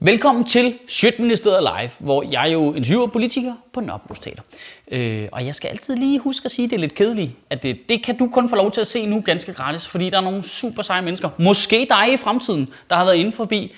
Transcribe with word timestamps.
Velkommen 0.00 0.44
til 0.44 0.78
Sjøtministeriet 0.88 1.62
Live, 1.62 1.90
hvor 1.98 2.22
jeg 2.30 2.52
jo 2.52 2.74
interviewer 2.74 3.06
politikere 3.06 3.56
på 3.72 3.80
Nørrebro 3.80 4.14
Teater. 4.14 4.42
Øh, 4.90 5.28
og 5.32 5.46
jeg 5.46 5.54
skal 5.54 5.68
altid 5.68 5.96
lige 5.96 6.18
huske 6.18 6.44
at 6.44 6.50
sige, 6.50 6.64
at 6.64 6.70
det 6.70 6.76
er 6.76 6.80
lidt 6.80 6.94
kedeligt, 6.94 7.32
at 7.50 7.62
det, 7.62 7.78
det 7.88 8.04
kan 8.04 8.18
du 8.18 8.28
kun 8.28 8.48
få 8.48 8.56
lov 8.56 8.70
til 8.70 8.80
at 8.80 8.86
se 8.86 9.06
nu 9.06 9.20
ganske 9.20 9.52
gratis, 9.52 9.86
fordi 9.86 10.10
der 10.10 10.16
er 10.16 10.20
nogle 10.20 10.42
super 10.42 10.82
seje 10.82 11.02
mennesker, 11.02 11.30
måske 11.38 11.86
dig 11.90 12.12
i 12.12 12.16
fremtiden, 12.16 12.68
der 12.90 12.96
har 12.96 13.04
været 13.04 13.16
inde 13.16 13.32
forbi 13.32 13.74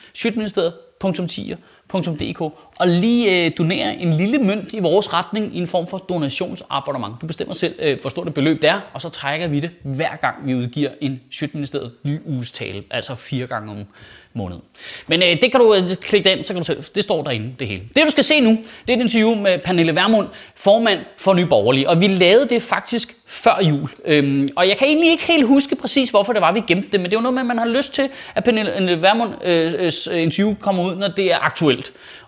sjøtministeriet.10.dk 1.92 2.40
og 2.78 2.88
lige 2.88 3.46
øh, 3.46 3.52
donere 3.58 3.96
en 3.96 4.12
lille 4.12 4.38
mønt 4.38 4.72
i 4.72 4.78
vores 4.78 5.14
retning 5.14 5.56
i 5.56 5.58
en 5.58 5.66
form 5.66 5.86
for 5.86 5.98
donationsabonnement. 5.98 7.20
Du 7.20 7.26
bestemmer 7.26 7.54
selv, 7.54 7.74
øh, 7.78 8.00
hvor 8.00 8.10
stort 8.10 8.28
et 8.28 8.34
beløb 8.34 8.62
det 8.62 8.70
er, 8.70 8.80
og 8.92 9.00
så 9.00 9.08
trækker 9.08 9.48
vi 9.48 9.60
det 9.60 9.70
hver 9.82 10.16
gang 10.16 10.46
vi 10.46 10.54
udgiver 10.54 10.90
en 11.00 11.20
Sjøtministeriet 11.30 11.92
ny 12.02 12.18
uges 12.26 12.52
tale, 12.52 12.82
altså 12.90 13.14
fire 13.14 13.46
gange 13.46 13.70
om 13.70 13.84
måneden. 14.32 14.62
Men 15.06 15.22
øh, 15.22 15.28
det 15.28 15.50
kan 15.50 15.60
du 15.60 15.74
øh, 15.74 15.96
klikke 16.00 16.32
ind, 16.32 16.42
så 16.42 16.52
kan 16.52 16.60
du 16.60 16.66
selv, 16.66 16.84
det 16.94 17.02
står 17.02 17.22
derinde, 17.22 17.54
det 17.58 17.68
hele. 17.68 17.82
Det 17.94 18.04
du 18.04 18.10
skal 18.10 18.24
se 18.24 18.40
nu, 18.40 18.50
det 18.86 18.92
er 18.92 18.96
et 18.96 19.00
interview 19.00 19.34
med 19.34 19.58
Pernille 19.58 19.94
Vermund, 19.94 20.28
formand 20.56 21.00
for 21.16 21.34
Nye 21.34 21.46
Borgerlige, 21.46 21.88
og 21.88 22.00
vi 22.00 22.06
lavede 22.06 22.48
det 22.48 22.62
faktisk 22.62 23.14
før 23.26 23.60
jul. 23.68 23.88
Øhm, 24.04 24.48
og 24.56 24.68
jeg 24.68 24.76
kan 24.76 24.88
egentlig 24.88 25.10
ikke 25.10 25.26
helt 25.26 25.46
huske 25.46 25.76
præcis, 25.76 26.10
hvorfor 26.10 26.32
det 26.32 26.42
var, 26.42 26.52
vi 26.52 26.62
gemte 26.66 26.88
det, 26.92 27.00
men 27.00 27.10
det 27.10 27.16
er 27.16 27.20
jo 27.20 27.22
noget 27.22 27.34
med, 27.34 27.40
at 27.40 27.46
man 27.46 27.58
har 27.58 27.66
lyst 27.66 27.94
til, 27.94 28.08
at 28.34 28.44
Pernille 28.44 29.02
Vermunds 29.02 29.34
øh, 29.44 29.74
øh, 29.78 30.16
øh, 30.16 30.22
interview 30.22 30.54
kommer 30.54 30.84
ud, 30.84 30.96
når 30.96 31.08
det 31.08 31.32
er 31.32 31.38
aktuelt. 31.38 31.77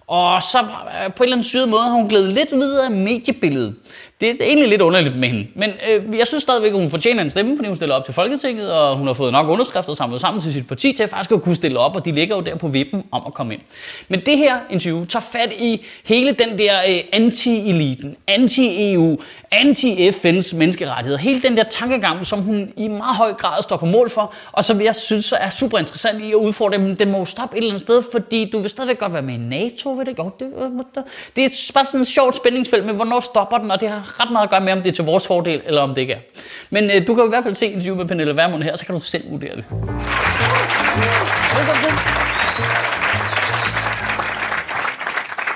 Og 0.06 0.42
så 0.42 0.58
øh, 0.58 0.66
på 0.66 1.22
en 1.22 1.22
eller 1.22 1.36
anden 1.36 1.42
syret 1.42 1.68
måde 1.68 1.82
har 1.82 1.90
hun 1.90 2.08
glædet 2.08 2.32
lidt 2.32 2.52
videre 2.52 2.84
af 2.84 2.90
mediebilledet. 2.90 3.74
Det 4.20 4.30
er 4.30 4.44
egentlig 4.44 4.68
lidt 4.68 4.82
underligt 4.82 5.18
med 5.18 5.28
hende. 5.28 5.46
Men 5.54 5.70
øh, 5.88 6.18
jeg 6.18 6.26
synes 6.26 6.42
stadigvæk, 6.42 6.72
at 6.72 6.78
hun 6.78 6.90
fortjener 6.90 7.22
en 7.22 7.30
stemme, 7.30 7.56
fordi 7.56 7.68
hun 7.68 7.76
stiller 7.76 7.94
op 7.94 8.04
til 8.04 8.14
Folketinget, 8.14 8.72
og 8.72 8.96
hun 8.96 9.06
har 9.06 9.14
fået 9.14 9.32
nok 9.32 9.48
underskrifter 9.48 9.94
samlet 9.94 10.20
sammen 10.20 10.40
til 10.40 10.52
sit 10.52 10.66
parti 10.66 10.92
til 10.92 11.02
at 11.02 11.08
faktisk 11.08 11.32
at 11.32 11.42
kunne 11.42 11.54
stille 11.54 11.78
op, 11.78 11.96
og 11.96 12.04
de 12.04 12.12
ligger 12.12 12.36
jo 12.36 12.42
der 12.42 12.56
på 12.56 12.68
vippen 12.68 13.04
om 13.10 13.22
at 13.26 13.34
komme 13.34 13.54
ind. 13.54 13.62
Men 14.08 14.20
det 14.26 14.38
her 14.38 14.56
interview 14.70 15.04
tager 15.04 15.22
fat 15.32 15.52
i 15.58 15.86
hele 16.04 16.32
den 16.32 16.58
der 16.58 16.78
øh, 16.88 16.98
anti-eliten, 17.12 18.16
anti-EU, 18.26 19.18
anti-FN's 19.54 20.56
menneskerettigheder, 20.56 21.18
hele 21.18 21.42
den 21.42 21.56
der 21.56 21.62
tankegang, 21.62 22.26
som 22.26 22.42
hun 22.42 22.72
i 22.76 22.88
meget 22.88 23.16
høj 23.16 23.32
grad 23.32 23.62
står 23.62 23.76
på 23.76 23.86
mål 23.86 24.10
for, 24.10 24.34
og 24.52 24.64
som 24.64 24.80
jeg 24.80 24.96
synes 24.96 25.34
er 25.40 25.50
super 25.50 25.78
interessant 25.78 26.24
i 26.24 26.30
at 26.30 26.34
udfordre 26.34 26.78
dem. 26.78 26.96
Den 26.96 27.10
må 27.10 27.18
jo 27.18 27.24
stoppe 27.24 27.56
et 27.56 27.58
eller 27.58 27.70
andet 27.70 27.80
sted, 27.80 28.02
fordi 28.12 28.50
du 28.50 28.58
vil 28.58 28.70
stadigvæk 28.70 28.98
godt 28.98 29.12
være 29.12 29.22
med 29.22 29.34
i 29.34 29.38
NATO, 29.38 29.90
ved 29.90 30.04
det 30.04 30.10
øh, 30.10 30.16
godt. 30.16 30.40
Det, 30.40 31.04
det 31.36 31.44
er 31.44 31.70
bare 31.74 31.84
sådan 31.84 32.00
et 32.00 32.06
sjovt 32.06 32.36
spændingsfelt 32.36 32.86
med, 32.86 32.94
hvornår 32.94 33.20
stopper 33.20 33.58
den, 33.58 33.70
og 33.70 33.80
det 33.80 33.88
har 33.88 34.09
ret 34.20 34.32
meget 34.32 34.44
at 34.44 34.50
gøre 34.50 34.60
med, 34.60 34.72
om 34.72 34.82
det 34.82 34.88
er 34.88 34.92
til 34.92 35.04
vores 35.04 35.26
fordel, 35.26 35.62
eller 35.64 35.82
om 35.82 35.88
det 35.88 35.98
ikke 36.00 36.12
er. 36.12 36.20
Men 36.70 36.84
øh, 36.84 37.06
du 37.06 37.14
kan 37.14 37.24
i 37.24 37.28
hvert 37.28 37.44
fald 37.44 37.54
se 37.54 37.66
interview 37.66 37.96
med 37.96 38.04
Pernille 38.04 38.36
Vermund 38.36 38.62
her, 38.62 38.76
så 38.76 38.86
kan 38.86 38.94
du 38.94 39.00
selv 39.00 39.30
vurdere 39.30 39.56
det. 39.56 39.64
Velkommen 41.56 41.84
til. 41.84 41.92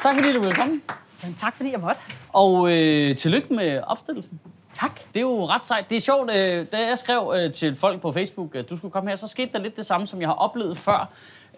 Tak 0.03 0.15
fordi 0.15 0.33
du 0.33 0.41
vil 0.41 0.55
komme. 0.55 0.81
Jamen, 1.23 1.37
tak 1.41 1.57
fordi 1.57 1.71
jeg 1.73 1.81
måtte. 1.81 2.01
Og 2.33 2.73
øh, 2.73 3.17
tillykke 3.17 3.55
med 3.55 3.81
opstillelsen. 3.87 4.41
Tak. 4.75 5.01
Det 5.15 5.17
er 5.17 5.21
jo 5.21 5.47
ret 5.47 5.65
sejt. 5.65 5.91
Det 5.91 5.97
er 5.97 6.01
sjovt, 6.01 6.31
øh, 6.31 6.67
da 6.73 6.87
jeg 6.89 6.99
skrev 6.99 7.35
øh, 7.37 7.53
til 7.53 7.77
folk 7.77 8.01
på 8.01 8.13
Facebook, 8.13 8.55
at 8.55 8.71
du 8.71 8.77
skulle 8.77 8.93
komme 8.93 9.11
her, 9.11 9.17
så 9.17 9.29
skete 9.29 9.53
der 9.53 9.59
lidt 9.59 9.77
det 9.77 9.87
samme, 9.87 10.07
som 10.07 10.21
jeg 10.21 10.29
har 10.29 10.35
oplevet 10.35 10.77
før. 10.77 11.09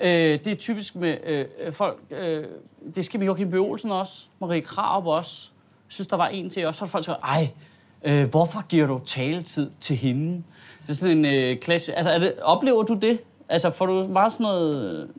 Øh, 0.00 0.08
det 0.44 0.47
er 0.47 0.55
typisk 0.55 0.97
med 0.97 1.16
øh, 1.25 1.72
folk, 1.72 1.98
øh, 2.10 2.44
det 2.94 3.05
skal 3.05 3.20
med 3.20 3.27
Joachim 3.27 3.50
B. 3.50 3.55
Olsen 3.55 3.91
også, 3.91 4.12
Marie 4.41 4.60
Kraup 4.60 5.06
også, 5.06 5.48
synes, 5.88 6.06
der 6.08 6.16
var 6.16 6.28
en 6.28 6.50
til 6.50 6.66
også, 6.66 6.78
så 6.78 6.84
har 6.84 6.90
folk 6.90 7.04
sagt, 7.04 7.20
ej, 7.22 7.48
øh, 8.04 8.28
hvorfor 8.28 8.66
giver 8.66 8.86
du 8.86 8.98
taletid 8.98 9.70
til 9.80 9.96
hende? 9.96 10.42
Det 10.82 10.90
er 10.90 10.94
sådan 10.94 11.16
en 11.16 11.24
øh, 11.24 11.58
klasse. 11.58 11.94
Altså, 11.94 12.10
er 12.10 12.18
det, 12.18 12.34
oplever 12.42 12.82
du 12.82 12.94
det? 12.94 13.20
Altså, 13.48 13.70
får 13.70 13.86
du 13.86 14.08
meget 14.08 14.32
sådan 14.32 14.44
noget... 14.44 15.10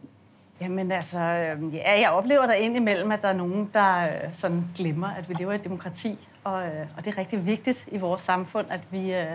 Jamen 0.61 0.91
altså, 0.91 1.19
øh, 1.19 1.75
ja, 1.75 1.99
jeg 1.99 2.09
oplever 2.09 2.45
der 2.45 2.53
indimellem, 2.53 3.11
at 3.11 3.21
der 3.21 3.27
er 3.27 3.33
nogen, 3.33 3.69
der 3.73 4.01
øh, 4.01 4.33
sådan 4.33 4.65
glemmer, 4.75 5.07
at 5.07 5.29
vi 5.29 5.35
lever 5.39 5.51
i 5.51 5.55
et 5.55 5.63
demokrati. 5.63 6.27
Og, 6.43 6.63
øh, 6.63 6.87
og 6.97 7.05
det 7.05 7.13
er 7.13 7.17
rigtig 7.17 7.45
vigtigt 7.45 7.87
i 7.91 7.97
vores 7.97 8.21
samfund, 8.21 8.67
at 8.69 8.81
vi, 8.91 9.13
øh, 9.13 9.25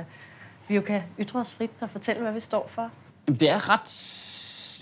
vi 0.68 0.74
jo 0.74 0.80
kan 0.80 1.02
ytre 1.20 1.40
os 1.40 1.54
frit 1.54 1.70
og 1.80 1.90
fortælle, 1.90 2.22
hvad 2.22 2.32
vi 2.32 2.40
står 2.40 2.66
for. 2.68 2.90
Jamen, 3.26 3.40
det 3.40 3.50
er 3.50 3.70
ret 3.70 3.88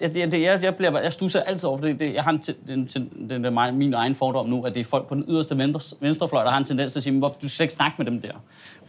jeg, 0.00 0.16
jeg, 0.16 0.32
jeg, 0.32 0.62
jeg, 0.62 0.76
bliver, 0.76 1.00
jeg 1.00 1.12
stusser 1.12 1.40
altid 1.40 1.68
over, 1.68 1.78
fordi 1.78 1.92
det, 1.92 2.14
jeg 2.14 2.24
har 2.24 2.30
en, 2.30 2.38
den, 2.66 2.88
den, 2.94 3.28
den, 3.28 3.44
den, 3.44 3.78
min 3.78 3.94
egen 3.94 4.14
fordom 4.14 4.48
nu, 4.48 4.62
at 4.62 4.74
det 4.74 4.80
er 4.80 4.84
folk 4.84 5.08
på 5.08 5.14
den 5.14 5.24
yderste 5.28 5.58
venstre, 5.58 5.96
venstrefløj, 6.00 6.44
der 6.44 6.50
har 6.50 6.58
en 6.58 6.64
tendens 6.64 6.92
til 6.92 6.98
at 6.98 7.02
sige, 7.02 7.18
hvorfor 7.18 7.38
du 7.40 7.48
skal 7.48 7.64
ikke 7.64 7.74
snakke 7.74 7.94
med 7.98 8.06
dem 8.06 8.20
der? 8.20 8.32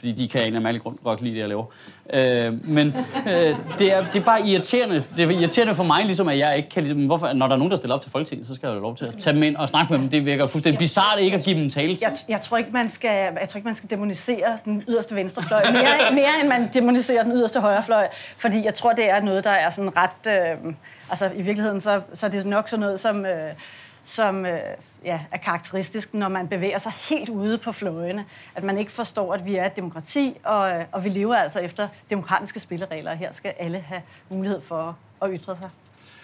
Fordi 0.02 0.12
de 0.12 0.28
kan 0.28 0.56
en 0.56 0.66
af 0.66 0.80
grund 0.80 0.98
godt 1.04 1.22
lide 1.22 1.34
det, 1.34 1.40
jeg 1.40 1.48
laver. 1.48 1.66
Øh, 2.14 2.70
men 2.70 2.96
øh, 3.28 3.34
det, 3.80 3.94
er, 3.94 4.06
det 4.14 4.20
er 4.20 4.26
bare 4.26 4.48
irriterende. 4.48 5.04
Det 5.18 5.20
er 5.20 5.30
irriterende 5.30 5.76
for 5.76 5.84
mig, 5.84 6.06
ligesom 6.06 6.28
at 6.28 6.38
jeg 6.38 6.58
ikke 6.58 6.70
kan... 6.70 6.84
Ligesom, 6.84 7.06
hvorfor, 7.06 7.34
når 7.34 7.48
der 7.48 7.54
er 7.54 7.58
nogen, 7.58 7.72
der 7.72 7.78
stiller 7.78 7.96
op 7.96 8.02
til 8.02 8.12
Folketinget, 8.12 8.48
så 8.48 8.56
skal 8.56 8.68
jeg 8.68 8.74
have 8.74 8.82
lov 8.82 8.96
til 8.96 9.06
at 9.06 9.16
tage 9.20 9.34
dem 9.34 9.44
ind 9.44 9.56
og 9.56 9.70
snakke 9.70 9.94
med 9.94 10.00
dem. 10.00 10.10
Det 10.10 10.26
virker 10.26 10.48
fuldstændig 10.48 10.80
bizarrt 10.80 11.20
ikke 11.20 11.38
at 11.38 11.44
give 11.44 11.56
dem 11.56 11.64
en 11.64 11.70
tale. 11.70 11.98
Jeg, 12.02 12.14
jeg, 12.30 12.42
tror 12.42 12.58
ikke, 12.58 12.70
man 12.72 12.90
skal, 12.90 13.10
jeg 13.40 13.50
tror 13.50 13.58
ikke, 13.58 13.68
man 13.68 13.76
skal 13.76 13.90
demonisere 13.90 14.58
den 14.66 14.84
yderste 14.90 15.16
venstrefløj. 15.16 15.64
Mere, 15.72 16.14
mere 16.14 16.40
end 16.42 16.50
man 16.50 16.70
demoniserer 16.74 17.24
den 17.24 17.32
yderste 17.32 17.60
højrefløj. 17.60 18.08
Fordi 18.38 18.66
jeg 18.66 18.74
tror, 18.74 18.94
det 18.94 19.10
er 19.10 19.22
noget, 19.22 19.44
der 19.44 19.52
er 19.52 19.70
sådan 19.70 19.92
ret... 19.98 20.58
Øh, 20.68 20.74
altså 21.10 21.30
i 21.36 21.42
virkeligheden, 21.42 21.82
så, 21.82 22.02
så 22.14 22.26
er 22.26 22.30
det 22.30 22.46
nok 22.46 22.70
sådan 22.70 22.82
noget, 22.82 23.00
som, 23.00 23.26
øh, 23.26 23.54
som 24.12 24.46
øh, 24.46 24.60
ja, 25.06 25.20
er 25.32 25.38
karakteristisk, 25.38 26.14
når 26.14 26.28
man 26.28 26.48
bevæger 26.48 26.78
sig 26.78 26.92
helt 27.10 27.30
ude 27.30 27.58
på 27.58 27.72
fløjene. 27.72 28.26
At 28.56 28.64
man 28.64 28.78
ikke 28.78 28.92
forstår, 28.92 29.34
at 29.34 29.46
vi 29.46 29.56
er 29.56 29.66
et 29.66 29.76
demokrati, 29.76 30.38
og, 30.44 30.72
øh, 30.72 30.86
og 30.92 31.04
vi 31.04 31.10
lever 31.10 31.36
altså 31.36 31.60
efter 31.60 31.88
demokratiske 32.10 32.60
spilleregler. 32.60 33.14
Her 33.14 33.34
skal 33.34 33.54
alle 33.60 33.80
have 33.80 34.02
mulighed 34.30 34.62
for 34.62 34.98
at 35.22 35.30
ytre 35.34 35.56
sig. 35.56 35.70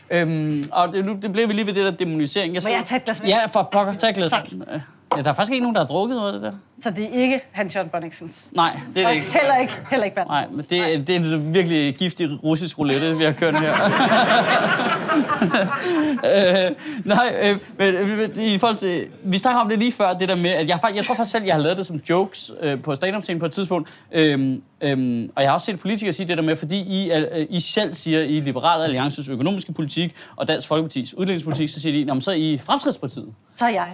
Øhm, 0.09 0.63
og 0.71 0.93
det, 0.93 1.05
nu 1.05 1.17
det 1.21 1.33
blev 1.33 1.47
vi 1.47 1.53
lige 1.53 1.65
ved 1.65 1.73
det 1.73 1.85
der 1.85 1.91
demonisering. 1.91 2.53
Jeg 2.53 2.61
Må 2.65 2.73
jeg 2.73 2.83
tage 2.85 2.97
et 2.97 3.05
glas 3.05 3.21
vand? 3.21 3.29
Ja, 3.29 3.45
for 3.45 3.69
pokker, 3.71 3.93
tag 3.93 4.09
et 4.09 4.15
glas 4.15 4.31
vand. 4.31 4.81
Ja, 5.15 5.21
der 5.21 5.29
er 5.29 5.33
faktisk 5.33 5.53
ikke 5.53 5.63
nogen, 5.63 5.75
der 5.75 5.81
har 5.81 5.87
drukket 5.87 6.17
noget 6.17 6.33
af 6.33 6.39
det 6.39 6.41
der. 6.41 6.57
Så 6.79 6.89
det 6.89 7.03
er 7.03 7.21
ikke 7.21 7.41
Hans 7.51 7.75
Jørgen 7.75 7.89
Bonniksens? 7.89 8.47
Nej, 8.51 8.79
det 8.95 9.03
er 9.03 9.07
det 9.07 9.15
ikke. 9.15 9.33
Heller 9.33 9.57
ikke, 9.57 9.73
heller 9.89 10.05
ikke 10.05 10.17
vand? 10.17 10.27
Nej, 10.27 10.47
men 10.51 10.57
det, 10.57 11.07
det 11.07 11.09
er 11.09 11.19
en 11.19 11.53
virkelig 11.53 11.95
giftig 11.95 12.43
russisk 12.43 12.79
roulette, 12.79 13.17
vi 13.17 13.23
har 13.23 13.31
kørt 13.31 13.59
her. 13.59 13.73
øh, 16.67 16.71
nej, 17.05 17.35
øh, 17.41 17.59
men 17.77 17.95
øh, 17.95 18.37
i 18.37 18.57
forhold 18.57 18.77
til... 18.77 19.07
Vi 19.23 19.37
snakker 19.37 19.61
om 19.61 19.69
det 19.69 19.79
lige 19.79 19.91
før, 19.91 20.13
det 20.13 20.29
der 20.29 20.35
med, 20.35 20.49
at 20.49 20.69
jeg, 20.69 20.79
jeg 20.95 21.05
tror 21.05 21.15
faktisk 21.15 21.31
selv, 21.31 21.45
jeg 21.45 21.55
har 21.55 21.61
lavet 21.61 21.77
det 21.77 21.85
som 21.85 21.99
jokes 22.09 22.51
øh, 22.61 22.81
på 22.81 22.95
stand 22.95 23.39
på 23.39 23.45
et 23.45 23.51
tidspunkt. 23.51 23.89
Øh, 24.11 24.57
øh, 24.81 25.29
og 25.35 25.41
jeg 25.41 25.49
har 25.49 25.55
også 25.55 25.65
set 25.65 25.79
politikere 25.79 26.13
sige 26.13 26.27
det 26.27 26.37
der 26.37 26.43
med, 26.43 26.55
fordi 26.55 26.81
I, 26.81 27.11
øh, 27.11 27.47
I 27.49 27.59
selv 27.59 27.93
siger 27.93 28.19
i 28.19 28.39
Liberale 28.39 28.83
Alliances 28.83 29.29
økonomiske 29.29 29.73
politik 29.73 30.15
og 30.35 30.47
Dansk 30.47 30.67
Folkepartis 30.67 31.13
udviklingspolitik, 31.13 31.69
så 31.69 31.81
siger 31.81 32.13
de, 32.13 32.21
så 32.21 32.31
er 32.31 32.35
I 32.35 32.57
Fremskridspartiet. 32.57 33.33
Så 33.51 33.65
er 33.65 33.69
jeg. 33.69 33.87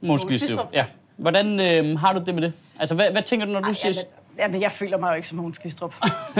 Måns 0.00 0.24
Glistrup. 0.24 0.68
Ja. 0.72 0.84
Hvordan 1.16 1.60
øh, 1.60 1.98
har 1.98 2.12
du 2.12 2.22
det 2.26 2.34
med 2.34 2.42
det? 2.42 2.52
Altså, 2.80 2.94
hvad, 2.94 3.10
hvad 3.10 3.22
tænker 3.22 3.46
du, 3.46 3.52
når 3.52 3.60
du 3.60 3.66
Ej, 3.66 3.72
siger... 3.72 3.92
Jamen, 3.92 4.38
jamen, 4.38 4.62
jeg 4.62 4.72
føler 4.72 4.98
mig 4.98 5.10
jo 5.10 5.14
ikke 5.14 5.28
som 5.28 5.38
Måns 5.38 5.58
Glistrup. 5.58 5.94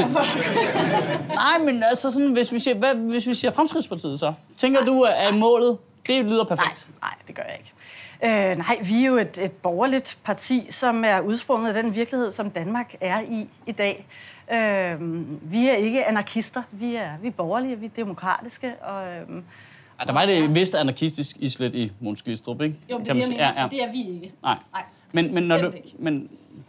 Nej, 1.28 1.58
men 1.64 1.82
altså 1.82 2.10
sådan, 2.10 2.32
hvis 2.32 2.52
vi 2.52 2.58
siger, 2.58 2.74
hvad, 2.74 2.94
hvis 2.94 3.26
vi 3.26 3.34
siger 3.34 3.50
Fremskridspartiet 3.50 4.18
så, 4.18 4.32
tænker 4.56 4.80
nej, 4.80 4.86
du, 4.86 5.02
at 5.02 5.34
målet, 5.34 5.78
det 6.06 6.24
lyder 6.24 6.44
perfekt? 6.44 6.86
Nej, 6.88 7.10
nej 7.10 7.14
det 7.26 7.34
gør 7.34 7.42
jeg 7.42 7.58
ikke. 7.58 7.72
Øh, 8.50 8.56
nej, 8.56 8.78
vi 8.82 9.02
er 9.02 9.06
jo 9.06 9.16
et, 9.16 9.38
et 9.42 9.52
borgerligt 9.52 10.18
parti, 10.24 10.66
som 10.70 11.04
er 11.04 11.20
udsprunget 11.20 11.68
af 11.68 11.82
den 11.82 11.94
virkelighed, 11.94 12.30
som 12.30 12.50
Danmark 12.50 12.94
er 13.00 13.20
i 13.20 13.48
i 13.66 13.72
dag. 13.72 14.06
Øh, 14.52 15.00
vi 15.52 15.68
er 15.68 15.74
ikke 15.74 16.06
anarkister, 16.06 16.62
vi 16.70 16.94
er, 16.94 17.10
vi 17.22 17.28
er 17.28 17.32
borgerlige, 17.32 17.78
vi 17.78 17.86
er 17.86 17.90
demokratiske, 17.96 18.74
og... 18.82 19.06
Øh, 19.06 19.42
Ja, 20.00 20.04
der 20.04 20.12
var 20.12 20.26
det 20.26 20.54
vist 20.54 20.74
anarkistisk 20.74 21.36
islet 21.40 21.74
i 21.74 21.92
Måns 22.00 22.22
Glistrup, 22.22 22.62
ikke? 22.62 22.76
Jo, 22.90 22.98
det 22.98 23.08
er 23.08 23.12
det, 23.12 23.20
jeg 23.20 23.28
mener. 23.28 23.44
Ja, 23.44 23.62
ja. 23.62 23.68
Det 23.68 23.82
er 23.82 23.92
vi 23.92 24.14
ikke. 24.14 24.32
Nej. 24.42 24.56
Nej. 24.72 24.82
Men, 25.12 25.34
men, 25.34 25.44
når 25.44 25.58
du, 25.58 25.72
men 25.98 26.28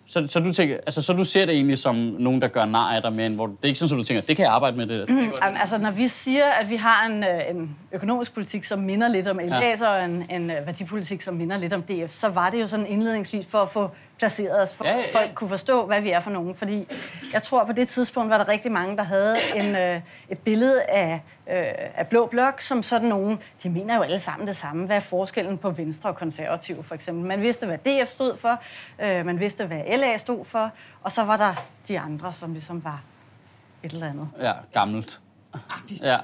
så, 0.10 0.28
så, 0.30 0.40
du 0.40 0.54
tænker, 0.54 0.76
altså, 0.76 1.02
så 1.02 1.14
du 1.14 1.24
ser 1.24 1.46
det 1.46 1.56
egentlig 1.56 1.78
som 1.78 1.96
nogen, 1.96 2.42
der 2.42 2.48
gør 2.48 2.66
nar 2.66 2.96
af 2.96 3.02
dig 3.02 3.14
med, 3.14 3.30
hvor 3.30 3.48
det 3.48 3.58
er 3.64 3.68
ikke 3.68 3.80
sådan, 3.80 3.96
at 3.96 4.00
du 4.00 4.04
tænker, 4.04 4.22
det 4.22 4.36
kan 4.36 4.46
jeg 4.46 4.54
arbejde 4.54 4.78
med 4.78 4.88
det. 4.88 5.10
Mm, 5.10 5.32
altså, 5.42 5.78
når 5.78 5.92
vi 5.92 6.08
siger, 6.08 6.46
at 6.46 6.70
vi 6.70 6.76
har 6.76 7.06
en, 7.06 7.24
øh, 7.24 7.42
en 7.50 7.76
økonomisk 7.92 8.34
politik, 8.34 8.64
som 8.64 8.80
minder 8.80 9.08
lidt 9.08 9.28
om 9.28 9.40
LA's, 9.40 9.84
ja. 9.84 9.90
og 9.90 10.06
en, 10.06 10.26
en 10.30 10.52
øh, 10.52 10.66
værdipolitik, 10.66 11.22
som 11.22 11.34
minder 11.34 11.58
lidt 11.58 11.74
om 11.74 11.82
DF, 11.82 12.12
så 12.12 12.28
var 12.28 12.50
det 12.50 12.62
jo 12.62 12.68
sådan 12.68 12.86
indledningsvis 12.86 13.48
for 13.48 13.58
at 13.58 13.70
få 13.70 13.92
placeret 14.20 14.62
os, 14.62 14.76
for 14.76 14.86
ja, 14.86 14.92
ja, 14.92 14.98
ja. 14.98 15.20
folk 15.20 15.36
kunne 15.36 15.50
forstå, 15.50 15.86
hvad 15.86 16.02
vi 16.02 16.12
er 16.12 16.20
for 16.20 16.32
nogen. 16.32 16.56
Fordi 16.56 16.88
jeg 17.34 17.44
tror, 17.44 17.66
på 17.66 17.74
det 17.74 17.88
tidspunkt 17.88 18.30
var 18.30 18.38
der 18.38 18.48
rigtig 18.48 18.72
mange, 18.72 18.98
der 18.98 19.04
havde 19.04 19.36
en, 19.56 19.76
øh, 19.76 20.02
et 20.30 20.40
billede 20.40 20.84
af, 20.84 21.22
øh, 21.50 21.64
af 21.96 22.08
Blå 22.08 22.26
Blok 22.26 22.62
som 22.62 22.84
sådan 22.84 23.10
nogen. 23.10 23.40
De 23.64 23.70
mener 23.70 23.96
jo 23.96 24.02
alle 24.02 24.20
sammen 24.20 24.48
det 24.48 24.56
samme. 24.56 24.86
Hvad 24.86 24.96
er 24.96 25.00
forskellen 25.00 25.58
på 25.58 25.70
Venstre 25.70 26.10
og 26.10 26.16
Konservative, 26.16 26.84
for 26.84 26.96
eksempel? 26.96 27.26
Man 27.26 27.42
vidste, 27.42 27.66
hvad 27.66 27.78
DF 27.78 28.08
stod 28.08 28.38
for. 28.38 28.62
Øh, 29.00 29.26
man 29.26 29.40
vidste, 29.40 29.66
hvad 29.66 29.98
LA 29.98 30.18
stod 30.18 30.46
for. 30.46 30.72
Og 31.04 31.12
så 31.12 31.24
var 31.24 31.38
der 31.38 31.54
de 31.88 32.00
andre, 32.00 32.34
som 32.34 32.54
ligesom 32.54 32.84
var 32.84 33.02
et 33.84 33.92
eller 33.92 34.10
andet. 34.10 34.30
Ja, 34.40 34.54
gammelt. 34.74 35.22
Agtigt. 35.70 36.02
Ja. 36.02 36.18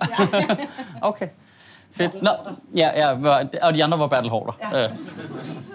okay. 1.09 1.27
Fedt. 1.97 2.21
Nå, 2.21 2.29
ja, 2.75 2.89
ja, 2.95 3.37
og 3.61 3.75
de 3.75 3.83
andre 3.83 3.99
var 3.99 4.07
Bertel 4.07 4.29
Hårder. 4.29 4.57
Ja. 4.71 4.83
Øh, 4.83 4.89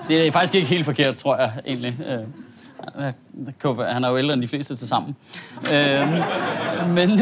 det 0.08 0.26
er 0.26 0.32
faktisk 0.32 0.54
ikke 0.54 0.66
helt 0.66 0.84
forkert, 0.84 1.16
tror 1.16 1.36
jeg 1.36 1.52
egentlig. 1.66 1.96
Øh, 2.06 3.12
han 3.88 4.04
er 4.04 4.08
jo 4.08 4.18
ældre 4.18 4.34
end 4.34 4.42
de 4.42 4.48
fleste 4.48 4.76
til 4.76 4.88
sammen. 4.88 5.16
Øh, 5.74 6.08
men, 6.88 7.10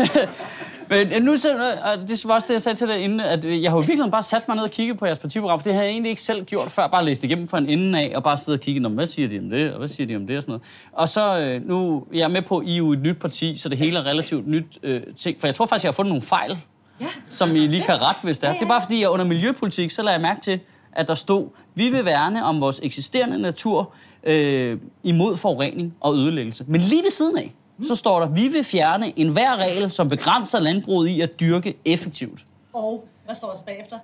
Men 0.91 1.23
nu, 1.23 1.33
og 1.33 2.09
det 2.09 2.25
var 2.27 2.35
også 2.35 2.47
det, 2.47 2.55
jeg 2.55 2.63
sagde 2.63 2.79
til 2.79 2.89
dig 2.89 2.99
inden, 2.99 3.21
at 3.21 3.45
jeg 3.45 3.71
har 3.71 3.79
jo 3.79 3.85
virkelig 3.87 4.11
bare 4.11 4.23
sat 4.23 4.49
mig 4.49 4.57
ned 4.57 4.65
og 4.65 4.71
kigget 4.71 4.99
på 4.99 5.07
jeres 5.07 5.19
partiprogram, 5.19 5.59
for 5.59 5.65
det 5.65 5.75
har 5.75 5.83
jeg 5.83 5.91
egentlig 5.91 6.11
ikke 6.11 6.23
selv 6.23 6.45
gjort 6.45 6.71
før, 6.71 6.87
bare 6.87 7.05
læst 7.05 7.25
igennem 7.25 7.47
fra 7.47 7.59
en 7.59 7.67
ende 7.67 7.99
af, 7.99 8.13
og 8.17 8.23
bare 8.23 8.37
sidde 8.37 8.57
og 8.57 8.61
kigge, 8.61 8.89
hvad 8.89 9.07
siger 9.07 9.29
de 9.29 9.39
om 9.39 9.51
det, 9.51 9.73
og 9.73 9.79
hvad 9.79 9.89
siger 9.89 10.07
de 10.07 10.17
om 10.17 10.27
det, 10.27 10.37
og 10.37 10.43
sådan 10.43 10.53
noget. 10.53 10.63
Og 10.93 11.09
så 11.09 11.59
nu, 11.65 12.07
jeg 12.13 12.21
er 12.21 12.29
med 12.29 12.43
på, 12.43 12.59
at 12.59 12.67
I 12.67 12.73
er 12.73 12.77
jo 12.77 12.93
et 12.93 13.03
nyt 13.03 13.19
parti, 13.19 13.57
så 13.57 13.69
det 13.69 13.79
hele 13.79 13.99
er 13.99 14.07
relativt 14.07 14.49
nyt 14.49 14.79
øh, 14.83 15.03
ting, 15.17 15.41
for 15.41 15.47
jeg 15.47 15.55
tror 15.55 15.67
faktisk, 15.67 15.85
jeg 15.85 15.89
har 15.89 15.95
fundet 15.95 16.11
nogle 16.11 16.23
fejl, 16.23 16.59
ja. 17.01 17.07
som 17.29 17.57
I 17.57 17.67
lige 17.67 17.83
kan 17.83 18.01
rette, 18.03 18.21
hvis 18.23 18.39
det 18.39 18.49
er. 18.49 18.53
Det 18.53 18.63
er 18.63 18.69
bare 18.69 18.81
fordi, 18.81 19.01
jeg 19.01 19.11
under 19.11 19.25
miljøpolitik, 19.25 19.91
så 19.91 20.03
lader 20.03 20.15
jeg 20.15 20.23
mærke 20.23 20.41
til, 20.41 20.61
at 20.93 21.09
der 21.09 21.15
stod, 21.15 21.49
vi 21.75 21.89
vil 21.89 22.05
værne 22.05 22.45
om 22.45 22.61
vores 22.61 22.81
eksisterende 22.83 23.39
natur 23.39 23.93
øh, 24.25 24.81
imod 25.03 25.37
forurening 25.37 25.95
og 26.01 26.15
ødelæggelse. 26.15 26.65
Men 26.69 26.81
lige 26.81 27.03
ved 27.03 27.11
siden 27.11 27.39
af, 27.39 27.55
så 27.83 27.95
står 27.95 28.21
der, 28.21 28.29
vi 28.29 28.49
vil 28.49 28.65
fjerne 28.65 29.19
enhver 29.19 29.57
regel, 29.57 29.91
som 29.91 30.09
begrænser 30.09 30.61
landbruget 30.61 31.09
i 31.09 31.21
at 31.21 31.41
dyrke 31.41 31.79
effektivt. 31.85 32.45
Og 32.73 33.09
hvad 33.25 33.35
står 33.35 33.53
der 33.53 33.63
bagefter? 33.67 33.99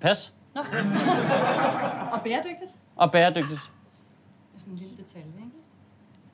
Pas. 0.00 0.32
Nå. 0.54 0.60
og 2.12 2.20
bæredygtigt? 2.24 2.74
Og 2.96 3.12
bæredygtigt. 3.12 3.60
Det 3.60 4.56
er 4.56 4.60
sådan 4.60 4.72
en 4.72 4.78
lille 4.78 4.96
detalje, 4.96 5.26
ikke? 5.26 5.59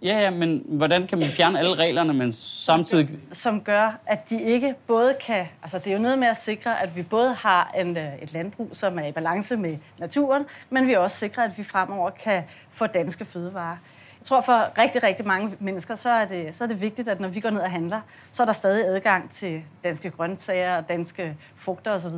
Ja, 0.03 0.21
ja, 0.21 0.31
men 0.31 0.63
hvordan 0.67 1.07
kan 1.07 1.19
vi 1.19 1.25
fjerne 1.25 1.59
alle 1.59 1.75
reglerne, 1.75 2.13
men 2.13 2.33
samtidig... 2.33 3.09
Som 3.33 3.61
gør, 3.61 3.99
at 4.07 4.31
de 4.31 4.43
ikke 4.43 4.75
både 4.87 5.17
kan... 5.27 5.47
Altså, 5.63 5.79
det 5.79 5.87
er 5.87 5.93
jo 5.93 6.03
noget 6.03 6.19
med 6.19 6.29
at 6.29 6.37
sikre, 6.37 6.83
at 6.83 6.97
vi 6.97 7.03
både 7.03 7.35
har 7.35 7.75
en, 7.79 7.97
øh, 7.97 8.23
et 8.23 8.33
landbrug, 8.33 8.69
som 8.73 8.99
er 8.99 9.07
i 9.07 9.13
balance 9.13 9.57
med 9.57 9.77
naturen, 9.99 10.45
men 10.71 10.87
vi 10.87 10.95
også 10.95 11.17
sikrer, 11.17 11.45
at 11.45 11.59
vi 11.59 11.63
fremover 11.63 12.11
kan 12.11 12.43
få 12.71 12.87
danske 12.87 13.25
fødevarer. 13.25 13.77
Jeg 14.21 14.27
tror, 14.27 14.41
for 14.41 14.79
rigtig, 14.79 15.03
rigtig 15.03 15.27
mange 15.27 15.57
mennesker, 15.61 15.95
så 15.95 16.11
er, 16.11 16.25
det, 16.25 16.57
så 16.57 16.65
er 16.65 16.69
det 16.69 16.81
vigtigt, 16.81 17.09
at 17.09 17.21
når 17.21 17.29
vi 17.29 17.41
går 17.41 17.51
ned 17.51 17.61
og 17.61 17.71
handler, 17.71 18.01
så 18.33 18.43
er 18.43 18.47
der 18.47 18.53
stadig 18.53 18.87
adgang 18.87 19.31
til 19.31 19.63
danske 19.85 20.11
grøntsager, 20.11 20.81
danske 20.81 21.37
frugter 21.57 21.93
osv. 21.93 22.15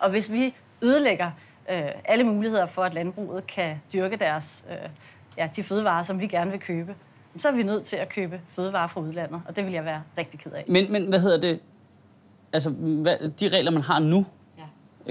Og 0.00 0.10
hvis 0.10 0.32
vi 0.32 0.54
ødelægger 0.82 1.30
øh, 1.70 1.82
alle 2.04 2.24
muligheder 2.24 2.66
for, 2.66 2.84
at 2.84 2.94
landbruget 2.94 3.46
kan 3.46 3.80
dyrke 3.92 4.16
deres, 4.16 4.64
øh, 4.70 4.88
ja, 5.38 5.48
de 5.56 5.62
fødevarer, 5.62 6.02
som 6.02 6.20
vi 6.20 6.26
gerne 6.26 6.50
vil 6.50 6.60
købe, 6.60 6.94
så 7.36 7.48
er 7.48 7.52
vi 7.52 7.62
nødt 7.62 7.82
til 7.82 7.96
at 7.96 8.08
købe 8.08 8.40
fødevarer 8.48 8.86
fra 8.86 9.00
udlandet, 9.00 9.42
og 9.48 9.56
det 9.56 9.64
vil 9.64 9.72
jeg 9.72 9.84
være 9.84 10.02
rigtig 10.18 10.40
ked 10.40 10.52
af. 10.52 10.64
Men, 10.68 10.92
men 10.92 11.08
hvad 11.08 11.20
hedder 11.20 11.40
det? 11.40 11.60
Altså, 12.52 12.70
hvad, 12.70 13.16
de 13.40 13.48
regler, 13.48 13.70
man 13.70 13.82
har 13.82 13.98
nu, 13.98 14.26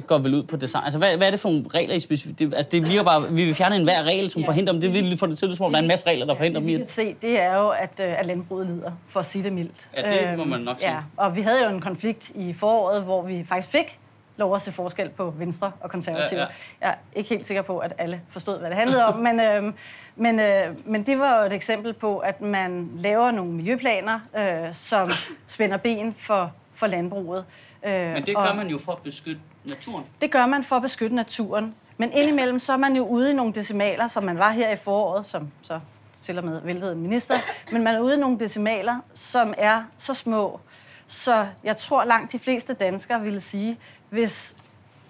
går 0.07 0.17
vel 0.17 0.33
ud 0.33 0.43
på 0.43 0.57
design. 0.57 0.83
Altså, 0.83 0.97
hvad, 0.97 1.17
hvad 1.17 1.27
er 1.27 1.31
det 1.31 1.39
for 1.39 1.49
nogle 1.49 1.65
regler 1.73 1.95
i 1.95 1.99
specifikt? 1.99 2.39
Det, 2.39 2.53
altså, 2.53 2.69
det 2.69 2.87
virker 2.87 3.03
bare, 3.03 3.33
vi 3.33 3.45
vil 3.45 3.55
fjerne 3.55 3.75
enhver 3.75 4.03
regel, 4.03 4.29
som 4.29 4.41
ja. 4.41 4.47
forhindrer 4.47 4.73
dem. 4.73 4.81
Det 4.81 4.93
vil 4.93 5.17
få 5.17 5.27
det 5.27 5.37
til, 5.37 5.45
at 5.45 5.57
der 5.57 5.65
er 5.65 5.79
en 5.79 5.87
masse 5.87 6.07
regler, 6.07 6.25
der 6.25 6.35
forhindrer 6.35 6.59
dem. 6.59 6.67
Det, 6.67 6.73
vi 6.73 6.77
kan 6.77 6.87
se, 6.87 7.15
det 7.21 7.41
er 7.41 7.55
jo, 7.55 7.69
at, 7.69 7.99
øh, 7.99 8.19
at 8.19 8.25
landbruget 8.25 8.67
lider, 8.67 8.91
for 9.07 9.19
at 9.19 9.25
sige 9.25 9.43
det 9.43 9.53
mildt. 9.53 9.89
Ja, 9.97 10.29
det 10.29 10.37
må 10.37 10.43
man 10.43 10.61
nok 10.61 10.79
sige. 10.79 10.91
Ja, 10.91 10.99
og 11.17 11.35
vi 11.35 11.41
havde 11.41 11.63
jo 11.63 11.69
en 11.69 11.81
konflikt 11.81 12.29
i 12.35 12.53
foråret, 12.53 13.03
hvor 13.03 13.21
vi 13.21 13.43
faktisk 13.43 13.71
fik 13.71 13.99
lov 14.37 14.55
at 14.55 14.61
se 14.61 14.71
forskel 14.71 15.09
på 15.09 15.33
Venstre 15.37 15.71
og 15.81 15.91
Konservative. 15.91 16.39
Ja, 16.39 16.45
ja. 16.45 16.87
Jeg 16.87 16.89
er 16.89 16.95
ikke 17.15 17.29
helt 17.29 17.45
sikker 17.45 17.61
på, 17.61 17.77
at 17.77 17.93
alle 17.97 18.21
forstod, 18.29 18.59
hvad 18.59 18.69
det 18.69 18.77
handlede 18.77 19.05
om, 19.05 19.19
men, 19.19 19.39
øh, 19.39 19.73
men, 20.15 20.39
øh, 20.39 20.75
men 20.85 21.05
det 21.05 21.19
var 21.19 21.39
jo 21.39 21.45
et 21.45 21.53
eksempel 21.53 21.93
på, 21.93 22.17
at 22.17 22.41
man 22.41 22.89
laver 22.97 23.31
nogle 23.31 23.51
miljøplaner, 23.51 24.19
øh, 24.37 24.73
som 24.73 25.11
spænder 25.47 25.77
ben 25.77 26.13
for, 26.13 26.53
for 26.73 26.87
landbruget. 26.87 27.45
Øh, 27.83 27.93
men 27.93 28.25
det 28.25 28.35
gør 28.35 28.53
man 28.53 28.67
jo 28.67 28.77
for 28.77 28.91
at 28.91 29.01
beskytte 29.03 29.41
naturen? 29.65 30.05
Det 30.21 30.31
gør 30.31 30.45
man 30.45 30.63
for 30.63 30.75
at 30.75 30.81
beskytte 30.81 31.15
naturen. 31.15 31.75
Men 31.97 32.11
indimellem 32.13 32.59
så 32.59 32.73
er 32.73 32.77
man 32.77 32.95
jo 32.95 33.05
ude 33.05 33.31
i 33.31 33.33
nogle 33.33 33.53
decimaler, 33.53 34.07
som 34.07 34.23
man 34.23 34.37
var 34.37 34.51
her 34.51 34.71
i 34.71 34.75
foråret, 34.75 35.25
som 35.25 35.51
så 35.61 35.79
til 36.21 36.37
og 36.37 36.45
med 36.45 36.61
væltede 36.61 36.91
en 36.91 37.01
minister. 37.01 37.33
Men 37.71 37.83
man 37.83 37.95
er 37.95 37.99
ude 37.99 38.15
i 38.15 38.19
nogle 38.19 38.39
decimaler, 38.39 38.99
som 39.13 39.53
er 39.57 39.83
så 39.97 40.13
små, 40.13 40.59
så 41.07 41.47
jeg 41.63 41.77
tror 41.77 42.05
langt 42.05 42.31
de 42.31 42.39
fleste 42.39 42.73
danskere 42.73 43.21
ville 43.21 43.39
sige, 43.39 43.77
hvis 44.09 44.55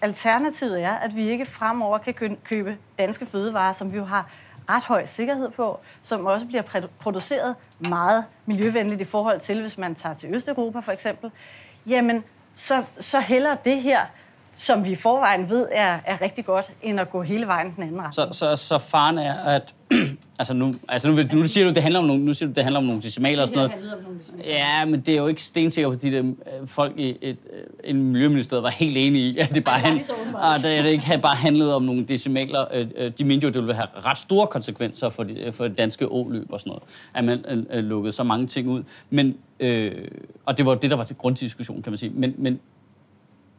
alternativet 0.02 0.84
er, 0.84 0.94
at 0.94 1.16
vi 1.16 1.30
ikke 1.30 1.46
fremover 1.46 1.98
kan 1.98 2.38
købe 2.44 2.78
danske 3.00 3.26
fødevarer, 3.26 3.74
som 3.74 3.94
vi 3.94 3.98
jo 3.98 4.06
har 4.06 4.30
ret 4.70 4.84
høj 4.84 5.06
sikkerhed 5.06 5.50
på, 5.50 5.80
som 6.02 6.26
også 6.26 6.46
bliver 6.46 6.88
produceret 7.00 7.56
meget 7.80 8.26
miljøvenligt 8.46 9.02
i 9.02 9.06
forhold 9.06 9.40
til, 9.40 9.62
hvis 9.62 9.78
man 9.78 9.96
tager 9.96 10.16
til 10.16 10.36
Østeuropa 10.36 10.80
for 10.80 10.92
eksempel, 10.92 11.32
jamen 11.88 12.24
så, 12.56 12.84
så 13.00 13.20
heller 13.20 13.56
det 13.56 13.82
her 13.82 14.06
som 14.58 14.86
vi 14.86 14.92
i 14.92 14.96
forvejen 14.96 15.50
ved 15.50 15.68
er, 15.72 16.00
er 16.06 16.22
rigtig 16.22 16.46
godt, 16.46 16.72
end 16.82 17.00
at 17.00 17.10
gå 17.10 17.22
hele 17.22 17.48
vejen 17.48 17.76
den 17.76 17.84
anden 17.84 18.02
retning. 18.02 18.14
Så, 18.14 18.28
så, 18.32 18.56
så 18.56 18.78
faren 18.78 19.18
er, 19.18 19.44
at... 19.44 19.76
altså 20.39 20.54
nu, 20.54 20.74
altså 20.88 21.12
nu, 21.12 21.24
nu 21.34 21.48
siger 21.48 21.68
du, 21.68 21.74
det 21.74 21.84
handler 21.84 22.00
om 22.00 22.06
nogle, 22.06 22.25
nu 22.25 22.34
siger 22.34 22.48
du, 22.48 22.54
det 22.54 22.63
handler 22.63 22.80
om 22.80 22.86
nogle 22.86 23.01
decimaler 23.01 23.42
og 23.42 23.48
sådan 23.48 23.69
noget. 23.69 23.94
Om 23.94 24.04
nogle 24.04 24.19
ja, 24.45 24.86
men 24.86 25.01
det 25.01 25.13
er 25.13 25.18
jo 25.18 25.28
ikke 25.28 25.44
stensikker, 25.44 25.92
fordi 25.92 26.10
det, 26.10 26.24
øh, 26.25 26.68
folk 26.68 26.94
i 26.98 27.10
et, 27.10 27.18
et, 27.22 27.38
øh, 27.54 27.89
en 27.89 28.12
miljøministeriet 28.12 28.63
var 28.63 28.69
helt 28.69 28.98
enige 28.98 29.30
i, 29.30 29.38
at 29.38 29.56
det 29.56 29.63
bare, 29.63 29.80
hand, 29.80 30.00
at 30.44 30.63
det, 30.63 30.86
ikke 30.86 31.19
bare 31.22 31.36
handlede 31.36 31.75
om 31.75 31.84
nogle 31.84 32.06
decimaler. 32.06 32.66
Øh, 32.74 33.12
de 33.18 33.24
mente 33.24 33.44
jo, 33.44 33.48
at 33.48 33.54
det 33.54 33.62
ville 33.62 33.75
have 33.75 33.88
ret 34.06 34.18
store 34.18 34.48
konsekvenser 34.48 35.10
for, 35.10 35.24
de, 35.24 35.51
for 35.51 35.68
det 35.68 35.78
danske 35.78 36.12
åløb 36.12 36.51
og 36.51 36.60
sådan 36.60 36.69
noget, 36.69 36.83
at 37.13 37.24
man 37.24 37.66
lukkede 37.83 38.12
så 38.12 38.24
mange 38.24 38.48
ting 38.48 38.68
ud. 38.68 38.83
Men, 39.10 39.38
øh, 39.60 39.92
og 40.45 40.57
det 40.57 40.66
var 40.66 40.75
det, 40.75 40.90
der 40.90 40.95
var 40.95 41.04
til 41.04 41.16
grunddiskussion, 41.16 41.81
kan 41.81 41.92
man 41.92 41.98
sige. 41.98 42.12
Men, 42.16 42.33
men, 42.38 42.60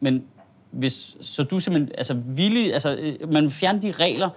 men 0.00 0.24
hvis, 0.70 1.16
så 1.20 1.42
du 1.42 1.60
simpelthen 1.60 1.94
altså, 1.98 2.14
villig, 2.26 2.72
altså, 2.72 3.16
man 3.30 3.50
fjerner 3.50 3.80
de 3.80 3.92
regler, 3.92 4.28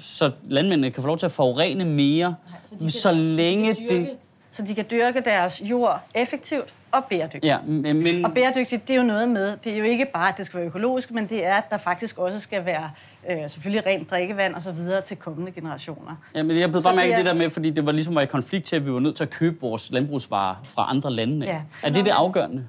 så 0.00 0.30
landmændene 0.48 0.90
kan 0.90 1.02
få 1.02 1.06
lov 1.06 1.18
til 1.18 1.26
at 1.26 1.32
forurene 1.32 1.84
mere, 1.84 2.34
Nej, 2.80 2.88
så, 2.88 3.00
så 3.00 3.12
længe 3.12 3.74
så 3.74 3.80
de 3.88 3.94
det... 3.94 4.10
Så 4.52 4.62
de 4.62 4.74
kan 4.74 4.84
dyrke 4.90 5.20
deres 5.20 5.62
jord 5.64 6.00
effektivt 6.14 6.74
og 6.92 7.04
bæredygtigt. 7.04 7.44
Ja, 7.44 7.58
men... 7.66 8.24
Og 8.24 8.34
bæredygtigt, 8.34 8.88
det 8.88 8.94
er 8.94 8.98
jo 8.98 9.06
noget 9.06 9.28
med, 9.28 9.56
det 9.64 9.72
er 9.72 9.76
jo 9.76 9.84
ikke 9.84 10.06
bare, 10.14 10.28
at 10.28 10.38
det 10.38 10.46
skal 10.46 10.58
være 10.58 10.66
økologisk, 10.66 11.10
men 11.10 11.26
det 11.26 11.46
er, 11.46 11.54
at 11.54 11.70
der 11.70 11.76
faktisk 11.76 12.18
også 12.18 12.40
skal 12.40 12.64
være 12.64 12.90
øh, 13.30 13.50
selvfølgelig 13.50 13.86
rent 13.86 14.10
drikkevand 14.10 14.54
og 14.54 14.62
så 14.62 14.72
videre 14.72 15.00
til 15.00 15.16
kommende 15.16 15.52
generationer. 15.52 16.16
Ja, 16.34 16.42
men 16.42 16.58
jeg 16.58 16.70
blev 16.70 16.82
bare 16.82 16.96
mærke 16.96 17.12
er... 17.12 17.16
det 17.16 17.26
der 17.26 17.34
med, 17.34 17.50
fordi 17.50 17.70
det 17.70 17.86
var 17.86 17.92
ligesom 17.92 18.14
var 18.14 18.20
i 18.20 18.26
konflikt 18.26 18.64
til, 18.64 18.76
at 18.76 18.86
vi 18.86 18.92
var 18.92 19.00
nødt 19.00 19.16
til 19.16 19.24
at 19.24 19.30
købe 19.30 19.60
vores 19.60 19.92
landbrugsvarer 19.92 20.54
fra 20.64 20.86
andre 20.88 21.10
lande. 21.10 21.46
Ja. 21.46 21.60
Er 21.82 21.90
det 21.90 22.04
det 22.04 22.10
afgørende? 22.10 22.64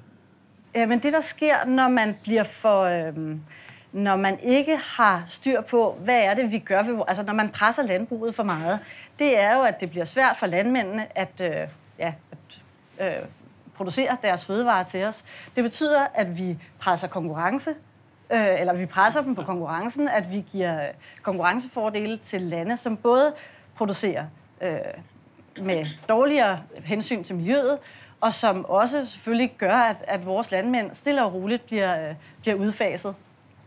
Ja, 0.74 0.86
men 0.86 0.98
det, 0.98 1.12
der 1.12 1.20
sker, 1.20 1.66
når 1.66 1.88
man 1.88 2.16
bliver 2.22 2.42
for... 2.42 2.82
Øh, 2.82 3.36
når 3.92 4.16
man 4.16 4.38
ikke 4.40 4.76
har 4.76 5.24
styr 5.26 5.60
på, 5.60 5.96
hvad 6.04 6.22
er 6.22 6.34
det, 6.34 6.52
vi 6.52 6.58
gør 6.58 6.82
ved, 6.82 7.02
altså 7.08 7.22
når 7.22 7.32
man 7.32 7.48
presser 7.48 7.82
landbruget 7.82 8.34
for 8.34 8.42
meget, 8.42 8.80
det 9.18 9.38
er 9.38 9.56
jo, 9.56 9.62
at 9.62 9.80
det 9.80 9.90
bliver 9.90 10.04
svært 10.04 10.36
for 10.36 10.46
landmændene 10.46 11.18
at, 11.18 11.40
øh, 11.40 11.68
ja, 11.98 12.12
at 12.32 12.60
øh, 13.06 13.24
producere 13.74 14.16
deres 14.22 14.44
fødevarer 14.44 14.84
til 14.84 15.04
os. 15.04 15.24
Det 15.56 15.64
betyder, 15.64 16.06
at 16.14 16.38
vi 16.38 16.58
presser 16.78 17.08
konkurrence, 17.08 17.70
øh, 18.30 18.60
eller 18.60 18.74
vi 18.74 18.86
presser 18.86 19.22
dem 19.22 19.34
på 19.34 19.42
konkurrencen, 19.42 20.08
at 20.08 20.32
vi 20.32 20.44
giver 20.52 20.88
konkurrencefordele 21.22 22.18
til 22.18 22.40
lande, 22.40 22.76
som 22.76 22.96
både 22.96 23.32
producerer 23.74 24.24
øh, 24.60 24.78
med 25.60 25.86
dårligere 26.08 26.60
hensyn 26.84 27.24
til 27.24 27.36
miljøet, 27.36 27.78
og 28.20 28.34
som 28.34 28.64
også 28.64 29.06
selvfølgelig 29.06 29.54
gør, 29.58 29.76
at, 29.76 29.96
at 30.00 30.26
vores 30.26 30.50
landmænd 30.50 30.94
stille 30.94 31.24
og 31.24 31.34
roligt 31.34 31.66
bliver, 31.66 32.08
øh, 32.08 32.14
bliver 32.40 32.56
udfaset. 32.56 33.14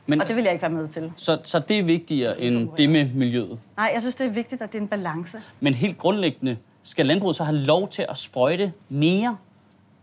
Men, 0.07 0.21
og 0.21 0.27
det 0.27 0.35
vil 0.35 0.43
jeg 0.43 0.53
ikke 0.53 0.61
være 0.61 0.71
med 0.71 0.87
til. 0.87 1.11
Så, 1.17 1.37
så 1.43 1.59
det 1.59 1.79
er 1.79 1.83
vigtigere 1.83 2.41
end 2.41 2.69
det 2.77 2.89
med 2.89 3.09
miljøet? 3.13 3.59
Nej, 3.77 3.91
jeg 3.93 4.01
synes, 4.01 4.15
det 4.15 4.25
er 4.25 4.31
vigtigt, 4.31 4.61
at 4.61 4.71
det 4.71 4.77
er 4.77 4.81
en 4.81 4.87
balance. 4.87 5.41
Men 5.59 5.73
helt 5.73 5.97
grundlæggende, 5.97 6.57
skal 6.83 7.05
landbruget 7.05 7.35
så 7.35 7.43
have 7.43 7.57
lov 7.57 7.87
til 7.87 8.05
at 8.09 8.17
sprøjte 8.17 8.73
mere, 8.89 9.37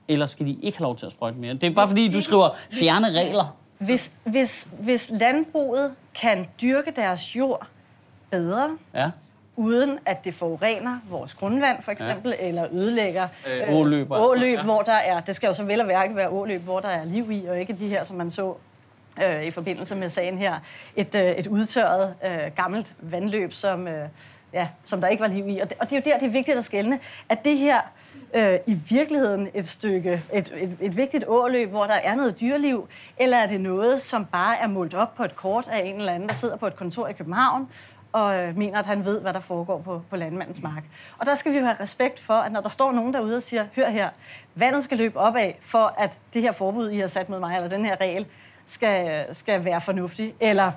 eller 0.09 0.27
skal 0.27 0.47
de 0.47 0.57
ikke 0.63 0.79
have 0.79 0.85
lov 0.85 0.97
til 0.97 1.07
at 1.07 1.13
sprøjte 1.13 1.39
mere? 1.39 1.55
Det 1.55 1.65
er 1.65 1.71
bare 1.71 1.89
fordi, 1.89 2.09
du 2.09 2.21
skriver 2.21 2.49
fjerne 2.73 3.11
regler. 3.11 3.57
Hvis, 3.79 4.13
hvis, 4.25 4.69
hvis 4.81 5.11
landbruget 5.21 5.93
kan 6.15 6.47
dyrke 6.63 6.93
deres 6.97 7.37
jord 7.37 7.67
bedre, 8.31 8.77
ja 8.95 9.11
uden 9.57 9.99
at 10.07 10.25
det 10.25 10.35
forurener 10.35 10.99
vores 11.11 11.35
grundvand, 11.35 11.83
for 11.83 11.93
eksempel, 11.93 12.35
ja. 12.41 12.49
eller 12.49 12.67
ødelægger 12.73 13.29
øh, 13.49 13.77
åløb, 13.77 14.13
altså. 14.13 14.29
åløb 14.29 14.59
ja. 14.59 14.63
hvor 14.63 14.83
der 14.83 14.93
er, 14.93 15.21
det 15.21 15.37
skal 15.37 15.47
jo 15.47 15.53
så 15.53 15.65
vel 15.65 15.81
og 15.81 15.89
værke 15.89 16.17
være 16.17 16.29
åløb, 16.29 16.61
hvor 16.63 16.81
der 16.81 16.89
er 16.89 17.05
liv 17.05 17.31
i, 17.31 17.47
og 17.47 17.61
ikke 17.61 17.73
de 17.73 17.89
her, 17.89 18.05
som 18.05 18.17
man 18.17 18.31
så 18.31 18.55
øh, 19.25 19.45
i 19.45 19.51
forbindelse 19.51 19.97
med 19.97 20.09
sagen 20.09 20.39
her, 20.39 20.59
et, 20.97 21.15
øh, 21.15 21.31
et 21.31 21.47
udtørret 21.47 22.15
øh, 22.25 22.57
gammelt 22.57 22.95
vandløb, 23.01 23.53
som, 23.53 23.89
øh, 23.89 24.09
ja, 24.53 24.69
som 24.85 25.01
der 25.01 25.09
ikke 25.09 25.21
var 25.21 25.27
liv 25.27 25.49
i. 25.49 25.59
Og 25.59 25.71
det, 25.71 25.79
og 25.81 25.91
det 25.91 25.97
er 25.97 26.01
jo 26.07 26.11
der, 26.11 26.19
det 26.19 26.27
er 26.27 26.33
vigtigt 26.33 26.59
at 26.59 26.65
skælne, 26.65 26.99
at 27.29 27.45
det 27.45 27.59
her 27.59 27.81
øh, 28.35 28.59
i 28.67 28.79
virkeligheden 28.91 29.49
et 29.55 29.69
stykke, 29.69 30.23
et, 30.33 30.55
et, 30.57 30.77
et 30.81 30.97
vigtigt 30.97 31.25
åløb, 31.29 31.71
hvor 31.71 31.85
der 31.85 31.95
er 31.95 32.15
noget 32.15 32.41
dyreliv, 32.41 32.89
eller 33.17 33.37
er 33.37 33.47
det 33.47 33.61
noget, 33.61 34.03
som 34.03 34.25
bare 34.25 34.59
er 34.59 34.67
målt 34.67 34.95
op 34.95 35.15
på 35.15 35.25
et 35.25 35.37
kort 35.37 35.69
af 35.69 35.79
en 35.79 35.97
eller 35.97 36.13
anden, 36.13 36.29
der 36.29 36.35
sidder 36.35 36.57
på 36.57 36.67
et 36.67 36.77
kontor 36.77 37.09
i 37.09 37.13
København, 37.13 37.69
og 38.13 38.37
øh, 38.37 38.57
mener, 38.57 38.79
at 38.79 38.87
han 38.87 39.05
ved, 39.05 39.21
hvad 39.21 39.33
der 39.33 39.41
foregår 39.41 39.79
på, 39.79 40.03
på 40.11 40.17
landmandens 40.17 40.63
mark. 40.63 40.83
Og 41.19 41.27
der 41.27 41.35
skal 41.35 41.53
vi 41.53 41.59
jo 41.59 41.65
have 41.65 41.77
respekt 41.81 42.21
for, 42.21 42.35
at 42.35 42.53
når 42.53 42.61
der 42.61 42.69
står 42.69 42.93
nogen 42.93 43.15
derude 43.15 43.37
og 43.37 43.43
siger, 43.43 43.67
hør 43.77 43.89
her, 43.89 44.11
vandet 44.55 44.85
skal 44.85 44.99
løbe 44.99 45.19
op 45.19 45.37
af, 45.37 45.59
for 45.61 45.95
at 45.99 46.19
det 46.35 46.43
her 46.43 46.53
forbud, 46.53 46.91
I 46.91 46.99
har 46.99 47.07
sat 47.07 47.29
mod 47.29 47.41
mig, 47.41 47.57
eller 47.57 47.69
den 47.69 47.85
her 47.85 48.01
regel, 48.01 48.27
skal, 48.67 49.27
skal 49.35 49.65
være 49.65 49.81
fornuftig, 49.81 50.35
eller 50.41 50.73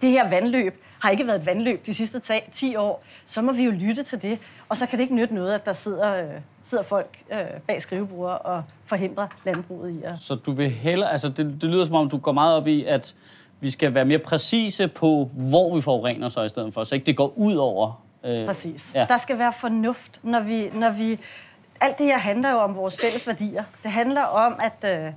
det 0.00 0.10
her 0.10 0.28
vandløb 0.28 0.82
har 1.00 1.10
ikke 1.10 1.26
været 1.26 1.40
et 1.40 1.46
vandløb 1.46 1.86
de 1.86 1.94
sidste 1.94 2.20
10 2.52 2.76
år, 2.76 3.04
så 3.26 3.42
må 3.42 3.52
vi 3.52 3.64
jo 3.64 3.70
lytte 3.70 4.02
til 4.02 4.22
det. 4.22 4.38
Og 4.68 4.76
så 4.76 4.86
kan 4.86 4.98
det 4.98 5.02
ikke 5.02 5.14
nytte 5.14 5.34
noget, 5.34 5.54
at 5.54 5.66
der 5.66 5.72
sidder, 5.72 6.14
øh, 6.14 6.30
sidder 6.62 6.84
folk 6.84 7.18
øh, 7.32 7.38
bag 7.66 7.82
skrivebord 7.82 8.40
og 8.44 8.62
forhindrer 8.84 9.26
landbruget 9.44 9.90
i 9.90 10.02
at... 10.02 10.14
Så 10.20 10.34
du 10.34 10.52
vil 10.52 10.70
hellere... 10.70 11.10
Altså, 11.12 11.28
det, 11.28 11.58
det 11.60 11.70
lyder 11.70 11.84
som 11.84 11.94
om, 11.94 12.10
du 12.10 12.18
går 12.18 12.32
meget 12.32 12.54
op 12.54 12.66
i, 12.66 12.84
at 12.84 13.14
vi 13.60 13.70
skal 13.70 13.94
være 13.94 14.04
mere 14.04 14.18
præcise 14.18 14.88
på, 14.88 15.30
hvor 15.32 15.74
vi 15.74 15.80
forurener 15.80 16.28
så 16.28 16.42
i 16.42 16.48
stedet 16.48 16.74
for, 16.74 16.84
så 16.84 16.94
ikke 16.94 17.06
det 17.06 17.16
går 17.16 17.32
ud 17.36 17.54
over... 17.54 18.02
Øh, 18.24 18.46
Præcis. 18.46 18.92
Ja. 18.94 19.06
Der 19.08 19.16
skal 19.16 19.38
være 19.38 19.52
fornuft, 19.52 20.20
når 20.22 20.40
vi, 20.40 20.70
når 20.72 20.90
vi... 20.90 21.18
Alt 21.80 21.98
det 21.98 22.06
her 22.06 22.18
handler 22.18 22.50
jo 22.50 22.58
om 22.58 22.76
vores 22.76 22.98
fælles 23.00 23.26
værdier. 23.26 23.64
Det 23.82 23.90
handler 23.90 24.22
om, 24.22 24.60
at, 24.62 24.90
øh, 24.90 25.06
at 25.06 25.12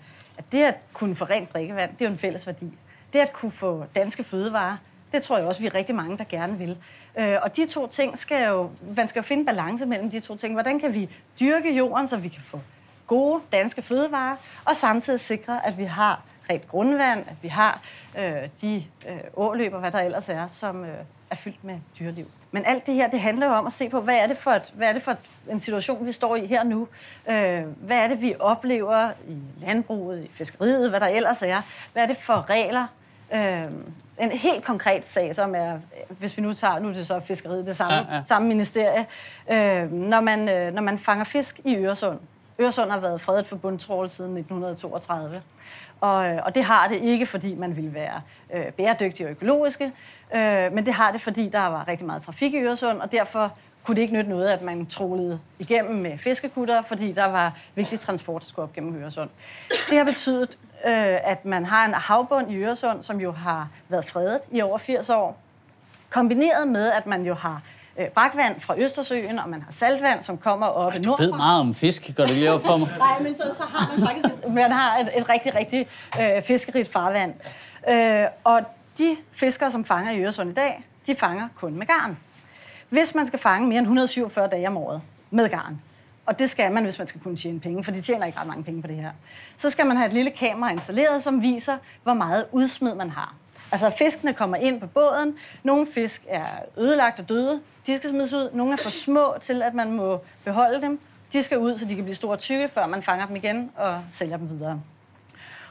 det 0.53 0.63
at 0.63 0.75
kunne 0.93 1.15
få 1.15 1.25
rent 1.25 1.53
drikkevand, 1.53 1.91
det 1.91 2.01
er 2.01 2.09
jo 2.09 2.11
en 2.11 2.19
fælles 2.19 2.47
værdi. 2.47 2.77
Det 3.13 3.19
at 3.19 3.33
kunne 3.33 3.51
få 3.51 3.85
danske 3.95 4.23
fødevarer, 4.23 4.77
det 5.11 5.23
tror 5.23 5.37
jeg 5.37 5.47
også, 5.47 5.61
vi 5.61 5.67
er 5.67 5.75
rigtig 5.75 5.95
mange, 5.95 6.17
der 6.17 6.23
gerne 6.23 6.57
vil. 6.57 6.77
Øh, 7.17 7.37
og 7.41 7.57
de 7.57 7.65
to 7.65 7.87
ting 7.87 8.17
skal 8.17 8.47
jo... 8.47 8.69
Man 8.95 9.07
skal 9.07 9.19
jo 9.19 9.23
finde 9.23 9.45
balance 9.45 9.85
mellem 9.85 10.09
de 10.09 10.19
to 10.19 10.35
ting. 10.35 10.53
Hvordan 10.53 10.79
kan 10.79 10.93
vi 10.93 11.09
dyrke 11.39 11.75
jorden, 11.75 12.07
så 12.07 12.17
vi 12.17 12.27
kan 12.27 12.41
få 12.41 12.59
gode 13.07 13.41
danske 13.51 13.81
fødevarer, 13.81 14.35
og 14.65 14.75
samtidig 14.75 15.19
sikre, 15.19 15.67
at 15.67 15.77
vi 15.77 15.83
har 15.83 16.21
rent 16.53 16.67
grundvand, 16.67 17.19
at 17.19 17.35
vi 17.41 17.47
har 17.47 17.81
øh, 18.17 18.49
de 18.61 18.83
øh, 19.09 19.17
åløber, 19.35 19.79
hvad 19.79 19.91
der 19.91 19.99
ellers 19.99 20.29
er, 20.29 20.47
som 20.47 20.83
øh, 20.83 20.89
er 21.29 21.35
fyldt 21.35 21.63
med 21.63 21.79
dyreliv. 21.99 22.27
Men 22.51 22.65
alt 22.65 22.85
det 22.85 22.93
her, 22.95 23.09
det 23.09 23.19
handler 23.19 23.47
jo 23.47 23.53
om 23.53 23.65
at 23.65 23.73
se 23.73 23.89
på, 23.89 24.01
hvad 24.01 24.15
er 24.15 24.27
det 24.27 24.37
for, 24.37 24.51
et, 24.51 24.73
hvad 24.75 24.87
er 24.89 24.93
det 24.93 25.01
for 25.01 25.15
en 25.49 25.59
situation, 25.59 26.05
vi 26.05 26.11
står 26.11 26.35
i 26.35 26.45
her 26.45 26.63
nu? 26.63 26.87
Øh, 27.29 27.63
hvad 27.77 27.97
er 27.97 28.07
det, 28.07 28.21
vi 28.21 28.35
oplever 28.39 29.11
i 29.27 29.37
landbruget, 29.65 30.23
i 30.23 30.29
fiskeriet, 30.31 30.89
hvad 30.89 30.99
der 30.99 31.07
ellers 31.07 31.41
er? 31.41 31.61
Hvad 31.93 32.03
er 32.03 32.07
det 32.07 32.17
for 32.17 32.49
regler? 32.49 32.87
Øh, 33.33 33.71
en 34.19 34.31
helt 34.31 34.63
konkret 34.63 35.05
sag, 35.05 35.35
som 35.35 35.55
er, 35.55 35.79
hvis 36.09 36.37
vi 36.37 36.41
nu 36.41 36.53
tager, 36.53 36.79
nu 36.79 36.89
er 36.89 36.93
det 36.93 37.07
så 37.07 37.19
fiskeriet, 37.19 37.65
det 37.65 37.75
samme, 37.75 37.95
ja, 37.95 38.15
ja. 38.15 38.21
samme 38.25 38.47
ministerie, 38.47 39.05
øh, 39.51 39.91
når, 39.91 40.21
man, 40.21 40.49
øh, 40.49 40.73
når 40.73 40.81
man 40.81 40.97
fanger 40.97 41.23
fisk 41.23 41.59
i 41.65 41.75
Øresund. 41.75 42.19
Øresund 42.59 42.91
har 42.91 42.99
været 42.99 43.21
fredet 43.21 43.47
for 43.47 43.55
bundtrål 43.55 44.09
siden 44.09 44.37
1932. 44.37 45.41
Og, 46.01 46.29
øh, 46.29 46.39
og 46.45 46.55
det 46.55 46.63
har 46.63 46.87
det 46.87 46.95
ikke, 46.95 47.25
fordi 47.25 47.55
man 47.55 47.75
ville 47.75 47.93
være 47.93 48.21
øh, 48.53 48.65
bæredygtige 48.71 49.27
og 49.27 49.31
økologiske, 49.31 49.91
øh, 50.35 50.73
men 50.73 50.85
det 50.85 50.93
har 50.93 51.11
det, 51.11 51.21
fordi 51.21 51.49
der 51.49 51.65
var 51.65 51.87
rigtig 51.87 52.07
meget 52.07 52.21
trafik 52.21 52.53
i 52.53 52.57
Øresund, 52.57 53.01
og 53.01 53.11
derfor 53.11 53.53
kunne 53.83 53.95
det 53.95 54.01
ikke 54.01 54.13
nytte 54.13 54.29
noget, 54.29 54.47
at 54.47 54.61
man 54.61 54.85
trolede 54.85 55.39
igennem 55.59 55.95
med 55.95 56.17
fiskekutter, 56.17 56.81
fordi 56.81 57.11
der 57.11 57.25
var 57.25 57.57
vigtig 57.75 57.99
transport, 57.99 58.41
der 58.41 58.47
skulle 58.47 58.63
op 58.63 58.73
gennem 58.73 59.03
Øresund. 59.03 59.29
Det 59.89 59.97
har 59.97 60.03
betydet, 60.03 60.57
øh, 60.85 61.17
at 61.23 61.45
man 61.45 61.65
har 61.65 61.85
en 61.85 61.93
havbund 61.93 62.51
i 62.51 62.55
Øresund, 62.55 63.03
som 63.03 63.21
jo 63.21 63.31
har 63.31 63.69
været 63.89 64.05
fredet 64.05 64.39
i 64.51 64.61
over 64.61 64.77
80 64.77 65.09
år, 65.09 65.37
kombineret 66.09 66.67
med, 66.67 66.91
at 66.91 67.05
man 67.05 67.25
jo 67.25 67.33
har 67.33 67.61
øh, 67.99 68.07
brakvand 68.07 68.61
fra 68.61 68.75
Østersøen, 68.77 69.39
og 69.39 69.49
man 69.49 69.61
har 69.61 69.71
saltvand, 69.71 70.23
som 70.23 70.37
kommer 70.37 70.67
op 70.67 70.95
i 70.95 70.99
nordfra. 70.99 71.25
Du 71.25 71.29
ved 71.31 71.37
meget 71.37 71.59
om 71.59 71.73
fisk, 71.73 72.11
gør 72.15 72.25
det 72.25 72.35
lige 72.35 72.59
for 72.65 72.77
mig. 72.77 72.87
Nej, 72.97 73.19
men 73.19 73.35
så, 73.35 73.43
så 73.57 73.63
har 73.63 73.97
man 73.97 74.07
faktisk 74.07 74.45
et, 74.45 74.53
man 74.63 74.71
har 74.71 74.97
et, 74.97 75.09
et 75.17 75.29
rigtig, 75.29 75.55
rigtig 75.55 75.87
øh, 76.21 76.41
fiskerigt 76.41 76.91
farvand. 76.91 77.33
Øh, 77.89 78.25
og 78.43 78.61
de 78.97 79.17
fiskere, 79.31 79.71
som 79.71 79.85
fanger 79.85 80.11
i 80.11 80.23
Øresund 80.23 80.49
i 80.49 80.53
dag, 80.53 80.83
de 81.07 81.15
fanger 81.15 81.47
kun 81.55 81.73
med 81.73 81.87
garn. 81.87 82.17
Hvis 82.89 83.15
man 83.15 83.27
skal 83.27 83.39
fange 83.39 83.67
mere 83.67 83.77
end 83.77 83.85
147 83.85 84.47
dage 84.47 84.67
om 84.67 84.77
året 84.77 85.01
med 85.31 85.49
garn, 85.49 85.81
og 86.25 86.39
det 86.39 86.49
skal 86.49 86.71
man, 86.71 86.83
hvis 86.83 86.97
man 86.97 87.07
skal 87.07 87.21
kunne 87.21 87.37
tjene 87.37 87.59
penge, 87.59 87.83
for 87.83 87.91
de 87.91 88.01
tjener 88.01 88.25
ikke 88.25 88.39
ret 88.39 88.47
mange 88.47 88.63
penge 88.63 88.81
på 88.81 88.87
det 88.87 88.95
her. 88.95 89.11
Så 89.57 89.69
skal 89.69 89.85
man 89.85 89.97
have 89.97 90.07
et 90.07 90.13
lille 90.13 90.31
kamera 90.31 90.71
installeret, 90.71 91.23
som 91.23 91.41
viser, 91.41 91.77
hvor 92.03 92.13
meget 92.13 92.45
udsmid 92.51 92.95
man 92.95 93.09
har. 93.09 93.33
Altså 93.71 93.89
fiskene 93.89 94.33
kommer 94.33 94.57
ind 94.57 94.81
på 94.81 94.87
båden. 94.87 95.35
Nogle 95.63 95.87
fisk 95.93 96.25
er 96.27 96.45
ødelagt 96.77 97.19
og 97.19 97.29
døde. 97.29 97.61
De 97.87 97.97
skal 97.97 98.09
smides 98.09 98.33
ud. 98.33 98.49
Nogle 98.53 98.73
er 98.73 98.77
for 98.77 98.89
små 98.89 99.35
til, 99.41 99.61
at 99.61 99.73
man 99.73 99.91
må 99.91 100.19
beholde 100.43 100.81
dem. 100.81 100.99
De 101.33 101.43
skal 101.43 101.57
ud, 101.57 101.77
så 101.77 101.85
de 101.85 101.95
kan 101.95 102.03
blive 102.03 102.15
store 102.15 102.31
og 102.31 102.39
tykke, 102.39 102.69
før 102.69 102.87
man 102.87 103.03
fanger 103.03 103.25
dem 103.25 103.35
igen 103.35 103.71
og 103.75 104.01
sælger 104.11 104.37
dem 104.37 104.49
videre. 104.49 104.81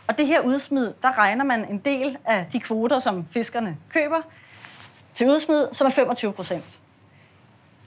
Og 0.07 0.19
det 0.19 0.27
her 0.27 0.41
udsmid, 0.41 0.93
der 1.03 1.19
regner 1.19 1.45
man 1.45 1.71
en 1.71 1.79
del 1.79 2.19
af 2.25 2.47
de 2.53 2.61
kvoter, 2.61 2.99
som 2.99 3.27
fiskerne 3.27 3.77
køber, 3.89 4.23
til 5.13 5.27
udsmid, 5.27 5.69
som 5.73 5.87
er 5.87 5.91
25 5.91 6.33
procent. 6.33 6.65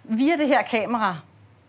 Via 0.03 0.35
det 0.37 0.47
her 0.47 0.61
kamera, 0.61 1.17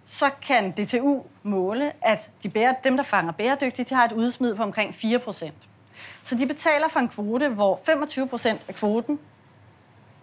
så 0.05 0.31
kan 0.43 0.71
DTU 0.71 1.23
måle, 1.43 1.93
at 2.03 2.31
de 2.43 2.49
bære, 2.49 2.75
dem, 2.85 2.97
der 2.97 3.05
fanger 3.05 3.33
bæredygtigt, 3.33 3.89
de 3.91 3.95
har 3.95 4.05
et 4.05 4.13
udsmid 4.13 4.55
på 4.55 4.63
omkring 4.63 4.95
4 4.95 5.19
procent. 5.19 5.55
Så 6.25 6.35
de 6.35 6.47
betaler 6.47 6.89
for 6.89 7.01
en 7.01 7.09
kvote, 7.09 7.49
hvor 7.49 7.81
25 7.87 8.29
procent 8.29 8.65
af 8.69 8.75
kvoten 8.75 9.19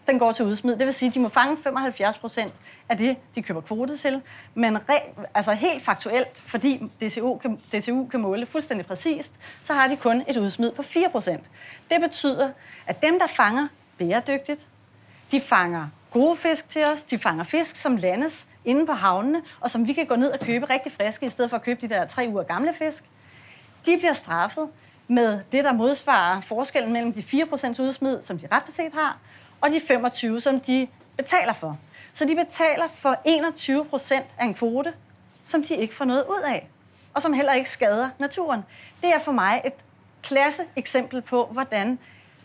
den 0.07 0.19
går 0.19 0.31
til 0.31 0.45
udsmid. 0.45 0.77
Det 0.77 0.85
vil 0.85 0.93
sige, 0.93 1.09
at 1.09 1.15
de 1.15 1.19
må 1.19 1.29
fange 1.29 1.57
75 1.63 2.17
procent 2.17 2.53
af 2.89 2.97
det, 2.97 3.17
de 3.35 3.41
køber 3.41 3.61
kvote 3.61 3.97
til. 3.97 4.21
Men 4.53 4.77
re, 4.77 4.99
altså 5.33 5.53
helt 5.53 5.83
faktuelt, 5.83 6.41
fordi 6.45 6.77
DTU 7.01 7.37
kan, 7.37 7.55
DTU 7.55 8.07
kan 8.07 8.19
måle 8.19 8.45
fuldstændig 8.45 8.85
præcist, 8.85 9.33
så 9.63 9.73
har 9.73 9.87
de 9.87 9.95
kun 9.95 10.23
et 10.27 10.37
udsmid 10.37 10.71
på 10.71 10.81
4 10.81 11.09
procent. 11.09 11.43
Det 11.89 12.01
betyder, 12.01 12.49
at 12.87 13.01
dem, 13.01 13.19
der 13.19 13.27
fanger 13.27 13.67
bæredygtigt, 13.97 14.67
de 15.31 15.41
fanger 15.41 15.87
gode 16.11 16.35
fisk 16.35 16.69
til 16.69 16.85
os, 16.85 17.03
de 17.03 17.19
fanger 17.19 17.43
fisk, 17.43 17.75
som 17.75 17.95
landes 17.95 18.47
inde 18.65 18.85
på 18.85 18.93
havnene, 18.93 19.41
og 19.59 19.71
som 19.71 19.87
vi 19.87 19.93
kan 19.93 20.05
gå 20.05 20.15
ned 20.15 20.31
og 20.31 20.39
købe 20.39 20.69
rigtig 20.69 20.91
friske, 20.91 21.25
i 21.25 21.29
stedet 21.29 21.49
for 21.49 21.57
at 21.57 21.63
købe 21.63 21.81
de 21.81 21.89
der 21.89 22.07
tre 22.07 22.25
uger 22.29 22.43
gamle 22.43 22.73
fisk. 22.73 23.03
De 23.85 23.97
bliver 23.97 24.13
straffet 24.13 24.69
med 25.07 25.39
det, 25.51 25.63
der 25.63 25.73
modsvarer 25.73 26.41
forskellen 26.41 26.93
mellem 26.93 27.13
de 27.13 27.21
4% 27.21 27.81
udsmid, 27.81 28.21
som 28.21 28.39
de 28.39 28.47
ret 28.51 28.63
beset 28.63 28.93
har, 28.93 29.17
og 29.63 29.71
de 29.71 29.81
25, 29.87 30.41
som 30.41 30.59
de 30.59 30.87
betaler 31.17 31.53
for. 31.53 31.77
Så 32.13 32.25
de 32.25 32.35
betaler 32.35 32.87
for 32.87 33.15
21 33.25 33.85
procent 33.85 34.25
af 34.37 34.45
en 34.45 34.53
kvote, 34.53 34.93
som 35.43 35.63
de 35.63 35.75
ikke 35.75 35.95
får 35.95 36.05
noget 36.05 36.23
ud 36.29 36.41
af, 36.45 36.67
og 37.13 37.21
som 37.21 37.33
heller 37.33 37.53
ikke 37.53 37.69
skader 37.69 38.09
naturen. 38.19 38.61
Det 39.01 39.13
er 39.13 39.19
for 39.19 39.31
mig 39.31 39.61
et 39.65 39.73
klasse 40.23 40.63
eksempel 40.75 41.21
på, 41.21 41.45
hvordan 41.51 41.99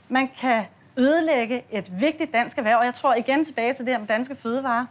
man 0.09 0.29
kan 0.41 0.65
ødelægge 0.97 1.65
et 1.71 2.01
vigtigt 2.01 2.33
dansk 2.33 2.59
erhverv. 2.59 2.79
Og 2.79 2.85
jeg 2.85 2.95
tror 2.95 3.15
igen 3.15 3.45
tilbage 3.45 3.75
til 3.75 3.87
det 3.87 3.97
om 3.97 4.07
danske 4.07 4.37
fødevarer. 4.37 4.87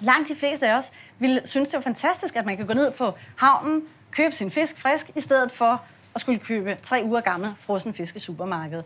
Langt 0.00 0.28
de 0.28 0.34
fleste 0.34 0.68
af 0.68 0.76
os 0.76 0.92
ville 1.18 1.42
synes, 1.44 1.68
det 1.68 1.76
var 1.76 1.82
fantastisk, 1.82 2.36
at 2.36 2.46
man 2.46 2.56
kan 2.56 2.66
gå 2.66 2.74
ned 2.74 2.90
på 2.90 3.12
havnen, 3.36 3.82
købe 4.10 4.34
sin 4.34 4.50
fisk 4.50 4.78
frisk, 4.78 5.10
i 5.14 5.20
stedet 5.20 5.52
for 5.52 5.82
at 6.14 6.20
skulle 6.20 6.38
købe 6.38 6.78
tre 6.82 7.02
uger 7.04 7.20
gammel 7.20 7.54
frossen 7.60 7.94
fisk 7.94 8.16
i 8.16 8.18
supermarkedet. 8.18 8.84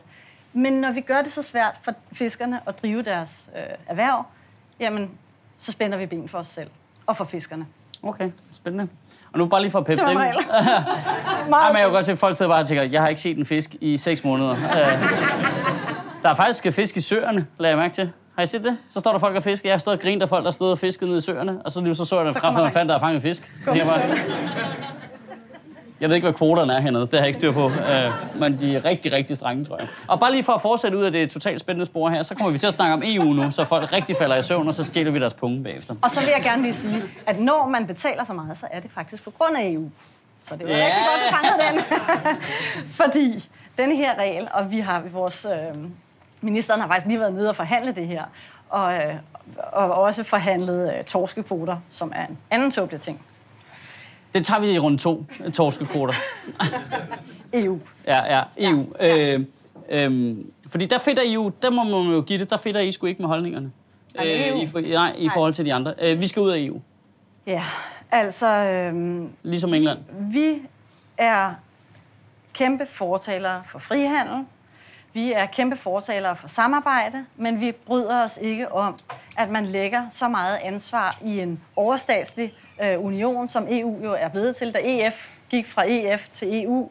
Men 0.53 0.73
når 0.73 0.93
vi 0.93 1.01
gør 1.01 1.23
det 1.23 1.33
så 1.33 1.43
svært 1.43 1.75
for 1.83 1.93
fiskerne 2.13 2.61
at 2.67 2.83
drive 2.83 3.03
deres 3.03 3.51
øh, 3.57 3.63
erhverv, 3.87 4.25
jamen, 4.81 5.11
så 5.59 5.73
spænder 5.73 5.99
vi 5.99 6.07
ben 6.07 6.29
for 6.29 6.39
os 6.39 6.49
selv 6.49 6.71
og 7.07 7.17
for 7.17 7.25
fiskerne. 7.25 7.67
Okay, 8.03 8.31
spændende. 8.53 8.89
Og 9.33 9.39
nu 9.39 9.47
bare 9.47 9.61
lige 9.61 9.71
for 9.71 9.79
at 9.79 9.87
peppe 9.87 10.05
det. 10.05 10.15
Var 10.15 10.23
Meget 11.51 11.73
men 11.73 11.77
jeg 11.77 11.85
kan 11.85 11.93
godt 11.93 12.05
se, 12.05 12.13
at 12.13 12.19
folk 12.19 12.37
sidder 12.37 12.53
bare 12.53 12.61
og 12.61 12.69
tænker, 12.69 12.83
jeg 12.83 13.01
har 13.01 13.09
ikke 13.09 13.21
set 13.21 13.39
en 13.39 13.47
fisk 13.47 13.75
i 13.81 13.97
6 13.99 14.25
måneder. 14.25 14.51
Øh, 14.61 16.23
der 16.23 16.29
er 16.31 16.35
faktisk 16.35 16.75
fisk 16.77 16.97
i 16.97 17.01
søerne, 17.01 17.47
lader 17.59 17.71
jeg 17.71 17.79
mærke 17.79 17.95
til. 17.95 18.13
Har 18.37 18.43
I 18.43 18.47
set 18.47 18.65
det? 18.65 18.79
Så 18.89 19.01
står 19.01 19.13
der 19.13 19.19
folk 19.19 19.37
og 19.37 19.43
fisker. 19.43 19.69
Jeg 19.69 19.75
har 19.75 19.79
stået 19.79 19.97
og 19.97 20.03
grint 20.03 20.23
af 20.23 20.29
folk, 20.29 20.45
der 20.45 20.51
stod 20.51 20.71
og 20.71 20.79
fiskede 20.79 21.11
nede 21.11 21.19
i 21.19 21.23
søerne. 21.23 21.63
Og 21.65 21.73
så, 21.73 21.81
lige 21.81 21.95
så 21.95 22.05
så 22.05 22.17
jeg 22.17 22.27
den 22.27 22.35
frem, 22.35 22.55
så 22.55 22.63
man 22.63 22.73
fandt, 22.73 22.89
der 22.89 22.95
er 22.95 22.99
fanget 22.99 23.23
fisk. 23.23 23.53
Så 23.65 23.75
jeg, 23.75 23.87
bare, 23.87 24.01
jeg 26.01 26.09
ved 26.09 26.17
ikke, 26.17 26.25
hvad 26.25 26.35
kvoterne 26.35 26.73
er 26.73 26.81
hernede. 26.81 27.03
Det 27.03 27.13
har 27.13 27.19
jeg 27.19 27.27
ikke 27.27 27.39
styr 27.39 27.53
på. 27.53 27.67
Uh, 27.67 27.73
men 28.41 28.61
de 28.61 28.77
er 28.77 28.85
rigtig, 28.85 29.13
rigtig 29.13 29.37
strenge, 29.37 29.65
tror 29.65 29.77
jeg. 29.79 29.89
Og 30.07 30.21
bare 30.21 30.33
lige 30.33 30.43
for 30.43 30.53
at 30.53 30.63
fortsætte 30.63 30.99
ud 30.99 31.03
af 31.03 31.13
det 31.13 31.31
totalt 31.31 31.61
spændende 31.61 31.87
spor 31.87 32.09
her, 32.09 32.23
så 32.23 32.35
kommer 32.35 32.51
vi 32.53 32.59
til 32.59 32.67
at 32.67 32.73
snakke 32.73 32.95
om 32.95 33.03
EU 33.05 33.33
nu, 33.33 33.51
så 33.51 33.65
folk 33.65 33.93
rigtig 33.93 34.17
falder 34.17 34.37
i 34.37 34.43
søvn, 34.43 34.69
og 34.69 34.75
så 34.75 34.85
stjæler 34.85 35.11
vi 35.11 35.21
deres 35.21 35.35
punge 35.35 35.63
bagefter. 35.63 35.95
Og 36.03 36.11
så 36.11 36.21
vil 36.21 36.29
jeg 36.37 36.43
gerne 36.43 36.63
lige 36.63 36.75
sige, 36.75 37.03
at 37.27 37.41
når 37.41 37.69
man 37.69 37.87
betaler 37.87 38.25
så 38.25 38.33
meget, 38.33 38.59
så 38.59 38.67
er 38.71 38.81
det 38.81 38.91
faktisk 38.91 39.25
på 39.25 39.31
grund 39.31 39.57
af 39.57 39.73
EU. 39.73 39.91
Så 40.45 40.57
det 40.57 40.63
er 40.63 40.77
yeah. 40.77 40.87
rigtig 40.87 41.03
godt, 41.09 41.23
at 41.23 41.35
fange 41.35 41.79
den. 41.79 41.85
Fordi 43.01 43.49
den 43.79 43.97
her 43.97 44.19
regel, 44.19 44.49
og 44.53 44.71
vi 44.71 44.81
har 44.81 45.03
vores... 45.13 45.47
Øh, 45.53 45.83
ministeren 46.41 46.81
har 46.81 46.89
faktisk 46.89 47.07
lige 47.07 47.21
været 47.21 47.33
nede 47.33 47.49
og 47.49 47.57
forhandle 47.57 47.93
det 47.93 48.07
her, 48.07 48.25
og, 48.69 48.95
øh, 48.95 49.15
og 49.73 49.95
også 49.95 50.25
forhandlet 50.25 50.95
øh, 50.95 51.05
torskekvoter, 51.05 51.77
som 51.91 52.13
er 52.15 52.27
en 52.27 52.39
anden 52.51 52.71
tåbelig 52.71 53.01
ting. 53.01 53.21
Det 54.35 54.47
tager 54.47 54.61
vi 54.61 54.71
i 54.71 54.79
runde 54.79 54.99
to, 54.99 55.25
torskekvoter. 55.53 56.15
EU. 57.53 57.79
Ja, 58.07 58.37
ja, 58.37 58.43
EU. 58.59 58.87
Ja. 59.01 59.35
Øh, 59.35 59.45
øh, 59.89 60.37
fordi 60.69 60.87
der 60.87 60.99
fedter 60.99 61.23
EU, 61.27 61.53
der 61.63 61.71
må 61.71 61.85
man 61.85 62.13
jo 62.13 62.21
give 62.21 62.39
det, 62.39 62.51
der 62.51 62.57
fedter 62.57 62.81
I 62.81 62.93
sgu 62.93 63.07
ikke 63.07 63.23
med 63.23 63.29
holdningerne. 63.29 63.73
Nej, 64.15 64.25
EU. 64.27 64.57
Øh, 64.57 64.63
i, 64.63 64.67
for, 64.67 64.81
nej, 64.81 65.15
i 65.19 65.29
forhold 65.29 65.55
til 65.55 65.65
de 65.65 65.75
andre. 65.75 65.95
Øh, 66.03 66.21
vi 66.21 66.27
skal 66.27 66.41
ud 66.41 66.51
af 66.51 66.59
EU. 66.59 66.81
Ja, 67.47 67.65
altså... 68.11 68.47
Øh, 68.47 69.23
ligesom 69.43 69.75
England. 69.75 69.99
Vi 70.33 70.63
er 71.19 71.55
kæmpe 72.53 72.87
fortalere 72.87 73.63
for 73.67 73.79
frihandel. 73.79 74.45
Vi 75.13 75.33
er 75.33 75.47
kæmpe 75.47 75.77
fortalere 75.77 76.37
for 76.37 76.49
samarbejde, 76.49 77.25
men 77.37 77.61
vi 77.61 77.73
bryder 77.73 78.25
os 78.25 78.39
ikke 78.43 78.73
om, 78.73 78.95
at 79.37 79.51
man 79.51 79.67
lægger 79.67 80.03
så 80.11 80.29
meget 80.29 80.59
ansvar 80.63 81.19
i 81.25 81.41
en 81.41 81.61
overstatslig 81.77 82.53
øh, 82.83 83.05
union, 83.05 83.49
som 83.49 83.67
EU 83.71 84.05
jo 84.05 84.13
er 84.13 84.29
blevet 84.29 84.57
til. 84.57 84.75
Da 84.75 84.79
EF 84.85 85.31
gik 85.49 85.67
fra 85.67 85.85
EF 85.87 86.29
til 86.33 86.65
EU, 86.65 86.91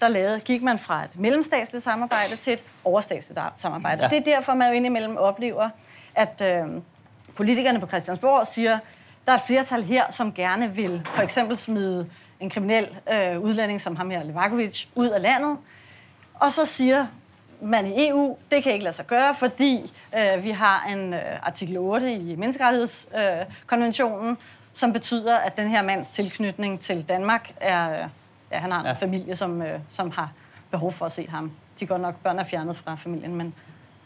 der 0.00 0.08
lavede, 0.08 0.40
gik 0.40 0.62
man 0.62 0.78
fra 0.78 1.04
et 1.04 1.18
mellemstatsligt 1.18 1.84
samarbejde 1.84 2.36
til 2.36 2.52
et 2.52 2.64
overstatsligt 2.84 3.40
samarbejde. 3.56 4.02
Ja. 4.02 4.08
Det 4.08 4.18
er 4.18 4.22
derfor, 4.36 4.54
man 4.54 4.68
jo 4.68 4.74
indimellem 4.74 5.16
oplever, 5.16 5.68
at 6.14 6.42
øh, 6.44 6.66
politikerne 7.36 7.80
på 7.80 7.86
Christiansborg 7.86 8.46
siger, 8.46 8.78
der 9.26 9.32
er 9.32 9.36
et 9.36 9.42
flertal 9.46 9.82
her, 9.82 10.04
som 10.10 10.32
gerne 10.32 10.74
vil 10.74 11.02
for 11.04 11.22
eksempel 11.22 11.58
smide 11.58 12.06
en 12.40 12.50
kriminel 12.50 12.88
øh, 13.12 13.40
udlænding 13.40 13.80
som 13.80 13.96
ham 13.96 14.10
her, 14.10 14.22
Levakovic, 14.22 14.86
ud 14.94 15.08
af 15.08 15.22
landet. 15.22 15.58
Og 16.34 16.52
så 16.52 16.66
siger 16.66 17.06
man 17.62 17.86
i 17.86 18.08
EU, 18.08 18.36
det 18.50 18.62
kan 18.62 18.72
ikke 18.72 18.84
lade 18.84 18.96
sig 18.96 19.06
gøre, 19.06 19.34
fordi 19.34 19.92
øh, 20.18 20.44
vi 20.44 20.50
har 20.50 20.86
en 20.88 21.14
øh, 21.14 21.20
artikel 21.42 21.78
8 21.78 22.12
i 22.12 22.36
menneskerettighedskonventionen, 22.36 24.30
øh, 24.30 24.36
som 24.72 24.92
betyder, 24.92 25.36
at 25.36 25.56
den 25.56 25.68
her 25.68 25.82
mands 25.82 26.10
tilknytning 26.10 26.80
til 26.80 27.08
Danmark 27.08 27.54
er, 27.60 28.08
ja, 28.52 28.58
han 28.58 28.72
har 28.72 28.80
en 28.80 28.86
ja. 28.86 28.92
familie, 28.92 29.36
som, 29.36 29.62
øh, 29.62 29.78
som 29.88 30.10
har 30.10 30.32
behov 30.70 30.92
for 30.92 31.06
at 31.06 31.12
se 31.12 31.28
ham. 31.28 31.52
De 31.80 31.86
går 31.86 31.98
nok, 31.98 32.14
børn 32.22 32.38
er 32.38 32.44
fjernet 32.44 32.76
fra 32.76 32.94
familien, 32.94 33.36
men 33.36 33.54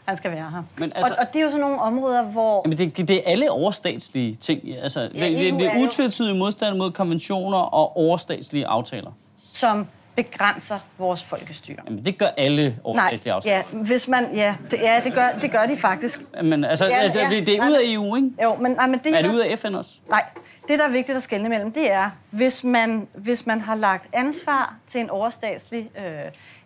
han 0.05 0.17
skal 0.17 0.31
være 0.31 0.51
her. 0.51 0.63
Men 0.77 0.91
altså, 0.95 1.13
og, 1.13 1.19
og 1.19 1.33
det 1.33 1.39
er 1.39 1.43
jo 1.43 1.49
sådan 1.49 1.61
nogle 1.61 1.79
områder, 1.79 2.23
hvor... 2.23 2.61
Jamen 2.65 2.77
det, 2.77 2.97
det 2.97 3.15
er 3.15 3.21
alle 3.25 3.51
overstatslige 3.51 4.35
ting. 4.35 4.77
Altså, 4.77 5.01
ja, 5.01 5.07
det, 5.07 5.39
det, 5.39 5.53
det 5.53 5.65
er 5.65 5.83
utvetydig 5.83 6.35
modstand 6.35 6.77
mod 6.77 6.91
konventioner 6.91 7.57
og 7.57 7.97
overstatslige 7.97 8.67
aftaler. 8.67 9.11
Som 9.37 9.87
begrænser 10.15 10.79
vores 10.97 11.23
folkestyre. 11.23 11.77
Jamen, 11.85 12.05
det 12.05 12.17
gør 12.17 12.29
alle 12.37 12.79
overstatslige 12.83 13.33
aftaler. 13.33 13.55
Ja, 13.55 13.63
hvis 13.71 14.07
man, 14.07 14.35
ja, 14.35 14.55
det, 14.71 14.79
ja 14.81 15.01
det, 15.03 15.13
gør, 15.13 15.29
det 15.41 15.51
gør 15.51 15.65
de 15.65 15.77
faktisk. 15.77 16.21
Men 16.43 16.63
altså, 16.63 16.85
ja, 16.85 16.97
altså, 16.97 17.19
ja, 17.19 17.29
det, 17.29 17.47
det 17.47 17.57
er 17.57 17.67
ud 17.69 17.73
af 17.73 17.81
EU, 17.83 18.15
ikke? 18.15 18.29
Jo, 18.43 18.55
men, 18.55 18.71
nej, 18.71 18.87
men 18.87 18.99
det, 19.03 19.17
er 19.17 19.21
det 19.21 19.29
ud 19.29 19.39
af 19.39 19.59
FN 19.59 19.75
også? 19.75 19.91
Nej, 20.09 20.23
det, 20.67 20.79
der 20.79 20.85
er 20.85 20.89
vigtigt 20.89 21.15
at 21.17 21.23
skelne 21.23 21.49
mellem, 21.49 21.71
det 21.71 21.91
er, 21.91 22.09
hvis 22.29 22.63
man, 22.63 23.07
hvis 23.13 23.45
man 23.45 23.61
har 23.61 23.75
lagt 23.75 24.07
ansvar 24.13 24.75
til 24.87 25.01
en 25.01 25.09
overstatslig 25.09 25.89
øh, 25.97 26.03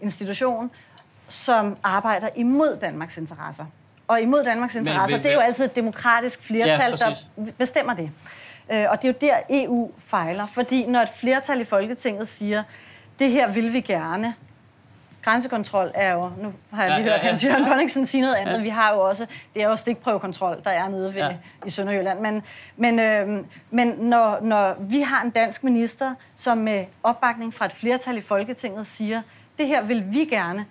institution, 0.01 0.72
som 1.27 1.77
arbejder 1.84 2.29
imod 2.36 2.77
Danmarks 2.82 3.18
interesser. 3.18 3.65
Og 4.08 4.22
imod 4.22 4.44
Danmarks 4.44 4.75
interesser, 4.75 5.18
men, 5.18 5.24
det 5.24 5.32
er 5.32 5.36
jo 5.36 5.39
altid 5.39 5.65
et 5.65 5.75
demokratisk 5.75 6.44
flertal, 6.44 6.96
ja, 7.00 7.06
der 7.06 7.15
bestemmer 7.58 7.94
det. 7.94 8.12
Øh, 8.72 8.86
og 8.89 9.01
det 9.01 9.08
er 9.08 9.13
jo 9.13 9.18
der, 9.22 9.38
EU 9.50 9.91
fejler. 9.98 10.46
Fordi 10.46 10.86
når 10.86 11.00
et 11.00 11.10
flertal 11.10 11.62
i 11.62 11.63
Folketinget 11.63 12.27
siger, 12.27 12.63
det 13.20 13.32
her 13.32 13.52
vil 13.52 13.74
vi 13.74 13.82
gerne, 13.82 14.34
grænsekontrol 15.22 15.92
er 15.94 16.14
jo, 16.14 16.32
nu 16.42 16.54
har 16.74 16.84
jeg 16.84 17.00
lige 17.00 17.12
ja, 17.12 17.12
hørt 17.12 17.44
ja, 17.44 17.48
ja, 17.48 17.54
Jørgen 17.54 17.70
Bonniksen 17.70 18.06
sige 18.06 18.22
noget 18.22 18.36
andet, 18.36 18.58
ja. 18.58 18.62
vi 18.62 18.70
har 18.70 18.94
jo 18.94 19.00
også, 19.00 19.26
det 19.54 19.64
er 19.64 19.70
jo 19.70 19.76
stikprøvekontrol, 19.76 20.62
der 20.64 20.72
er 20.72 20.90
nede 20.90 21.16
ved, 21.16 21.22
ja. 21.22 21.36
i 21.66 21.70
Sønderjylland, 21.70 22.20
men, 22.20 22.44
men, 22.78 23.00
øh, 23.00 23.46
men 23.70 23.88
når, 23.88 24.40
når 24.42 24.76
vi 24.80 25.02
har 25.02 25.22
en 25.22 25.30
dansk 25.30 25.64
minister, 25.64 26.16
som 26.36 26.58
med 26.58 26.86
opbakning 27.04 27.54
fra 27.54 27.66
et 27.66 27.72
flertal 27.72 28.18
i 28.18 28.22
Folketinget 28.22 28.88
siger, 28.88 29.22
det 29.58 29.68
her 29.68 29.84
vil 29.84 30.14
vi 30.14 30.26
gerne 30.26 30.66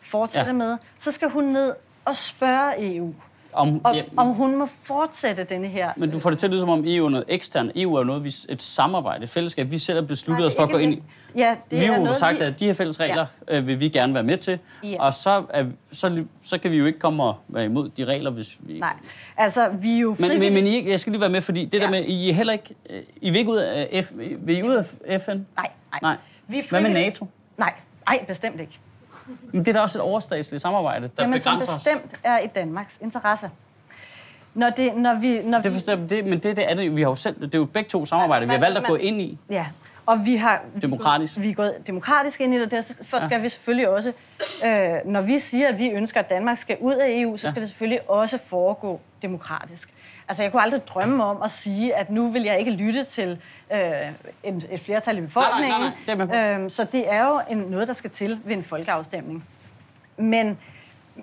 fortsætte 0.00 0.50
ja. 0.50 0.52
med, 0.52 0.78
så 0.98 1.12
skal 1.12 1.28
hun 1.28 1.44
ned 1.44 1.74
og 2.04 2.16
spørge 2.16 2.94
EU. 2.94 3.14
Om, 3.52 3.80
om, 3.84 3.94
ja, 3.94 4.02
om 4.16 4.28
hun 4.28 4.58
må 4.58 4.66
fortsætte 4.82 5.44
denne 5.44 5.68
her... 5.68 5.92
Men 5.96 6.10
du 6.10 6.18
får 6.18 6.30
det 6.30 6.38
til 6.38 6.46
at 6.46 6.50
lyde 6.50 6.60
som 6.60 6.68
om 6.68 6.84
EU 6.86 7.06
er 7.06 7.10
noget 7.10 7.24
eksternt. 7.28 7.72
EU 7.76 7.94
er 7.94 8.04
noget, 8.04 8.24
vi, 8.24 8.34
et 8.48 8.62
samarbejde, 8.62 9.22
et 9.22 9.30
fællesskab. 9.30 9.70
Vi 9.70 9.78
selv 9.78 9.98
har 10.00 10.06
besluttet 10.06 10.46
os 10.46 10.56
for 10.56 10.62
at 10.62 10.70
gå 10.70 10.78
ind 10.78 10.94
i. 10.94 11.02
Ja, 11.36 11.56
det 11.70 11.80
vi 11.80 11.84
har 11.84 12.14
sagt, 12.14 12.40
vi... 12.40 12.44
at 12.44 12.60
de 12.60 12.66
her 12.66 12.72
fælles 12.72 13.00
regler 13.00 13.26
ja. 13.48 13.58
øh, 13.58 13.66
vil 13.66 13.80
vi 13.80 13.88
gerne 13.88 14.14
være 14.14 14.22
med 14.22 14.36
til. 14.36 14.58
Ja. 14.84 15.02
Og 15.02 15.14
så, 15.14 15.44
er, 15.50 15.64
så, 15.92 16.24
så 16.42 16.58
kan 16.58 16.70
vi 16.70 16.76
jo 16.76 16.86
ikke 16.86 16.98
komme 16.98 17.22
og 17.22 17.34
være 17.48 17.64
imod 17.64 17.88
de 17.88 18.04
regler, 18.04 18.30
hvis 18.30 18.58
vi... 18.60 18.78
Nej, 18.78 18.94
altså 19.36 19.68
vi 19.68 19.94
er 19.94 19.98
jo 19.98 20.16
Men, 20.18 20.38
men, 20.38 20.54
men 20.54 20.66
I, 20.66 20.90
jeg 20.90 21.00
skal 21.00 21.10
lige 21.10 21.20
være 21.20 21.30
med, 21.30 21.40
fordi 21.40 21.64
det 21.64 21.78
ja. 21.78 21.84
der 21.84 21.90
med, 21.90 22.04
I 22.04 22.30
er 22.30 22.34
heller 22.34 22.52
ikke... 22.52 22.74
Øh, 22.90 23.02
I 23.20 23.30
vil 23.30 23.38
ikke 23.38 23.50
ud 23.50 23.58
af, 23.58 24.04
F, 24.04 24.12
vil 24.38 24.58
I 24.58 24.62
ud 24.62 24.84
af 25.04 25.20
FN? 25.20 25.30
Nej, 25.30 25.44
nej. 25.56 25.70
nej. 26.02 26.16
Vi 26.48 26.62
Hvad 26.70 26.80
med 26.80 26.90
NATO? 26.90 27.26
Nej, 27.58 27.72
nej, 28.06 28.24
bestemt 28.28 28.60
ikke. 28.60 28.78
Men 29.52 29.60
det 29.64 29.68
er 29.68 29.72
da 29.72 29.80
også 29.80 29.98
et 29.98 30.02
overstatsligt 30.02 30.62
samarbejde, 30.62 31.10
der 31.16 31.22
Jamen, 31.22 31.38
begrænser 31.38 31.66
som 31.66 31.74
bestemt 31.74 32.20
er 32.22 32.38
i 32.38 32.46
Danmarks 32.46 32.98
interesse. 33.00 33.50
Når 34.54 34.70
det, 34.70 34.96
når 34.96 35.14
vi, 35.14 35.42
når 35.42 35.60
det 35.60 35.72
forstår, 35.72 35.94
det, 35.94 36.24
men 36.24 36.38
det, 36.38 36.56
det 36.56 36.70
er 36.70 36.74
det, 36.74 36.96
vi 36.96 37.02
har 37.02 37.08
jo 37.08 37.14
selv, 37.14 37.40
det 37.40 37.54
er 37.54 37.58
jo 37.58 37.64
begge 37.64 37.88
to 37.88 38.04
samarbejder, 38.04 38.46
ja, 38.46 38.52
vi 38.52 38.52
har 38.52 38.60
valgt 38.60 38.78
at 38.78 38.84
gå 38.84 38.94
ind 38.94 39.20
i. 39.20 39.38
Ja, 39.50 39.66
og 40.06 40.26
vi 40.26 40.36
har... 40.36 40.62
Demokratisk. 40.82 41.40
Vi 41.40 41.50
er 41.50 41.54
gået 41.54 41.74
demokratisk 41.86 42.40
ind 42.40 42.54
i 42.54 42.60
det, 42.60 42.70
derfor 42.70 43.20
skal 43.20 43.36
ja. 43.36 43.38
vi 43.38 43.48
selvfølgelig 43.48 43.88
også... 43.88 44.12
Øh, 44.64 44.94
når 45.04 45.20
vi 45.20 45.38
siger, 45.38 45.68
at 45.68 45.78
vi 45.78 45.90
ønsker, 45.90 46.20
at 46.20 46.30
Danmark 46.30 46.58
skal 46.58 46.76
ud 46.80 46.94
af 46.94 47.20
EU, 47.20 47.36
så 47.36 47.40
skal 47.40 47.54
ja. 47.56 47.60
det 47.60 47.68
selvfølgelig 47.68 48.10
også 48.10 48.38
foregå 48.38 49.00
demokratisk. 49.22 49.88
Altså, 50.28 50.42
jeg 50.42 50.52
kunne 50.52 50.62
aldrig 50.62 50.86
drømme 50.86 51.24
om 51.24 51.42
at 51.42 51.50
sige, 51.50 51.94
at 51.94 52.10
nu 52.10 52.28
vil 52.32 52.42
jeg 52.42 52.58
ikke 52.58 52.70
lytte 52.70 53.04
til 53.04 53.38
øh, 53.72 53.78
et, 54.42 54.68
et 54.70 54.80
flertal 54.80 55.18
i 55.18 55.20
befolkningen. 55.20 55.80
Nej, 55.80 55.92
nej, 56.06 56.14
nej, 56.14 56.26
nej. 56.26 56.54
Øhm, 56.54 56.70
så 56.70 56.84
det 56.84 57.12
er 57.12 57.28
jo 57.28 57.40
en, 57.50 57.58
noget, 57.58 57.88
der 57.88 57.94
skal 57.94 58.10
til 58.10 58.40
ved 58.44 58.56
en 58.56 58.62
folkeafstemning. 58.62 59.44
Men, 60.16 60.58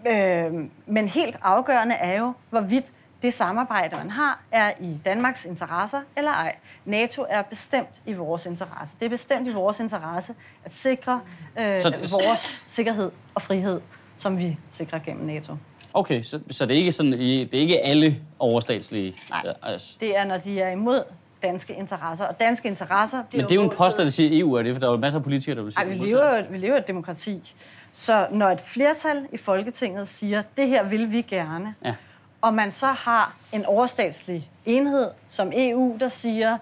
øh, 0.08 0.54
men 0.86 1.08
helt 1.08 1.38
afgørende 1.42 1.96
er 1.96 2.20
jo, 2.20 2.34
hvorvidt 2.50 2.86
det 3.22 3.34
samarbejde, 3.34 3.96
man 3.98 4.10
har, 4.10 4.40
er 4.52 4.72
i 4.80 4.98
Danmarks 5.06 5.46
interesser 5.46 6.02
eller 6.18 6.32
ej. 6.32 6.56
NATO 6.86 7.26
er 7.30 7.42
bestemt 7.42 8.02
i 8.06 8.14
vores 8.14 8.46
interesse. 8.46 8.96
Det 9.00 9.06
er 9.06 9.10
bestemt 9.10 9.48
i 9.48 9.54
vores 9.54 9.80
interesse 9.80 10.36
at 10.66 10.74
sikre 10.74 11.22
øh, 11.60 11.82
så 11.82 11.90
det... 11.90 12.12
vores 12.12 12.64
sikkerhed 12.68 13.12
og 13.36 13.42
frihed, 13.42 13.82
som 14.18 14.38
vi 14.38 14.58
sikrer 14.72 15.00
gennem 15.00 15.26
NATO. 15.26 15.56
Okay, 15.94 16.22
så, 16.22 16.40
så 16.52 16.66
det 16.66 16.74
er 16.74 16.78
ikke 16.78 16.92
sådan, 16.92 17.12
det 17.12 17.54
er 17.54 17.60
ikke 17.60 17.80
alle 17.80 18.20
overstatslige? 18.40 19.16
Nej, 19.30 19.54
altså. 19.64 19.98
det 20.00 20.18
er, 20.18 20.26
når 20.26 20.38
de 20.38 20.62
er 20.62 20.72
imod 20.72 21.04
danske 21.44 21.74
interesser. 21.74 22.26
Og 22.26 22.40
danske 22.40 22.68
interesser... 22.68 23.24
Men 23.34 23.42
det 23.42 23.52
er 23.52 23.56
jo 23.56 23.64
en 23.64 23.70
post, 23.70 23.98
der 23.98 24.10
siger 24.10 24.40
EU, 24.40 24.54
er 24.54 24.64
det? 24.64 24.74
For 24.74 24.80
der 24.80 24.88
er 24.88 24.92
jo 24.92 24.98
masser 24.98 25.20
af 25.20 25.24
politikere, 25.24 25.58
der 25.58 25.64
vil 25.64 25.72
sige 25.72 25.86
Ej, 25.86 25.90
vi 25.90 26.06
lever, 26.06 26.50
vi 26.50 26.58
lever 26.58 26.78
et 26.78 26.88
demokrati. 26.88 27.54
Så 27.92 28.28
når 28.32 28.50
et 28.50 28.62
flertal 28.62 29.28
i 29.34 29.38
Folketinget 29.38 30.08
siger, 30.08 30.42
det 30.58 30.68
her 30.68 30.84
vil 30.84 31.12
vi 31.12 31.22
gerne, 31.22 31.76
ja. 31.86 31.96
og 32.42 32.54
man 32.54 32.72
så 32.72 32.88
har 32.88 33.36
en 33.54 33.66
overstatslig 33.66 34.50
enhed 34.66 35.08
som 35.30 35.52
EU, 35.56 35.98
der 36.00 36.08
siger, 36.08 36.58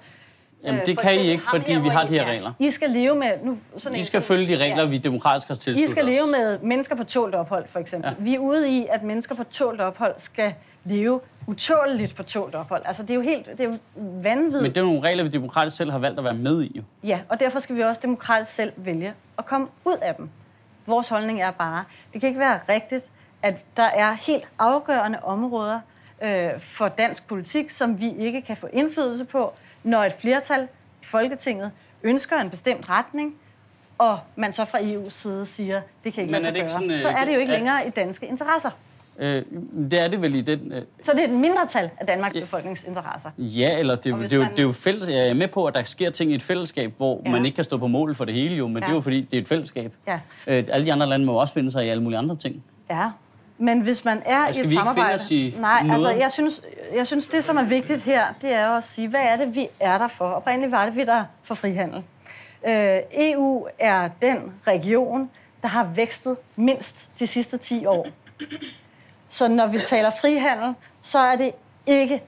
Jamen, 0.64 0.82
det 0.86 1.00
kan 1.00 1.16
I 1.16 1.30
ikke, 1.30 1.44
fordi 1.44 1.74
vi 1.74 1.90
har 1.90 2.08
de 2.08 2.14
her 2.14 2.26
regler. 2.26 2.54
I 2.60 2.72
skal 2.72 2.90
leve 2.90 3.16
med... 3.16 3.32
Nu, 3.44 3.58
sådan 3.78 4.00
I 4.00 4.04
skal 4.04 4.22
følge 4.22 4.48
de 4.48 4.64
regler, 4.64 4.84
ja. 4.84 4.90
vi 4.90 4.98
demokratisk 4.98 5.48
har 5.48 5.56
tilsluttet 5.56 5.90
I 5.90 5.92
skal 5.92 6.06
leve 6.06 6.28
med 6.32 6.60
mennesker 6.60 6.96
på 6.96 7.04
tålt 7.04 7.36
ophold, 7.36 7.68
for 7.68 7.80
eksempel. 7.80 8.10
Ja. 8.20 8.24
Vi 8.24 8.36
er 8.36 8.40
ude 8.40 8.70
i, 8.70 8.88
at 8.90 9.04
mennesker 9.04 9.36
på 9.36 9.44
tålt 9.44 9.82
ophold 9.82 10.14
skal 10.18 10.54
leve 10.84 11.20
utåleligt 11.48 12.16
på 12.16 12.24
tålt 12.24 12.56
ophold. 12.56 12.82
Altså, 12.86 13.02
det 13.04 13.10
er 13.10 13.16
jo 13.16 13.22
helt 13.22 13.46
det 13.46 13.60
er 13.60 13.64
jo 13.64 13.74
vanvittigt. 13.96 14.62
Men 14.62 14.72
det 14.72 14.78
er 14.78 14.86
nogle 14.86 15.02
regler, 15.02 15.24
vi 15.24 15.30
demokratisk 15.30 15.78
selv 15.78 15.92
har 15.92 16.00
valgt 16.00 16.20
at 16.20 16.24
være 16.26 16.34
med 16.34 16.64
i. 16.64 16.82
Ja, 17.04 17.20
og 17.30 17.40
derfor 17.40 17.60
skal 17.60 17.76
vi 17.76 17.82
også 17.82 18.02
demokratisk 18.02 18.52
selv 18.52 18.74
vælge 18.76 19.14
at 19.38 19.46
komme 19.46 19.68
ud 19.86 19.98
af 20.02 20.16
dem. 20.16 20.30
Vores 20.86 21.10
holdning 21.10 21.42
er 21.42 21.52
bare, 21.52 21.84
det 22.14 22.22
kan 22.22 22.28
ikke 22.28 22.40
være 22.40 22.60
rigtigt, 22.70 23.12
at 23.42 23.66
der 23.78 23.84
er 23.84 24.14
helt 24.28 24.48
afgørende 24.60 25.20
områder 25.24 25.80
øh, 26.22 26.50
for 26.60 26.88
dansk 26.88 27.28
politik, 27.28 27.70
som 27.70 28.00
vi 28.00 28.14
ikke 28.18 28.42
kan 28.42 28.58
få 28.58 28.68
indflydelse 28.74 29.26
på, 29.26 29.54
når 29.84 30.04
et 30.04 30.14
flertal 30.14 30.68
i 31.02 31.06
Folketinget 31.06 31.72
ønsker 32.04 32.36
en 32.36 32.50
bestemt 32.50 32.90
retning, 32.90 33.36
og 33.98 34.20
man 34.36 34.54
så 34.54 34.66
fra 34.66 34.80
EU's 34.80 35.10
side 35.10 35.46
siger, 35.46 35.82
det 36.04 36.14
kan 36.14 36.22
ikke 36.22 36.32
lade 36.32 36.44
sig 36.44 36.54
gøre, 36.54 36.70
sådan, 36.70 37.02
så 37.02 37.10
er 37.10 37.26
det 37.26 37.34
jo 37.34 37.40
ikke 37.40 37.52
længere 37.52 37.88
i 37.88 37.90
danske 37.90 38.28
interesser. 38.28 38.70
Øh, 39.20 39.44
det 39.92 40.00
er 40.00 40.08
det 40.08 40.22
vel 40.22 40.36
i 40.36 40.42
den... 40.42 40.72
Øh... 40.72 40.82
Så 41.04 41.12
det 41.12 41.20
er 41.20 41.24
et 41.24 41.34
mindretal 41.34 41.90
af 41.98 42.08
Danmarks 42.08 42.36
ja. 42.36 42.40
befolkningsinteresser? 42.40 43.30
Ja, 43.38 43.80
eller 43.80 43.96
det, 43.96 44.04
det, 44.04 44.32
det, 44.32 44.40
man... 44.40 44.52
det 44.52 44.60
er 44.60 44.64
jo 44.64 44.72
fælles, 44.72 45.10
jeg 45.10 45.28
er 45.28 45.34
med 45.34 45.48
på, 45.48 45.66
at 45.66 45.74
der 45.74 45.84
sker 45.84 46.10
ting 46.10 46.32
i 46.32 46.36
et 46.36 46.42
fællesskab, 46.42 46.94
hvor 46.98 47.22
ja. 47.26 47.32
man 47.32 47.46
ikke 47.46 47.56
kan 47.56 47.64
stå 47.64 47.78
på 47.78 47.88
mål 47.88 48.16
for 48.16 48.26
det 48.26 48.34
hele 48.34 48.56
jo, 48.56 48.68
men 48.68 48.78
ja. 48.78 48.80
det 48.80 48.90
er 48.92 48.96
jo 48.96 49.02
fordi, 49.02 49.22
det 49.22 49.38
er 49.38 49.42
et 49.42 49.48
fællesskab. 49.48 49.94
Ja. 50.08 50.20
Øh, 50.48 50.64
alle 50.72 50.86
de 50.86 50.94
andre 50.94 51.08
lande 51.08 51.26
må 51.26 51.34
også 51.34 51.54
finde 51.54 51.72
sig 51.72 51.86
i 51.86 51.90
alle 51.90 52.04
mulige 52.04 52.18
andre 52.18 52.36
ting. 52.36 52.64
Ja, 52.90 53.10
men 53.58 53.82
hvis 53.82 54.06
man 54.06 54.22
er 54.26 54.46
i 54.46 54.50
et 54.50 54.72
samarbejde... 54.74 55.20
Vi 55.30 55.36
ikke 55.36 55.62
Nej, 55.62 55.84
noget? 55.84 55.94
altså 55.94 56.12
jeg 56.12 56.32
synes, 56.32 56.62
jeg 56.96 57.08
synes, 57.08 57.28
det 57.28 57.44
som 57.44 57.58
er 57.58 57.64
vigtigt 57.64 58.02
her, 58.02 58.26
det 58.42 58.54
er 58.54 58.70
at 58.70 58.84
sige, 58.84 59.08
hvad 59.08 59.22
er 59.24 59.38
det, 59.38 59.56
vi 59.56 59.68
er 59.80 59.98
der 59.98 60.08
for? 60.08 60.30
Oprindeligt 60.30 60.72
var 60.72 60.86
det, 60.86 60.96
vi 60.96 61.04
der 61.04 61.24
for 61.44 61.56
frihandel. 61.56 62.04
Øh, 62.68 63.00
EU 63.12 63.68
er 63.80 64.10
den 64.22 64.38
region, 64.68 65.30
der 65.62 65.68
har 65.68 65.84
vækstet 65.84 66.38
mindst 66.56 67.10
de 67.20 67.28
sidste 67.28 67.58
10 67.58 67.86
år. 67.86 68.08
Så 69.30 69.48
når 69.48 69.68
vi 69.68 69.80
taler 69.80 70.12
frihandel, 70.22 70.74
så 71.02 71.20
er 71.20 71.36
det 71.36 71.52
ikke 71.86 72.24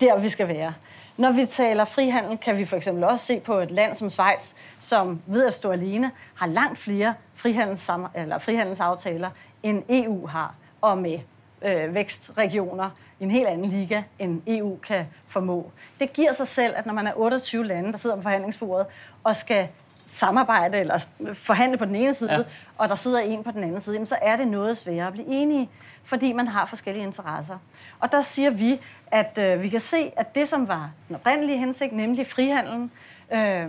der, 0.00 0.18
vi 0.18 0.28
skal 0.28 0.48
være. 0.48 0.74
Når 1.16 1.32
vi 1.32 1.46
taler 1.46 1.84
frihandel, 1.84 2.38
kan 2.38 2.58
vi 2.58 2.64
for 2.64 2.76
eksempel 2.76 3.04
også 3.04 3.24
se 3.24 3.40
på 3.40 3.58
et 3.58 3.70
land 3.70 3.96
som 3.96 4.10
Schweiz, 4.10 4.52
som 4.78 5.20
ved 5.26 5.46
at 5.46 5.54
stå 5.54 5.70
alene, 5.70 6.10
har 6.34 6.46
langt 6.46 6.78
flere 6.78 7.14
frihandels- 7.34 8.10
eller 8.14 8.38
frihandelsaftaler, 8.38 9.30
end 9.62 9.82
EU 9.88 10.26
har 10.26 10.54
og 10.80 10.98
med 10.98 11.18
øh, 11.62 11.94
vækstregioner 11.94 12.90
i 13.20 13.24
en 13.24 13.30
helt 13.30 13.46
anden 13.46 13.70
liga, 13.70 14.02
end 14.18 14.42
EU 14.46 14.76
kan 14.76 15.06
formå. 15.26 15.70
Det 16.00 16.12
giver 16.12 16.32
sig 16.32 16.48
selv, 16.48 16.74
at 16.76 16.86
når 16.86 16.94
man 16.94 17.06
er 17.06 17.12
28 17.16 17.66
lande, 17.66 17.92
der 17.92 17.98
sidder 17.98 18.16
på 18.16 18.22
forhandlingsbordet 18.22 18.86
og 19.24 19.36
skal 19.36 19.68
samarbejde 20.06 20.78
eller 20.78 21.04
forhandle 21.32 21.78
på 21.78 21.84
den 21.84 21.96
ene 21.96 22.14
side, 22.14 22.32
ja. 22.32 22.42
og 22.78 22.88
der 22.88 22.94
sidder 22.94 23.20
en 23.20 23.44
på 23.44 23.50
den 23.50 23.64
anden 23.64 23.80
side, 23.80 23.94
jamen, 23.94 24.06
så 24.06 24.16
er 24.22 24.36
det 24.36 24.48
noget 24.48 24.78
sværere 24.78 25.06
at 25.06 25.12
blive 25.12 25.26
enige, 25.28 25.68
fordi 26.02 26.32
man 26.32 26.48
har 26.48 26.66
forskellige 26.66 27.04
interesser. 27.04 27.58
Og 28.00 28.12
der 28.12 28.20
siger 28.20 28.50
vi, 28.50 28.80
at 29.06 29.38
øh, 29.38 29.62
vi 29.62 29.68
kan 29.68 29.80
se, 29.80 30.12
at 30.16 30.34
det, 30.34 30.48
som 30.48 30.68
var 30.68 30.90
den 31.08 31.16
oprindelige 31.16 31.58
hensigt, 31.58 31.92
nemlig 31.92 32.26
frihandelen, 32.26 32.90
øh, 33.32 33.68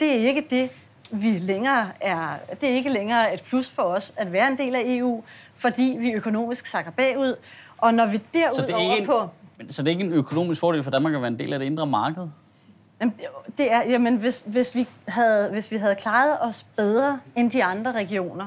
det 0.00 0.10
er 0.10 0.28
ikke 0.28 0.46
det, 0.50 0.70
vi 1.10 1.38
længere 1.38 1.90
er, 2.00 2.28
det 2.60 2.68
er 2.68 2.74
ikke 2.74 2.90
længere 2.90 3.34
et 3.34 3.42
plus 3.42 3.70
for 3.70 3.82
os 3.82 4.12
at 4.16 4.32
være 4.32 4.48
en 4.48 4.58
del 4.58 4.74
af 4.74 4.82
EU, 4.86 5.22
fordi 5.56 5.96
vi 6.00 6.10
økonomisk 6.12 6.66
sakker 6.66 6.90
bagud. 6.90 7.34
Og 7.78 7.94
når 7.94 8.06
vi 8.06 8.20
derudover 8.34 8.92
er 8.92 8.96
en, 8.96 9.06
på... 9.06 9.28
så 9.68 9.82
det 9.82 9.88
er 9.88 9.92
ikke 9.92 10.04
en 10.04 10.12
økonomisk 10.12 10.60
fordel 10.60 10.82
for 10.82 10.90
Danmark 10.90 11.14
at 11.14 11.20
være 11.20 11.28
en 11.30 11.38
del 11.38 11.52
af 11.52 11.58
det 11.58 11.66
indre 11.66 11.86
marked? 11.86 12.28
Jamen, 13.00 13.14
det- 13.18 13.58
det 13.58 13.72
er, 13.72 13.82
jamen 13.82 14.16
hvis, 14.16 14.42
hvis, 14.46 14.74
vi 14.74 14.88
havde, 15.08 15.48
hvis 15.52 15.70
vi 15.70 15.76
havde 15.76 15.94
klaret 15.94 16.38
os 16.40 16.62
bedre 16.76 17.20
end 17.36 17.50
de 17.50 17.64
andre 17.64 17.92
regioner, 17.92 18.46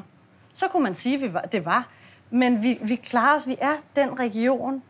så 0.53 0.67
kunne 0.67 0.83
man 0.83 0.95
sige, 0.95 1.15
at 1.15 1.21
vi 1.21 1.33
var, 1.33 1.41
det 1.41 1.65
var. 1.65 1.87
Men 2.29 2.63
vi, 2.63 2.79
vi 2.81 2.95
klarer 2.95 3.35
os, 3.35 3.47
vi 3.47 3.57
er 3.61 3.73
den 3.95 4.19
region 4.19 4.83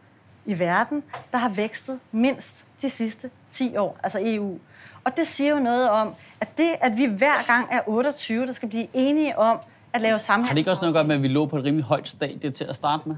i 0.45 0.59
verden, 0.59 1.03
der 1.31 1.37
har 1.37 1.49
vækstet 1.49 1.99
mindst 2.11 2.65
de 2.81 2.89
sidste 2.89 3.29
10 3.49 3.77
år, 3.77 3.97
altså 4.03 4.19
EU. 4.21 4.59
Og 5.03 5.17
det 5.17 5.27
siger 5.27 5.49
jo 5.51 5.59
noget 5.59 5.89
om, 5.89 6.13
at 6.41 6.57
det, 6.57 6.69
at 6.81 6.97
vi 6.97 7.05
hver 7.05 7.43
gang 7.47 7.67
er 7.71 7.81
28, 7.87 8.45
der 8.45 8.53
skal 8.53 8.69
blive 8.69 8.87
enige 8.93 9.37
om 9.39 9.59
at 9.93 10.01
lave 10.01 10.19
samhandel. 10.19 10.47
Har 10.47 10.53
det 10.53 10.59
ikke 10.59 10.71
også 10.71 10.81
noget 10.81 10.93
at 10.93 10.95
gøre 10.97 11.07
med, 11.07 11.15
at 11.15 11.23
vi 11.23 11.27
lå 11.27 11.45
på 11.45 11.57
et 11.57 11.63
rimelig 11.63 11.85
højt 11.85 12.07
stadie 12.07 12.49
til 12.51 12.63
at 12.63 12.75
starte 12.75 13.03
med? 13.09 13.15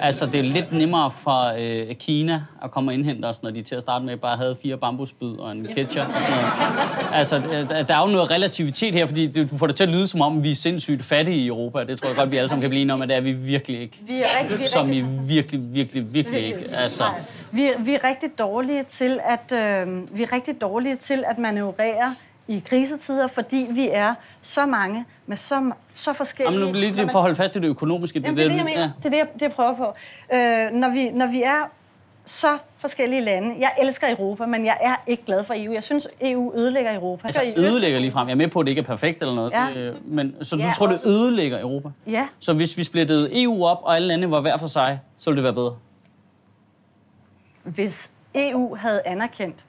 Altså, 0.00 0.26
det 0.26 0.34
er 0.38 0.42
lidt 0.42 0.72
nemmere 0.72 1.10
for 1.10 1.52
øh, 1.58 1.94
Kina 1.94 2.42
at 2.64 2.70
komme 2.70 2.90
og 2.90 2.94
indhente 2.94 3.26
os, 3.26 3.42
når 3.42 3.50
de 3.50 3.62
til 3.62 3.74
at 3.74 3.80
starte 3.80 4.04
med 4.04 4.16
bare 4.16 4.36
havde 4.36 4.56
fire 4.62 4.76
bambusbid 4.76 5.28
og 5.28 5.52
en 5.52 5.66
ketchup 5.74 6.06
og 6.08 6.14
sådan 6.14 6.30
noget. 6.30 7.14
Altså, 7.14 7.38
der 7.68 7.82
der 7.82 7.94
er 7.94 8.00
jo 8.00 8.06
noget 8.12 8.30
relativitet 8.30 8.94
her, 8.94 9.06
fordi 9.06 9.32
du 9.44 9.56
får 9.58 9.66
det 9.66 9.76
til 9.76 9.84
at 9.84 9.90
lyde 9.90 10.06
som 10.06 10.20
om, 10.20 10.42
vi 10.42 10.50
er 10.50 10.54
sindssygt 10.54 11.02
fattige 11.02 11.36
i 11.36 11.46
Europa. 11.46 11.84
Det 11.84 11.98
tror 12.00 12.08
jeg 12.08 12.16
godt, 12.16 12.30
vi 12.30 12.36
alle 12.36 12.48
sammen 12.48 12.60
kan 12.60 12.70
blive 12.70 12.82
enige 12.82 12.94
om, 12.94 13.02
at 13.02 13.08
det 13.08 13.16
er 13.16 13.20
vi 13.20 13.32
virkelig 13.32 13.80
ikke. 13.80 13.98
Vi 14.06 14.20
er 14.20 14.24
rigtig, 14.42 14.58
vi 14.58 14.64
er 14.64 14.68
Som 14.68 14.92
i 14.92 15.02
rigtig, 15.02 15.28
virkelig, 15.28 15.74
virkelig, 15.74 16.14
virkelig 16.14 16.40
ikke. 16.46 16.64
Altså. 16.74 17.04
Vi, 17.52 17.64
er- 17.64 17.78
vi 17.78 17.94
er 17.94 18.04
rigtig 18.04 18.30
dårlige 18.38 18.82
til 18.82 19.20
at 19.24 19.52
øh, 19.52 20.16
vi 20.18 20.22
er 20.22 20.32
rigtig 20.32 20.60
dårlige 20.60 20.96
til 20.96 21.24
at 21.26 21.38
manøvrere 21.38 22.14
i 22.48 22.62
krisetider, 22.66 23.26
fordi 23.26 23.66
vi 23.70 23.88
er 23.92 24.14
så 24.42 24.66
mange 24.66 25.04
med 25.26 25.36
så, 25.36 25.72
så 25.94 26.12
forskellige... 26.12 26.52
Jamen, 26.52 26.66
nu 26.68 26.72
det 26.72 26.80
lige 26.80 26.94
til 26.94 27.08
for 27.10 27.18
at 27.18 27.22
holde 27.22 27.34
fast 27.36 27.56
i 27.56 27.58
det 27.60 27.68
økonomiske. 27.68 28.20
Jamen, 28.20 28.36
det 28.36 28.44
er 28.44 28.48
det, 28.48 28.56
jeg 28.56 28.64
mener. 28.64 28.80
ja. 28.80 28.90
Det 28.98 29.04
er 29.06 29.10
det, 29.10 29.16
jeg, 29.16 29.26
det, 29.34 29.42
jeg 29.42 29.52
prøver 29.52 29.74
på. 29.76 29.84
Øh, 30.34 30.70
når, 30.72 30.92
vi, 30.92 31.10
når 31.10 31.26
vi 31.26 31.42
er 31.42 31.70
så 32.24 32.58
forskellige 32.76 33.20
lande. 33.20 33.54
Jeg 33.58 33.70
elsker 33.82 34.10
Europa, 34.10 34.46
men 34.46 34.64
jeg 34.66 34.78
er 34.80 34.94
ikke 35.06 35.24
glad 35.24 35.44
for 35.44 35.54
EU. 35.56 35.72
Jeg 35.72 35.82
synes, 35.82 36.08
EU 36.20 36.52
ødelægger 36.56 36.94
Europa. 36.94 37.26
Altså 37.26 37.42
ødelægger 37.56 37.98
lige 37.98 38.10
frem. 38.10 38.28
Jeg 38.28 38.32
er 38.32 38.36
med 38.36 38.48
på, 38.48 38.60
at 38.60 38.66
det 38.66 38.70
ikke 38.70 38.80
er 38.82 38.84
perfekt 38.86 39.20
eller 39.22 39.34
noget. 39.34 39.52
Ja. 39.52 39.68
Det, 39.74 39.96
men, 40.04 40.34
så 40.42 40.56
du 40.56 40.62
Ja, 40.62 40.72
tror, 40.76 40.86
det 40.86 41.00
ødelægger 41.06 41.60
Europa? 41.60 41.88
Ja, 42.06 42.28
Så 42.38 42.52
hvis 42.52 42.78
vi 42.78 42.84
splittede 42.84 43.42
EU 43.42 43.64
op, 43.66 43.78
og 43.82 43.96
alle 43.96 44.08
lande 44.08 44.30
var 44.30 44.40
hver 44.40 44.56
for 44.56 44.66
sig, 44.66 45.00
så 45.18 45.30
ville 45.30 45.36
det 45.36 45.44
være 45.44 45.52
bedre? 45.54 45.76
hvis 47.64 48.10
EU 48.34 48.74
havde 48.76 49.02
anerkendt, 49.06 49.64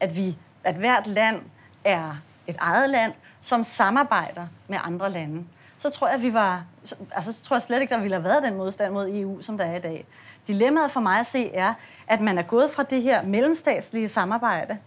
at, 0.00 0.16
vi, 0.16 0.36
at 0.64 0.74
hvert 0.74 1.06
land 1.06 1.36
er 1.84 2.16
et 2.46 2.56
eget 2.60 2.90
land, 2.90 3.12
som 3.42 3.64
samarbejder 3.64 4.46
med 4.68 4.78
andre 4.84 5.10
lande, 5.10 5.44
så 5.78 5.90
tror 5.90 6.06
jeg, 6.06 6.14
at 6.16 6.22
vi 6.22 6.32
var, 6.32 6.64
så- 6.84 6.94
altså, 7.12 7.32
så 7.32 7.42
tror 7.42 7.56
jeg 7.56 7.62
slet 7.62 7.80
ikke, 7.80 7.94
der 7.94 8.00
ville 8.00 8.14
have 8.16 8.24
været 8.24 8.42
den 8.42 8.56
modstand 8.56 8.92
mod 8.92 9.08
EU, 9.08 9.42
som 9.42 9.58
der 9.58 9.64
er 9.64 9.76
i 9.76 9.80
dag. 9.80 10.06
Dilemmaet 10.46 10.90
for 10.90 11.00
mig 11.00 11.18
at 11.20 11.26
se 11.26 11.54
er, 11.54 11.74
at 12.06 12.20
man 12.20 12.38
er 12.38 12.42
gået 12.42 12.70
fra 12.70 12.82
det 12.82 13.02
her 13.02 13.22
mellemstatslige 13.22 14.08
samarbejde 14.08 14.78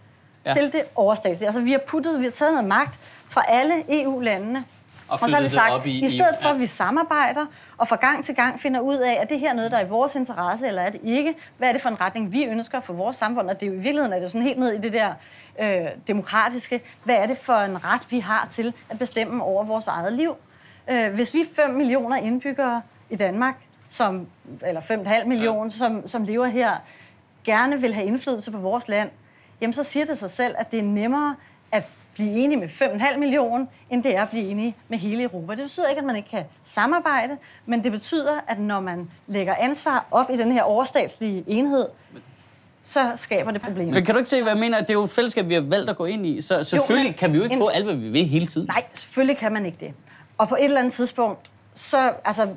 ja. 0.46 0.52
til 0.54 0.72
det 0.72 0.82
overstatslige. 0.94 1.46
Altså, 1.48 1.60
vi 1.62 1.72
har 1.72 1.80
puttet, 1.88 2.18
vi 2.18 2.24
har 2.24 2.30
taget 2.30 2.52
noget 2.52 2.68
magt 2.68 2.98
fra 3.28 3.42
alle 3.48 4.02
EU-landene, 4.02 4.64
Og 5.08 5.18
og 5.22 5.28
så 5.28 5.34
har 5.34 5.42
vi 5.42 5.48
sagt, 5.48 5.72
op 5.72 5.86
i 5.86 6.04
i 6.04 6.08
stedet 6.08 6.36
for 6.40 6.48
ja. 6.48 6.54
at 6.54 6.60
vi 6.60 6.66
samarbejder, 6.66 7.46
og 7.78 7.88
fra 7.88 7.96
gang 7.96 8.24
til 8.24 8.34
gang 8.34 8.60
finder 8.60 8.80
ud 8.80 8.96
af, 8.96 9.18
at 9.20 9.30
det 9.30 9.40
her 9.40 9.50
er 9.50 9.54
noget, 9.54 9.70
der 9.70 9.78
er 9.78 9.84
i 9.84 9.88
vores 9.88 10.14
interesse, 10.14 10.68
eller 10.68 10.82
er 10.82 10.90
det 10.90 11.00
ikke? 11.04 11.34
Hvad 11.58 11.68
er 11.68 11.72
det 11.72 11.82
for 11.82 11.88
en 11.88 12.00
retning, 12.00 12.32
vi 12.32 12.44
ønsker 12.44 12.80
for 12.80 12.92
vores 12.92 13.16
samfund? 13.16 13.50
Og 13.50 13.60
det 13.60 13.66
er 13.66 13.70
jo, 13.70 13.72
i 13.72 13.80
virkeligheden 13.80 14.12
er 14.12 14.16
det 14.16 14.24
jo 14.24 14.28
sådan 14.28 14.42
helt 14.42 14.58
ned 14.58 14.72
i 14.72 14.80
det 14.80 14.92
der 14.92 15.12
øh, 15.60 15.86
demokratiske. 16.08 16.80
Hvad 17.04 17.14
er 17.14 17.26
det 17.26 17.38
for 17.38 17.56
en 17.56 17.84
ret, 17.84 18.02
vi 18.10 18.18
har 18.18 18.48
til 18.52 18.72
at 18.90 18.98
bestemme 18.98 19.44
over 19.44 19.64
vores 19.64 19.86
eget 19.86 20.12
liv? 20.12 20.36
Øh, 20.88 21.14
hvis 21.14 21.34
vi 21.34 21.40
er 21.40 21.66
5 21.66 21.70
millioner 21.70 22.16
indbyggere 22.16 22.82
i 23.10 23.16
Danmark, 23.16 23.54
som, 23.90 24.26
eller 24.66 24.80
5,5 24.80 25.24
millioner, 25.24 25.70
som, 25.70 26.08
som 26.08 26.24
lever 26.24 26.46
her, 26.46 26.76
gerne 27.44 27.80
vil 27.80 27.94
have 27.94 28.06
indflydelse 28.06 28.50
på 28.50 28.58
vores 28.58 28.88
land, 28.88 29.10
jamen 29.60 29.72
så 29.72 29.82
siger 29.82 30.06
det 30.06 30.18
sig 30.18 30.30
selv, 30.30 30.54
at 30.58 30.70
det 30.70 30.78
er 30.78 30.82
nemmere 30.82 31.36
at 31.72 31.88
blive 32.16 32.30
enige 32.32 32.60
med 32.60 32.68
5,5 32.68 33.18
millioner, 33.18 33.66
end 33.90 34.02
det 34.02 34.16
er 34.16 34.22
at 34.22 34.28
blive 34.30 34.44
enige 34.44 34.76
med 34.88 34.98
hele 34.98 35.22
Europa. 35.22 35.54
Det 35.54 35.62
betyder 35.62 35.88
ikke, 35.88 35.98
at 35.98 36.04
man 36.06 36.16
ikke 36.16 36.28
kan 36.30 36.44
samarbejde, 36.64 37.36
men 37.66 37.84
det 37.84 37.92
betyder, 37.92 38.32
at 38.48 38.58
når 38.58 38.80
man 38.80 39.10
lægger 39.26 39.54
ansvar 39.54 40.06
op 40.10 40.30
i 40.30 40.36
den 40.36 40.52
her 40.52 40.62
overstatslige 40.62 41.44
enhed, 41.46 41.86
så 42.82 43.12
skaber 43.16 43.50
det 43.50 43.62
problemer. 43.62 43.92
Men 43.94 44.04
kan 44.04 44.14
du 44.14 44.18
ikke 44.18 44.30
se, 44.30 44.42
hvad 44.42 44.52
jeg 44.52 44.60
mener? 44.60 44.80
Det 44.80 44.90
er 44.90 44.94
jo 44.94 45.02
et 45.04 45.10
fællesskab, 45.10 45.48
vi 45.48 45.54
har 45.54 45.60
valgt 45.60 45.90
at 45.90 45.96
gå 45.96 46.04
ind 46.04 46.26
i. 46.26 46.40
Så 46.40 46.62
selvfølgelig 46.64 47.10
men- 47.10 47.18
kan 47.18 47.32
vi 47.32 47.36
jo 47.36 47.42
ikke 47.42 47.52
en- 47.52 47.58
få 47.60 47.68
alt, 47.68 47.84
hvad 47.84 47.94
vi 47.94 48.08
vil 48.08 48.26
hele 48.26 48.46
tiden. 48.46 48.66
Nej, 48.68 48.82
selvfølgelig 48.92 49.36
kan 49.38 49.52
man 49.52 49.66
ikke 49.66 49.78
det. 49.80 49.92
Og 50.38 50.48
på 50.48 50.54
et 50.54 50.64
eller 50.64 50.78
andet 50.78 50.92
tidspunkt, 50.92 51.50
så 51.74 52.12
altså, 52.24 52.48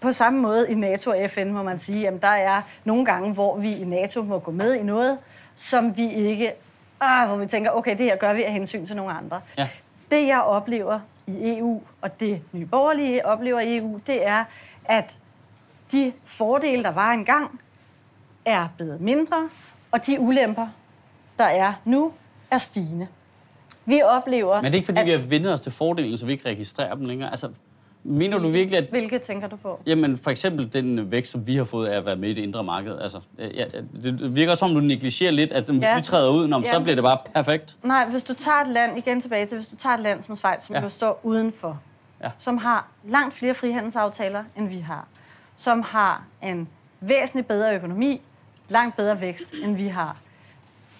på 0.00 0.12
samme 0.12 0.38
måde 0.40 0.70
i 0.70 0.74
NATO 0.74 1.10
og 1.10 1.16
FN 1.30 1.48
må 1.52 1.62
man 1.62 1.78
sige, 1.78 2.08
at 2.08 2.22
der 2.22 2.28
er 2.28 2.62
nogle 2.84 3.04
gange, 3.04 3.32
hvor 3.34 3.56
vi 3.58 3.76
i 3.76 3.84
NATO 3.84 4.22
må 4.22 4.38
gå 4.38 4.50
med 4.50 4.74
i 4.74 4.82
noget, 4.82 5.18
som 5.56 5.96
vi 5.96 6.12
ikke, 6.12 6.52
ah, 7.00 7.28
hvor 7.28 7.36
vi 7.36 7.46
tænker, 7.46 7.70
okay, 7.70 7.98
det 7.98 8.04
her 8.04 8.16
gør 8.16 8.32
vi 8.32 8.42
af 8.42 8.52
hensyn 8.52 8.86
til 8.86 8.96
nogle 8.96 9.12
andre. 9.12 9.40
Ja. 9.58 9.68
Det 10.10 10.26
jeg 10.26 10.40
oplever 10.40 11.00
i 11.26 11.58
EU, 11.58 11.82
og 12.00 12.20
det 12.20 12.42
nye 12.52 12.66
borgerlige 12.66 13.26
oplever 13.26 13.60
i 13.60 13.76
EU, 13.76 14.00
det 14.06 14.26
er, 14.26 14.44
at 14.84 15.18
de 15.92 16.12
fordele, 16.24 16.82
der 16.82 16.90
var 16.90 17.12
engang, 17.12 17.60
er 18.44 18.68
blevet 18.76 19.00
mindre, 19.00 19.48
og 19.90 20.06
de 20.06 20.20
ulemper, 20.20 20.66
der 21.38 21.44
er 21.44 21.72
nu, 21.84 22.12
er 22.50 22.58
stigende. 22.58 23.08
Vi 23.84 24.02
oplever... 24.02 24.54
Men 24.54 24.64
det 24.64 24.70
er 24.70 24.74
ikke, 24.74 24.86
fordi 24.86 25.00
at, 25.00 25.06
vi 25.06 25.10
har 25.10 25.18
vendt 25.18 25.46
os 25.46 25.60
til 25.60 25.72
fordelen, 25.72 26.18
så 26.18 26.26
vi 26.26 26.32
ikke 26.32 26.48
registrerer 26.48 26.94
dem 26.94 27.04
længere. 27.04 27.30
Altså, 27.30 27.50
mener 28.10 28.38
du 28.38 28.48
virkelig, 28.48 28.78
at 28.78 28.84
Hvilke 28.90 29.18
tænker 29.18 29.48
du 29.48 29.56
på? 29.56 29.80
Jamen, 29.86 30.16
for 30.16 30.30
eksempel 30.30 30.72
den 30.72 31.10
vækst, 31.10 31.32
som 31.32 31.46
vi 31.46 31.56
har 31.56 31.64
fået 31.64 31.86
af 31.86 31.96
at 31.96 32.06
være 32.06 32.16
med 32.16 32.28
i 32.28 32.34
det 32.34 32.42
indre 32.42 32.64
marked. 32.64 32.98
Altså, 33.00 33.20
ja, 33.38 33.64
det 34.02 34.36
virker 34.36 34.54
som, 34.54 34.74
du 34.74 34.80
negligerer 34.80 35.30
lidt, 35.30 35.52
at 35.52 35.64
hvis 35.64 35.82
Ja. 35.82 35.96
vi 35.96 36.02
træder 36.02 36.30
ud, 36.30 36.46
når, 36.48 36.62
Ja, 36.64 36.72
så 36.72 36.80
bliver 36.80 36.94
det 36.94 37.04
bare 37.04 37.18
perfekt. 37.34 37.76
Nej, 37.82 38.08
hvis 38.10 38.24
du 38.24 38.34
tager 38.34 38.56
et 38.60 38.68
land, 38.68 38.98
igen 38.98 39.20
tilbage 39.20 39.46
til, 39.46 39.56
hvis 39.56 39.66
du 39.66 39.76
tager 39.76 39.94
et 39.94 40.00
land 40.00 40.22
som 40.22 40.36
Schweiz, 40.36 40.62
som 40.62 40.74
ja. 40.76 40.82
jo 40.82 40.88
står 40.88 41.20
udenfor, 41.22 41.80
Ja. 42.22 42.30
som 42.38 42.58
har 42.58 42.88
langt 43.04 43.34
flere 43.34 43.54
frihandelsaftaler, 43.54 44.44
end 44.56 44.68
vi 44.68 44.78
har, 44.78 45.06
som 45.56 45.82
har 45.82 46.22
en 46.42 46.68
væsentligt 47.00 47.48
bedre 47.48 47.74
økonomi, 47.74 48.20
langt 48.68 48.96
bedre 48.96 49.20
vækst, 49.20 49.54
end 49.64 49.76
vi 49.76 49.86
har 49.88 50.16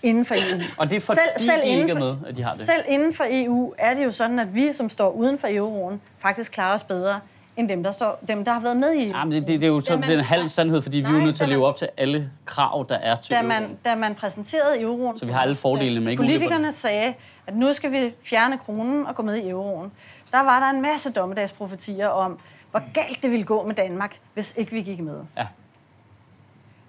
inden 0.02 0.24
for 0.24 0.34
EU. 0.34 0.61
Og 0.76 0.90
det 0.90 0.96
er 0.96 1.00
fordi, 1.00 1.20
de 1.64 1.68
ikke 1.68 1.90
er 1.92 1.98
med, 1.98 2.16
at 2.26 2.37
de 2.37 2.42
har 2.42 2.52
det. 2.54 2.66
Selv 2.66 2.84
inden 2.88 3.14
for 3.14 3.24
EU 3.30 3.74
er 3.78 3.94
det 3.94 4.04
jo 4.04 4.12
sådan, 4.12 4.38
at 4.38 4.54
vi, 4.54 4.72
som 4.72 4.88
står 4.88 5.11
uden 5.11 5.38
for 5.38 5.48
euroen, 5.50 6.00
faktisk 6.18 6.52
klarer 6.52 6.74
os 6.74 6.82
bedre, 6.82 7.20
end 7.56 7.68
dem, 7.68 7.82
der, 7.82 7.92
står, 7.92 8.18
dem, 8.28 8.44
der 8.44 8.52
har 8.52 8.61
været 8.61 8.76
med 8.76 8.92
i 8.92 9.11
EU. 9.11 9.16
Jamen, 9.16 9.32
det, 9.32 9.46
det, 9.46 9.61
det 9.61 9.66
er 9.66 9.70
jo 9.72 9.80
så, 9.80 9.92
man- 9.96 10.02
det 10.02 10.14
er 10.14 10.18
en 10.18 10.24
halv 10.24 10.48
sandhed, 10.48 10.82
fordi 10.82 10.96
vi 10.96 11.04
er 11.04 11.08
jo 11.08 11.14
Nej, 11.16 11.24
nødt 11.24 11.37
til 11.37 11.42
at 11.44 11.48
leve 11.48 11.66
op 11.66 11.76
til 11.76 11.88
alle 11.96 12.30
krav, 12.44 12.87
der 12.88 12.94
er 12.96 13.16
til 13.16 13.30
da 13.30 13.37
euroen. 13.37 13.48
man, 13.48 13.78
da 13.84 13.94
man 13.94 14.14
præsenterede 14.14 14.80
euroen... 14.80 15.18
Så 15.18 15.26
vi 15.26 15.32
har 15.32 15.40
alle 15.42 15.54
fordelene, 15.54 16.00
men 16.00 16.08
ikke 16.11 16.20
Politikerne 16.22 16.72
sagde, 16.72 17.14
at 17.46 17.56
nu 17.56 17.72
skal 17.72 17.92
vi 17.92 18.14
fjerne 18.24 18.58
kronen 18.58 19.06
og 19.06 19.14
gå 19.14 19.22
med 19.22 19.37
i 19.37 19.48
euroen. 19.48 19.92
Der 20.32 20.42
var 20.42 20.61
der 20.61 20.70
en 20.76 20.82
masse 20.82 21.12
dommedagsprofetier 21.12 22.08
om, 22.08 22.38
hvor 22.70 22.82
galt 22.94 23.22
det 23.22 23.30
ville 23.30 23.44
gå 23.44 23.66
med 23.66 23.74
Danmark, 23.74 24.16
hvis 24.34 24.54
ikke 24.56 24.72
vi 24.72 24.82
gik 24.82 25.00
med. 25.00 25.20
Ja. 25.37 25.46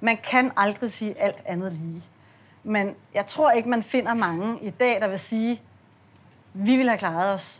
Man 0.01 0.17
kan 0.31 0.51
aldrig 0.57 0.91
sige 0.91 1.21
alt 1.21 1.37
andet 1.45 1.73
lige. 1.73 2.01
Men 2.63 2.91
jeg 3.13 3.25
tror 3.27 3.51
ikke, 3.51 3.69
man 3.69 3.83
finder 3.83 4.13
mange 4.13 4.57
i 4.61 4.69
dag, 4.69 5.01
der 5.01 5.07
vil 5.07 5.19
sige, 5.19 5.61
vi 6.53 6.75
ville 6.75 6.89
have 6.91 6.97
klaret 6.99 7.33
os 7.33 7.59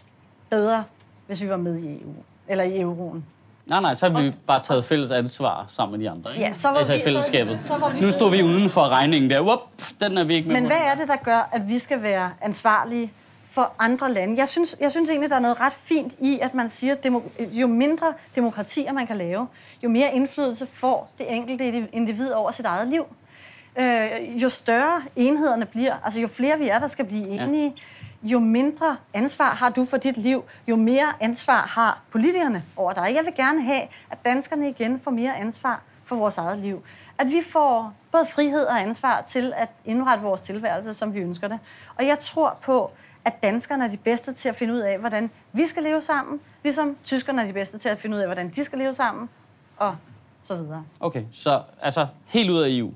bedre, 0.49 0.83
hvis 1.27 1.41
vi 1.41 1.49
var 1.49 1.57
med 1.57 1.77
i 1.77 2.01
EU. 2.01 2.13
Eller 2.47 2.63
i 2.63 2.79
euroen. 2.81 3.25
Nej, 3.65 3.81
nej, 3.81 3.95
så 3.95 4.09
har 4.09 4.21
vi 4.21 4.31
bare 4.47 4.61
taget 4.63 4.85
fælles 4.85 5.11
ansvar 5.11 5.65
sammen 5.67 5.99
med 5.99 6.05
de 6.05 6.11
andre. 6.11 6.31
Ikke? 6.33 6.45
Ja, 6.45 6.53
så 6.53 6.67
var 6.67 6.77
altså 6.77 6.93
vi- 6.93 6.99
i 6.99 7.03
fællesskabet. 7.03 7.59
så- 7.63 7.67
så 7.73 7.77
var 7.79 7.89
vi- 7.89 8.01
nu 8.01 8.11
står 8.11 8.29
vi 8.29 8.43
uden 8.43 8.69
for 8.69 8.87
regningen 8.89 9.29
der. 9.29 9.41
Whoop, 9.41 9.59
den 10.01 10.17
er 10.17 10.23
vi 10.23 10.33
ikke 10.35 10.47
med 10.47 10.55
Men 10.61 10.65
hvad 10.65 10.77
er 10.77 10.95
det, 10.95 11.07
der 11.07 11.15
gør, 11.15 11.49
at 11.51 11.67
vi 11.69 11.79
skal 11.79 12.01
være 12.03 12.31
ansvarlige 12.41 13.11
for 13.43 13.71
andre 13.79 14.13
lande? 14.13 14.35
Jeg 14.37 14.47
synes, 14.47 14.75
jeg 14.79 14.91
synes 14.91 15.09
egentlig, 15.09 15.29
der 15.29 15.35
er 15.35 15.39
noget 15.39 15.59
ret 15.59 15.73
fint 15.73 16.13
i, 16.19 16.39
at 16.41 16.53
man 16.53 16.69
siger, 16.69 16.95
at 16.95 17.05
jo 17.51 17.67
mindre 17.67 18.13
demokratier 18.35 18.91
man 18.93 19.07
kan 19.07 19.17
lave, 19.17 19.47
jo 19.83 19.89
mere 19.89 20.13
indflydelse 20.13 20.65
får 20.65 21.09
det 21.17 21.33
enkelte 21.35 21.87
individ 21.93 22.31
over 22.31 22.51
sit 22.51 22.65
eget 22.65 22.87
liv. 22.87 23.05
Øh, 23.75 24.43
jo 24.43 24.49
større 24.49 25.01
enhederne 25.15 25.65
bliver, 25.65 25.95
altså 26.03 26.19
jo 26.19 26.27
flere 26.27 26.59
vi 26.59 26.67
er, 26.67 26.79
der 26.79 26.87
skal 26.87 27.05
blive 27.05 27.27
enige, 27.27 27.75
jo 28.23 28.39
mindre 28.39 28.97
ansvar 29.13 29.49
har 29.49 29.69
du 29.69 29.85
for 29.85 29.97
dit 29.97 30.17
liv, 30.17 30.43
jo 30.67 30.75
mere 30.75 31.13
ansvar 31.19 31.61
har 31.61 32.01
politikerne 32.11 32.63
over 32.75 32.93
dig. 32.93 33.11
Jeg 33.15 33.25
vil 33.25 33.35
gerne 33.35 33.61
have, 33.63 33.81
at 34.11 34.25
danskerne 34.25 34.69
igen 34.69 34.99
får 34.99 35.11
mere 35.11 35.37
ansvar 35.37 35.81
for 36.03 36.15
vores 36.15 36.37
eget 36.37 36.57
liv. 36.57 36.83
At 37.17 37.27
vi 37.27 37.41
får 37.49 37.93
både 38.11 38.25
frihed 38.25 38.65
og 38.65 38.81
ansvar 38.81 39.21
til 39.27 39.53
at 39.55 39.69
indrette 39.85 40.23
vores 40.23 40.41
tilværelse, 40.41 40.93
som 40.93 41.13
vi 41.13 41.19
ønsker 41.19 41.47
det. 41.47 41.59
Og 41.95 42.07
jeg 42.07 42.19
tror 42.19 42.57
på, 42.61 42.91
at 43.25 43.43
danskerne 43.43 43.85
er 43.85 43.89
de 43.89 43.97
bedste 43.97 44.33
til 44.33 44.49
at 44.49 44.55
finde 44.55 44.73
ud 44.73 44.79
af, 44.79 44.99
hvordan 44.99 45.31
vi 45.53 45.65
skal 45.65 45.83
leve 45.83 46.01
sammen, 46.01 46.39
ligesom 46.63 46.97
tyskerne 47.03 47.41
er 47.41 47.47
de 47.47 47.53
bedste 47.53 47.77
til 47.77 47.89
at 47.89 47.99
finde 47.99 48.15
ud 48.15 48.21
af, 48.21 48.27
hvordan 48.27 48.49
de 48.49 48.65
skal 48.65 48.79
leve 48.79 48.93
sammen, 48.93 49.29
og 49.77 49.95
så 50.43 50.55
videre. 50.55 50.83
Okay, 50.99 51.23
så 51.31 51.61
altså 51.81 52.07
helt 52.25 52.49
ud 52.49 52.61
af 52.61 52.69
EU. 52.69 52.93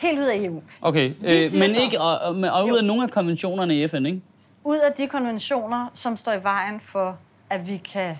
Helt 0.00 0.18
ud 0.18 0.24
af 0.24 0.36
EU. 0.36 0.62
Okay, 0.82 1.10
øh, 1.24 1.42
men 1.58 1.74
så- 1.74 1.80
ikke, 1.80 2.00
og, 2.00 2.18
og, 2.18 2.28
og 2.52 2.64
ud 2.64 2.68
Jo. 2.70 2.76
af 2.76 2.84
nogle 2.84 3.02
af 3.02 3.10
konventionerne 3.10 3.74
i 3.82 3.88
FN, 3.88 4.06
ikke? 4.06 4.20
ud 4.64 4.78
af 4.78 4.92
de 4.92 5.06
konventioner, 5.06 5.86
som 5.94 6.16
står 6.16 6.32
i 6.32 6.42
vejen 6.42 6.80
for, 6.80 7.18
at 7.50 7.68
vi 7.68 7.76
kan 7.92 8.16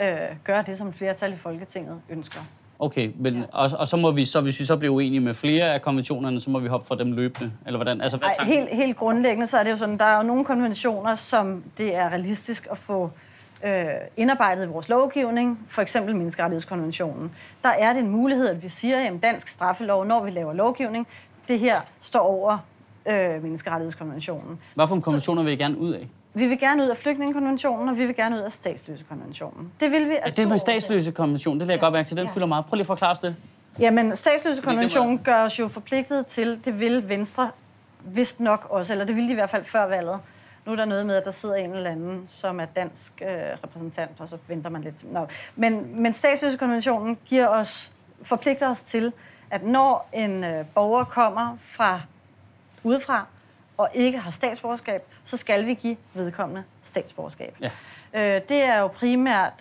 øh, 0.00 0.08
gøre 0.44 0.64
det, 0.66 0.78
som 0.78 0.92
flertal 0.92 1.32
i 1.32 1.36
Folketinget 1.36 2.00
ønsker. 2.10 2.40
Okay, 2.78 3.10
men, 3.18 3.34
ja. 3.36 3.42
og, 3.52 3.70
og 3.78 3.88
så 3.88 3.96
må 3.96 4.10
vi 4.10 4.24
så, 4.24 4.40
hvis 4.40 4.60
vi 4.60 4.64
så 4.64 4.76
bliver 4.76 4.94
uenige 4.94 5.20
med 5.20 5.34
flere 5.34 5.74
af 5.74 5.82
konventionerne, 5.82 6.40
så 6.40 6.50
må 6.50 6.58
vi 6.58 6.68
hoppe 6.68 6.86
fra 6.86 6.96
dem 6.96 7.12
løbende, 7.12 7.52
eller 7.66 7.78
hvordan? 7.78 8.00
Altså, 8.00 8.16
hvad 8.16 8.28
Ej, 8.38 8.44
helt, 8.44 8.68
helt 8.72 8.96
grundlæggende, 8.96 9.46
så 9.46 9.58
er 9.58 9.62
det 9.64 9.70
jo 9.70 9.76
sådan, 9.76 9.98
der 9.98 10.04
er 10.04 10.16
jo 10.16 10.22
nogle 10.22 10.44
konventioner, 10.44 11.14
som 11.14 11.64
det 11.78 11.94
er 11.96 12.08
realistisk 12.08 12.66
at 12.70 12.78
få 12.78 13.10
øh, 13.64 13.84
indarbejdet 14.16 14.64
i 14.64 14.68
vores 14.68 14.88
lovgivning, 14.88 15.60
for 15.68 15.82
eksempel 15.82 16.16
menneskerettighedskonventionen. 16.16 17.32
Der 17.62 17.68
er 17.68 17.92
det 17.92 18.00
en 18.00 18.10
mulighed, 18.10 18.48
at 18.48 18.62
vi 18.62 18.68
siger, 18.68 18.98
at 18.98 19.22
dansk 19.22 19.48
straffelov, 19.48 20.04
når 20.04 20.24
vi 20.24 20.30
laver 20.30 20.52
lovgivning, 20.52 21.06
det 21.48 21.58
her 21.58 21.80
står 22.00 22.20
over 22.20 22.58
øh, 23.06 23.42
menneskerettighedskonventionen. 23.42 24.58
Hvad 24.74 24.88
for 24.88 24.94
en 24.94 25.02
konventioner 25.02 25.42
vil 25.42 25.52
I 25.52 25.56
gerne 25.56 25.78
ud 25.78 25.92
af? 25.92 26.08
Vi 26.34 26.46
vil 26.46 26.58
gerne 26.58 26.82
ud 26.82 26.88
af 26.88 26.96
flygtningekonventionen, 26.96 27.88
og 27.88 27.98
vi 27.98 28.06
vil 28.06 28.16
gerne 28.16 28.36
ud 28.36 28.40
af 28.40 28.52
statsløsekonventionen. 28.52 29.72
Det 29.80 29.90
vil 29.90 30.08
vi 30.08 30.14
af 30.14 30.26
ja, 30.26 30.30
det 30.30 30.48
med 30.48 30.58
statsløsekonventionen, 30.58 31.60
det 31.60 31.68
lader 31.68 31.74
jeg 31.74 31.82
ja. 31.82 31.86
godt 31.86 31.92
mærke 31.92 32.06
til. 32.06 32.16
Den 32.16 32.26
ja. 32.26 32.32
fylder 32.32 32.46
meget. 32.46 32.66
Prøv 32.66 32.76
lige 32.76 32.82
at 32.82 32.86
forklare 32.86 33.10
os 33.10 33.18
det. 33.18 33.36
Jamen, 33.78 34.16
statsløsekonventionen 34.16 35.18
gør 35.18 35.44
os 35.44 35.58
jo 35.58 35.68
forpligtet 35.68 36.26
til, 36.26 36.60
det 36.64 36.80
vil 36.80 37.08
Venstre 37.08 37.50
vist 38.04 38.40
nok 38.40 38.66
også, 38.70 38.92
eller 38.92 39.04
det 39.04 39.16
ville 39.16 39.28
de 39.28 39.32
i 39.32 39.34
hvert 39.34 39.50
fald 39.50 39.64
før 39.64 39.86
valget. 39.86 40.18
Nu 40.66 40.72
er 40.72 40.76
der 40.76 40.84
noget 40.84 41.06
med, 41.06 41.14
at 41.14 41.24
der 41.24 41.30
sidder 41.30 41.54
en 41.54 41.74
eller 41.74 41.90
anden, 41.90 42.26
som 42.26 42.60
er 42.60 42.64
dansk 42.64 43.22
øh, 43.22 43.28
repræsentant, 43.64 44.20
og 44.20 44.28
så 44.28 44.38
venter 44.48 44.70
man 44.70 44.82
lidt. 44.82 45.12
Nå. 45.12 45.26
Men, 45.56 46.02
men 46.02 46.12
statsløsekonventionen 46.12 47.18
giver 47.26 47.48
os, 47.48 47.92
forpligter 48.22 48.70
os 48.70 48.82
til, 48.82 49.12
at 49.50 49.62
når 49.62 50.08
en 50.12 50.44
øh, 50.44 50.64
borger 50.74 51.04
kommer 51.04 51.56
fra 51.60 52.00
udefra, 52.82 53.26
og 53.76 53.88
ikke 53.94 54.18
har 54.18 54.30
statsborgerskab, 54.30 55.02
så 55.24 55.36
skal 55.36 55.66
vi 55.66 55.74
give 55.74 55.96
vedkommende 56.14 56.64
statsborgerskab. 56.82 57.56
Ja. 57.60 57.70
Øh, 58.14 58.42
det 58.48 58.62
er 58.62 58.78
jo 58.78 58.86
primært 58.86 59.52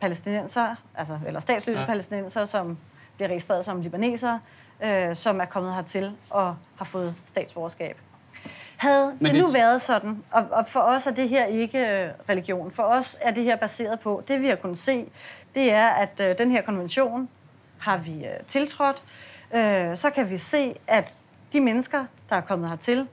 palæstinenser, 0.00 0.74
altså, 0.94 1.18
eller 1.26 1.40
statsløse 1.40 1.80
ja. 1.80 1.86
palæstinenser, 1.86 2.44
som 2.44 2.78
bliver 3.16 3.28
registreret 3.28 3.64
som 3.64 3.80
libaneser, 3.80 4.38
øh, 4.82 5.16
som 5.16 5.40
er 5.40 5.44
kommet 5.44 5.74
hertil 5.74 6.12
og 6.30 6.56
har 6.76 6.84
fået 6.84 7.14
statsborgerskab. 7.24 7.96
Havde 8.80 9.16
Men 9.20 9.34
det 9.34 9.40
nu 9.40 9.46
det... 9.46 9.54
været 9.54 9.82
sådan, 9.82 10.24
og, 10.30 10.46
og 10.50 10.66
for 10.66 10.80
os 10.80 11.06
er 11.06 11.10
det 11.10 11.28
her 11.28 11.46
ikke 11.46 11.78
øh, 11.78 12.10
religion, 12.28 12.70
for 12.70 12.82
os 12.82 13.16
er 13.20 13.30
det 13.30 13.44
her 13.44 13.56
baseret 13.56 14.00
på, 14.00 14.22
det 14.28 14.42
vi 14.42 14.46
har 14.46 14.56
kunnet 14.56 14.78
se, 14.78 15.06
det 15.54 15.72
er, 15.72 15.88
at 15.88 16.20
øh, 16.20 16.38
den 16.38 16.50
her 16.50 16.62
konvention 16.62 17.28
har 17.78 17.96
vi 17.96 18.24
øh, 18.24 18.46
tiltrådt, 18.48 19.02
øh, 19.54 19.96
så 19.96 20.10
kan 20.10 20.30
vi 20.30 20.38
se, 20.38 20.74
at 20.86 21.16
de 21.52 21.60
mennesker, 21.60 22.04
der 22.30 22.36
er 22.36 22.40
kommet 22.40 22.68
hertil, 22.68 23.08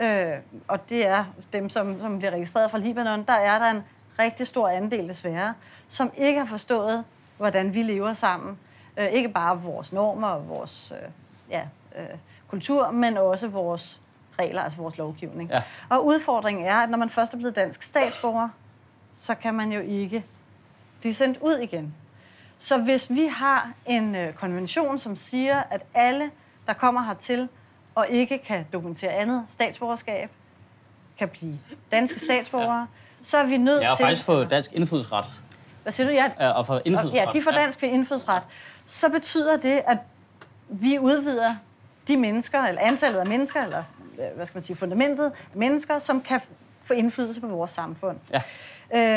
øh, 0.00 0.32
og 0.68 0.88
det 0.88 1.06
er 1.06 1.24
dem, 1.52 1.68
som, 1.68 2.00
som 2.00 2.18
bliver 2.18 2.32
registreret 2.32 2.70
fra 2.70 2.78
Libanon, 2.78 3.22
der 3.22 3.32
er 3.32 3.58
der 3.58 3.70
en 3.70 3.82
rigtig 4.18 4.46
stor 4.46 4.68
andel 4.68 5.08
desværre, 5.08 5.54
som 5.88 6.10
ikke 6.16 6.38
har 6.38 6.46
forstået, 6.46 7.04
hvordan 7.36 7.74
vi 7.74 7.82
lever 7.82 8.12
sammen. 8.12 8.58
Øh, 8.96 9.08
ikke 9.08 9.28
bare 9.28 9.62
vores 9.62 9.92
normer 9.92 10.28
og 10.28 10.48
vores 10.48 10.92
øh, 11.02 11.08
ja, 11.50 11.62
øh, 11.98 12.18
kultur, 12.48 12.90
men 12.90 13.16
også 13.16 13.48
vores 13.48 14.00
regler, 14.40 14.62
altså 14.62 14.78
vores 14.78 14.98
lovgivning. 14.98 15.50
Ja. 15.50 15.62
Og 15.88 16.06
udfordringen 16.06 16.66
er, 16.66 16.76
at 16.76 16.90
når 16.90 16.98
man 16.98 17.10
først 17.10 17.34
er 17.34 17.38
blevet 17.38 17.56
dansk 17.56 17.82
statsborger, 17.82 18.48
så 19.14 19.34
kan 19.34 19.54
man 19.54 19.72
jo 19.72 19.80
ikke 19.80 20.24
blive 21.00 21.14
sendt 21.14 21.38
ud 21.40 21.56
igen. 21.56 21.94
Så 22.58 22.78
hvis 22.78 23.10
vi 23.10 23.26
har 23.26 23.72
en 23.86 24.14
øh, 24.14 24.34
konvention, 24.34 24.98
som 24.98 25.16
siger, 25.16 25.62
at 25.70 25.82
alle, 25.94 26.30
der 26.66 26.72
kommer 26.72 27.02
hertil, 27.02 27.48
og 27.94 28.08
ikke 28.08 28.38
kan 28.38 28.66
dokumentere 28.72 29.12
andet 29.12 29.44
statsborgerskab, 29.48 30.30
kan 31.18 31.28
blive 31.28 31.58
danske 31.92 32.20
statsborgere, 32.20 32.78
ja. 32.78 32.86
så 33.22 33.36
er 33.38 33.44
vi 33.44 33.56
nødt 33.56 33.78
til... 33.78 33.82
Jeg 33.82 33.90
har 33.90 33.96
faktisk 33.96 34.24
fået 34.24 34.50
dansk 34.50 34.72
indfødsret. 34.72 35.24
Hvad 35.82 35.92
siger 35.92 36.06
du? 36.06 36.12
Ja, 36.12 36.30
ja 36.40 36.50
og 36.50 36.66
for 36.66 36.82
indfødsret. 36.84 37.14
Ja, 37.14 37.26
de 37.32 37.42
får 37.42 37.50
dansk 37.50 37.82
ved 37.82 37.88
indfødsret. 37.88 38.42
Så 38.86 39.08
betyder 39.08 39.56
det, 39.56 39.82
at 39.86 39.98
vi 40.68 40.98
udvider 40.98 41.54
de 42.08 42.16
mennesker, 42.16 42.62
eller 42.62 42.80
antallet 42.82 43.18
af 43.18 43.26
mennesker, 43.26 43.62
eller 43.62 43.84
hvad 44.36 44.46
skal 44.46 44.56
man 44.56 44.62
sige, 44.62 44.76
fundamentet 44.76 45.32
mennesker, 45.54 45.98
som 45.98 46.20
kan 46.20 46.40
få 46.82 46.94
indflydelse 46.94 47.40
på 47.40 47.46
vores 47.46 47.70
samfund. 47.70 48.16
Ja. 48.32 48.42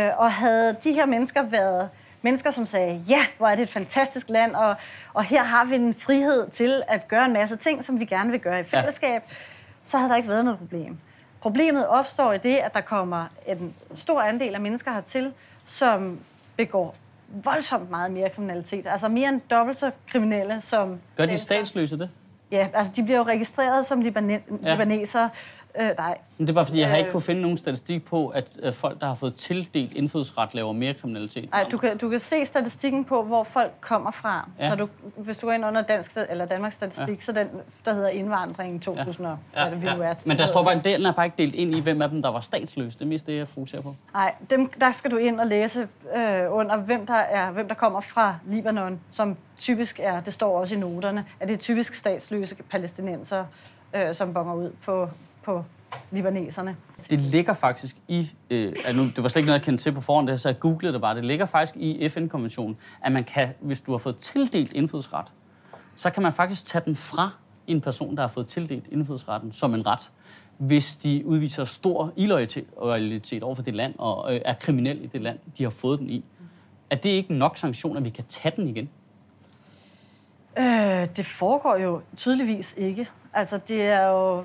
Øh, 0.10 0.20
og 0.20 0.32
havde 0.32 0.76
de 0.84 0.94
her 0.94 1.06
mennesker 1.06 1.42
været 1.42 1.90
mennesker, 2.22 2.52
som 2.52 2.66
sagde, 2.66 3.04
ja, 3.08 3.26
hvor 3.38 3.48
er 3.48 3.56
det 3.56 3.64
et 3.64 3.70
fantastisk 3.70 4.30
land, 4.30 4.56
og, 4.56 4.76
og 5.14 5.24
her 5.24 5.44
har 5.44 5.66
vi 5.66 5.76
en 5.76 5.94
frihed 5.94 6.50
til 6.50 6.84
at 6.88 7.08
gøre 7.08 7.26
en 7.26 7.34
masse 7.34 7.56
ting, 7.56 7.86
som 7.86 8.00
vi 8.00 8.06
gerne 8.06 8.32
vil 8.32 8.40
gøre 8.40 8.60
i 8.60 8.64
fællesskab, 8.64 9.24
ja. 9.30 9.36
så 9.84 9.98
havde 9.98 10.10
der 10.10 10.16
ikke 10.16 10.30
været 10.30 10.46
noget 10.46 10.60
problem. 10.60 10.98
Problemet 11.42 11.88
opstår 11.88 12.34
i 12.34 12.38
det, 12.38 12.56
at 12.56 12.74
der 12.74 12.82
kommer 12.82 13.26
en 13.48 13.76
stor 13.94 14.22
andel 14.22 14.56
af 14.56 14.62
mennesker 14.62 14.92
hertil, 14.92 15.34
som 15.66 16.20
begår 16.58 16.96
voldsomt 17.28 17.90
meget 17.90 18.12
mere 18.12 18.30
kriminalitet. 18.30 18.88
Altså 18.88 19.08
mere 19.08 19.30
end 19.30 19.42
dobbelt 19.52 19.78
så 19.78 19.92
kriminelle 20.08 20.62
som... 20.62 21.00
Gør 21.18 21.26
de 21.26 21.38
statsløse 21.38 22.00
det? 22.00 22.10
Ja, 22.54 22.68
altså 22.74 22.94
de 22.96 23.04
bliver 23.04 23.18
jo 23.18 23.24
registreret 23.24 23.86
som 23.86 24.02
libane- 24.02 24.42
ja. 24.64 24.72
libanesere, 24.72 25.30
Øh, 25.80 25.90
nej. 25.98 26.18
Men 26.38 26.48
det 26.48 26.54
er 26.54 26.56
bare 26.56 26.66
fordi, 26.66 26.80
jeg 26.80 26.90
har 26.90 26.96
ikke 26.96 27.08
øh. 27.08 27.12
kunne 27.12 27.22
finde 27.22 27.42
nogen 27.42 27.58
statistik 27.58 28.06
på, 28.06 28.28
at 28.28 28.60
øh, 28.64 28.74
folk, 28.74 29.02
der 29.02 29.08
har 29.08 29.16
fået 29.16 29.36
tildelt 29.36 29.94
indfødsret, 29.94 30.54
laver 30.54 30.74
mere 30.74 30.94
kriminalitet. 30.94 31.52
Nej, 31.52 31.68
du 31.72 31.78
kan, 31.78 31.98
du 31.98 32.10
kan 32.10 32.20
se 32.20 32.46
statistikken 32.46 33.06
på, 33.06 33.24
hvor 33.24 33.44
folk 33.44 33.72
kommer 33.82 34.12
fra. 34.12 34.50
Ja. 34.60 34.70
Når 34.70 34.76
du, 34.76 34.90
hvis 35.18 35.38
du 35.38 35.48
går 35.48 35.54
ind 35.54 35.66
under 35.66 35.82
dansk, 35.82 36.18
eller 36.30 36.46
Danmarks 36.46 36.76
Statistik, 36.76 37.18
ja. 37.18 37.22
så 37.22 37.32
den, 37.32 37.48
der 37.86 37.94
hedder 37.94 38.10
indvandring 38.10 38.82
2000 38.82 39.28
ja. 39.28 39.66
ja. 39.66 39.70
Det, 39.70 39.84
ja. 39.84 39.90
Er, 39.90 40.24
Men 40.26 40.38
der 40.38 40.46
står 40.46 40.64
bare, 40.64 40.82
den 40.84 41.06
er 41.06 41.12
bare 41.12 41.26
ikke 41.26 41.38
delt 41.38 41.56
ind 41.56 41.76
i, 41.76 41.82
hvem 41.82 42.02
af 42.02 42.10
dem, 42.10 42.22
der 42.22 42.30
var 42.30 42.40
statsløse. 42.40 43.00
Det 43.00 43.06
er 43.06 43.10
mest 43.10 43.28
det, 43.28 43.38
jeg 43.38 43.48
fokuserer 43.48 43.82
på. 43.82 43.96
Nej, 44.14 44.34
dem, 44.50 44.68
der 44.68 44.92
skal 44.92 45.12
du 45.12 45.18
ind 45.18 45.40
og 45.40 45.48
læse 45.48 45.88
øh, 46.16 46.44
under, 46.50 46.78
hvem 46.78 47.06
der, 47.06 47.14
er, 47.14 47.52
hvem 47.52 47.68
der 47.68 47.76
kommer 47.76 48.02
fra 48.02 48.36
Libanon, 48.46 49.00
som 49.12 49.38
typisk 49.58 50.00
er, 50.04 50.20
det 50.20 50.34
står 50.34 50.60
også 50.60 50.76
i 50.76 50.78
noterne, 50.78 51.26
at 51.40 51.48
det 51.48 51.54
er 51.54 51.58
typisk 51.58 51.94
statsløse 51.94 52.56
palæstinenser, 52.56 53.46
øh, 53.94 54.14
som 54.14 54.34
bonger 54.34 54.54
ud 54.54 54.72
på 54.86 55.10
på 55.44 55.64
libaneserne. 56.12 56.76
Det 57.10 57.20
ligger 57.20 57.54
faktisk 57.54 57.96
i, 58.08 58.32
øh, 58.50 58.74
nu, 58.96 59.04
det 59.04 59.24
var 59.24 59.30
slet 59.30 59.36
ikke 59.36 59.46
noget, 59.46 59.60
jeg 59.60 59.66
kendte 59.66 59.84
til 59.84 59.92
på 59.92 60.02
forhånd, 60.02 60.28
det, 60.28 60.42
så 60.42 60.50
jeg 60.50 60.60
googlede 60.60 60.94
det 60.94 61.02
bare, 61.02 61.16
det 61.16 61.26
ligger 61.26 61.46
faktisk 61.46 61.76
i 61.76 62.10
FN-konventionen, 62.10 62.78
at 63.02 63.12
man 63.12 63.24
kan, 63.24 63.50
hvis 63.62 63.82
du 63.82 63.92
har 63.92 63.98
fået 63.98 64.18
tildelt 64.18 64.74
indfødsret, 64.74 65.26
så 65.96 66.10
kan 66.10 66.24
man 66.24 66.34
faktisk 66.34 66.66
tage 66.66 66.82
den 66.86 66.96
fra 66.96 67.30
en 67.68 67.82
person, 67.82 68.16
der 68.16 68.22
har 68.22 68.28
fået 68.28 68.48
tildelt 68.48 68.86
indfødsretten 68.92 69.52
som 69.52 69.74
en 69.74 69.88
ret, 69.88 70.12
hvis 70.58 70.96
de 70.96 71.22
udviser 71.26 71.64
stor 71.64 72.14
illoyalitet 72.16 73.44
over 73.44 73.56
for 73.56 73.64
det 73.64 73.76
land 73.76 73.94
og 73.98 74.36
øh, 74.36 74.42
er 74.46 74.54
kriminel 74.54 75.04
i 75.04 75.08
det 75.08 75.22
land, 75.22 75.40
de 75.58 75.64
har 75.64 75.70
fået 75.70 76.00
den 76.00 76.10
i. 76.10 76.26
Er 76.90 76.96
det 76.96 77.10
ikke 77.10 77.34
nok 77.34 77.58
sanktion, 77.58 77.98
at 77.98 78.06
vi 78.06 78.10
kan 78.10 78.24
tage 78.24 78.54
den 78.56 78.68
igen? 78.68 78.90
Øh, 80.60 81.08
det 81.18 81.26
foregår 81.26 81.76
jo 81.76 82.02
tydeligvis 82.18 82.74
ikke. 82.78 83.08
Altså, 83.34 83.58
det 83.68 83.82
er 83.82 84.08
jo 84.08 84.44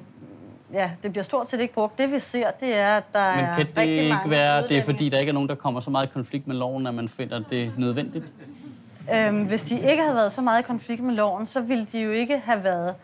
ja, 0.73 0.91
det 1.03 1.13
bliver 1.13 1.25
stort 1.25 1.49
set 1.49 1.61
ikke 1.61 1.75
brugt. 1.75 1.99
Det 1.99 2.13
vi 2.13 2.19
ser, 2.19 2.51
det 2.51 2.75
er, 2.75 2.97
at 2.97 3.05
der 3.13 3.37
Men 3.37 3.45
kan 3.57 3.67
det 3.77 3.87
ikke 3.87 4.31
være, 4.31 4.69
det 4.69 4.79
er 4.79 4.83
fordi, 4.83 5.09
der 5.09 5.19
ikke 5.19 5.31
er 5.31 5.35
nogen, 5.35 5.49
der 5.49 5.55
kommer 5.55 5.81
så 5.81 5.91
meget 5.91 6.07
i 6.07 6.11
konflikt 6.11 6.47
med 6.47 6.57
loven, 6.57 6.87
at 6.87 6.95
man 6.95 7.09
finder 7.09 7.39
det 7.39 7.73
nødvendigt? 7.79 8.25
Øhm, 9.15 9.43
hvis 9.43 9.63
de 9.63 9.91
ikke 9.91 10.03
havde 10.03 10.17
været 10.17 10.33
så 10.33 10.43
meget 10.43 10.61
i 10.61 10.63
konflikt 10.63 11.03
med 11.03 11.15
loven, 11.15 11.47
så 11.47 11.61
ville 11.61 11.85
de 11.85 11.99
jo 11.99 12.11
ikke 12.11 12.39
have 12.39 12.65
været 12.65 12.95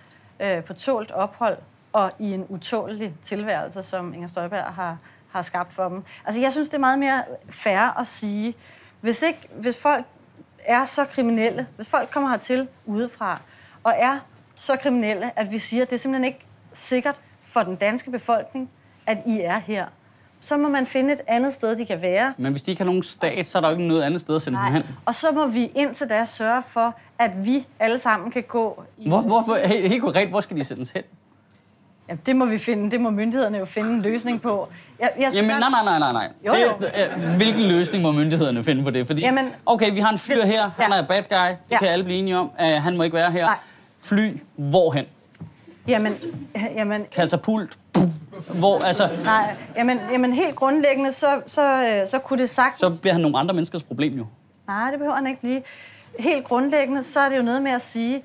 øh, 0.40 0.64
på 0.64 0.72
tålt 0.72 1.11
ophold 1.11 1.57
og 1.92 2.12
i 2.18 2.33
en 2.33 2.46
utålig 2.48 3.14
tilværelse, 3.22 3.83
som 3.83 4.14
Inger 4.14 4.29
Støjberg 4.29 4.64
har, 4.64 4.98
har 5.29 5.42
skabt 5.42 5.72
for 5.72 5.88
dem. 5.88 6.03
Altså, 6.24 6.40
jeg 6.40 6.53
synes, 6.53 6.68
det 6.68 6.74
er 6.74 6.81
meget 6.81 6.98
mere 6.98 7.22
fair 7.50 7.98
at 8.00 8.07
sige, 8.07 8.55
hvis, 9.00 9.22
ikke, 9.22 9.48
hvis 9.53 9.83
folk 9.83 10.05
er 10.59 10.85
så 10.85 11.05
kriminelle, 11.05 11.66
hvis 11.77 11.88
folk 11.88 12.11
kommer 12.11 12.31
hertil 12.31 12.68
udefra, 12.87 13.40
og 13.85 13.94
er 13.98 14.18
så 14.55 14.77
kriminelle, 14.77 15.38
at 15.38 15.53
vi 15.53 15.59
siger, 15.59 15.83
at 15.83 15.90
det 15.90 15.96
er 15.96 16.00
simpelthen 16.00 16.24
ikke 16.24 16.46
sikkert, 16.72 17.20
for 17.55 17.62
den 17.62 17.77
danske 17.77 18.11
befolkning, 18.11 18.71
at 19.07 19.19
I 19.27 19.40
er 19.40 19.59
her. 19.59 19.87
Så 20.40 20.57
må 20.57 20.69
man 20.69 20.87
finde 20.87 21.12
et 21.12 21.21
andet 21.27 21.53
sted, 21.53 21.77
de 21.77 21.87
kan 21.87 22.03
være. 22.03 22.35
Men 22.37 22.53
hvis 22.53 22.62
de 22.62 22.71
ikke 22.71 22.81
har 22.81 22.87
nogen 22.87 23.03
stat, 23.03 23.47
så 23.47 23.59
er 23.59 23.62
der 23.62 23.69
jo 23.69 23.75
ikke 23.75 23.87
noget 23.87 24.03
andet 24.03 24.21
sted 24.21 24.37
at 24.37 24.43
sende 24.43 24.59
Nej. 24.59 24.67
dem 24.67 24.75
hen. 24.75 24.97
Og 25.07 25.14
så 25.14 25.27
må 25.33 25.47
vi 25.47 25.71
indtil 25.75 26.11
da 26.11 26.25
sørge 26.25 26.62
for, 26.62 26.95
at 27.19 27.47
vi 27.47 27.67
alle 27.79 27.99
sammen 27.99 28.31
kan 28.31 28.43
gå... 28.43 28.85
I 28.99 29.09
hvor, 29.09 29.21
hvor, 29.21 29.67
helt, 29.67 29.88
helt 29.88 30.03
konkret, 30.03 30.29
hvor 30.29 30.40
skal 30.40 30.57
de 30.57 30.64
sendes 30.64 30.90
hen? 30.90 31.03
Ja, 32.09 32.14
det 32.27 32.37
må 32.37 32.47
vi 32.47 32.59
finde. 32.59 32.90
Det 32.90 33.01
må 33.01 33.11
myndighederne 33.11 33.59
jo 33.59 33.64
finde 33.64 33.90
en 33.90 34.03
løsning 34.03 34.43
på. 34.43 34.69
Jeg, 34.99 35.11
jeg 35.19 35.33
Jamen, 35.35 35.49
nej, 35.49 35.71
nej, 35.71 35.85
nej, 35.85 35.99
nej, 35.99 36.12
nej. 36.12 36.29
Jo, 36.47 36.53
det, 36.53 36.62
jo. 36.62 36.73
Det, 36.81 37.37
hvilken 37.37 37.64
løsning 37.64 38.03
må 38.03 38.12
myndighederne 38.12 38.64
finde 38.64 38.85
på 38.85 38.90
det? 38.90 39.07
Fordi, 39.07 39.23
Jamen, 39.23 39.51
okay, 39.67 39.93
vi 39.93 40.01
har 40.01 40.11
en 40.11 40.19
fyr 40.19 40.45
her, 40.45 40.71
han 40.77 40.93
ja. 40.93 40.99
er 40.99 41.07
bad 41.07 41.23
guy, 41.23 41.49
det 41.49 41.59
ja. 41.71 41.79
kan 41.79 41.88
alle 41.88 42.05
blive 42.05 42.19
enige 42.19 42.38
om. 42.38 42.51
Uh, 42.61 42.67
han 42.67 42.97
må 42.97 43.03
ikke 43.03 43.17
være 43.17 43.31
her. 43.31 43.47
Nej. 43.47 43.59
Fly, 44.01 44.40
hvorhen? 44.57 45.05
Jamen, 45.88 46.14
jamen... 46.75 47.05
Katapult. 47.12 47.79
Hvor, 48.55 48.85
altså... 48.85 49.09
Nej, 49.25 49.57
jamen, 49.77 49.99
jamen 50.12 50.33
helt 50.33 50.57
grundlæggende, 50.57 51.12
så, 51.12 51.40
så, 51.47 51.87
øh, 51.87 52.07
så 52.07 52.18
kunne 52.18 52.38
det 52.38 52.51
sagt... 52.51 52.81
Så 52.81 53.01
bliver 53.01 53.12
han 53.12 53.23
nogle 53.23 53.38
andre 53.38 53.55
menneskers 53.55 53.83
problem 53.83 54.12
jo. 54.16 54.27
Nej, 54.66 54.90
det 54.90 54.99
behøver 54.99 55.16
han 55.16 55.27
ikke 55.27 55.40
blive. 55.40 55.62
Helt 56.18 56.44
grundlæggende, 56.44 57.03
så 57.03 57.20
er 57.20 57.29
det 57.29 57.37
jo 57.37 57.42
noget 57.42 57.62
med 57.62 57.70
at 57.70 57.83
sige, 57.83 58.23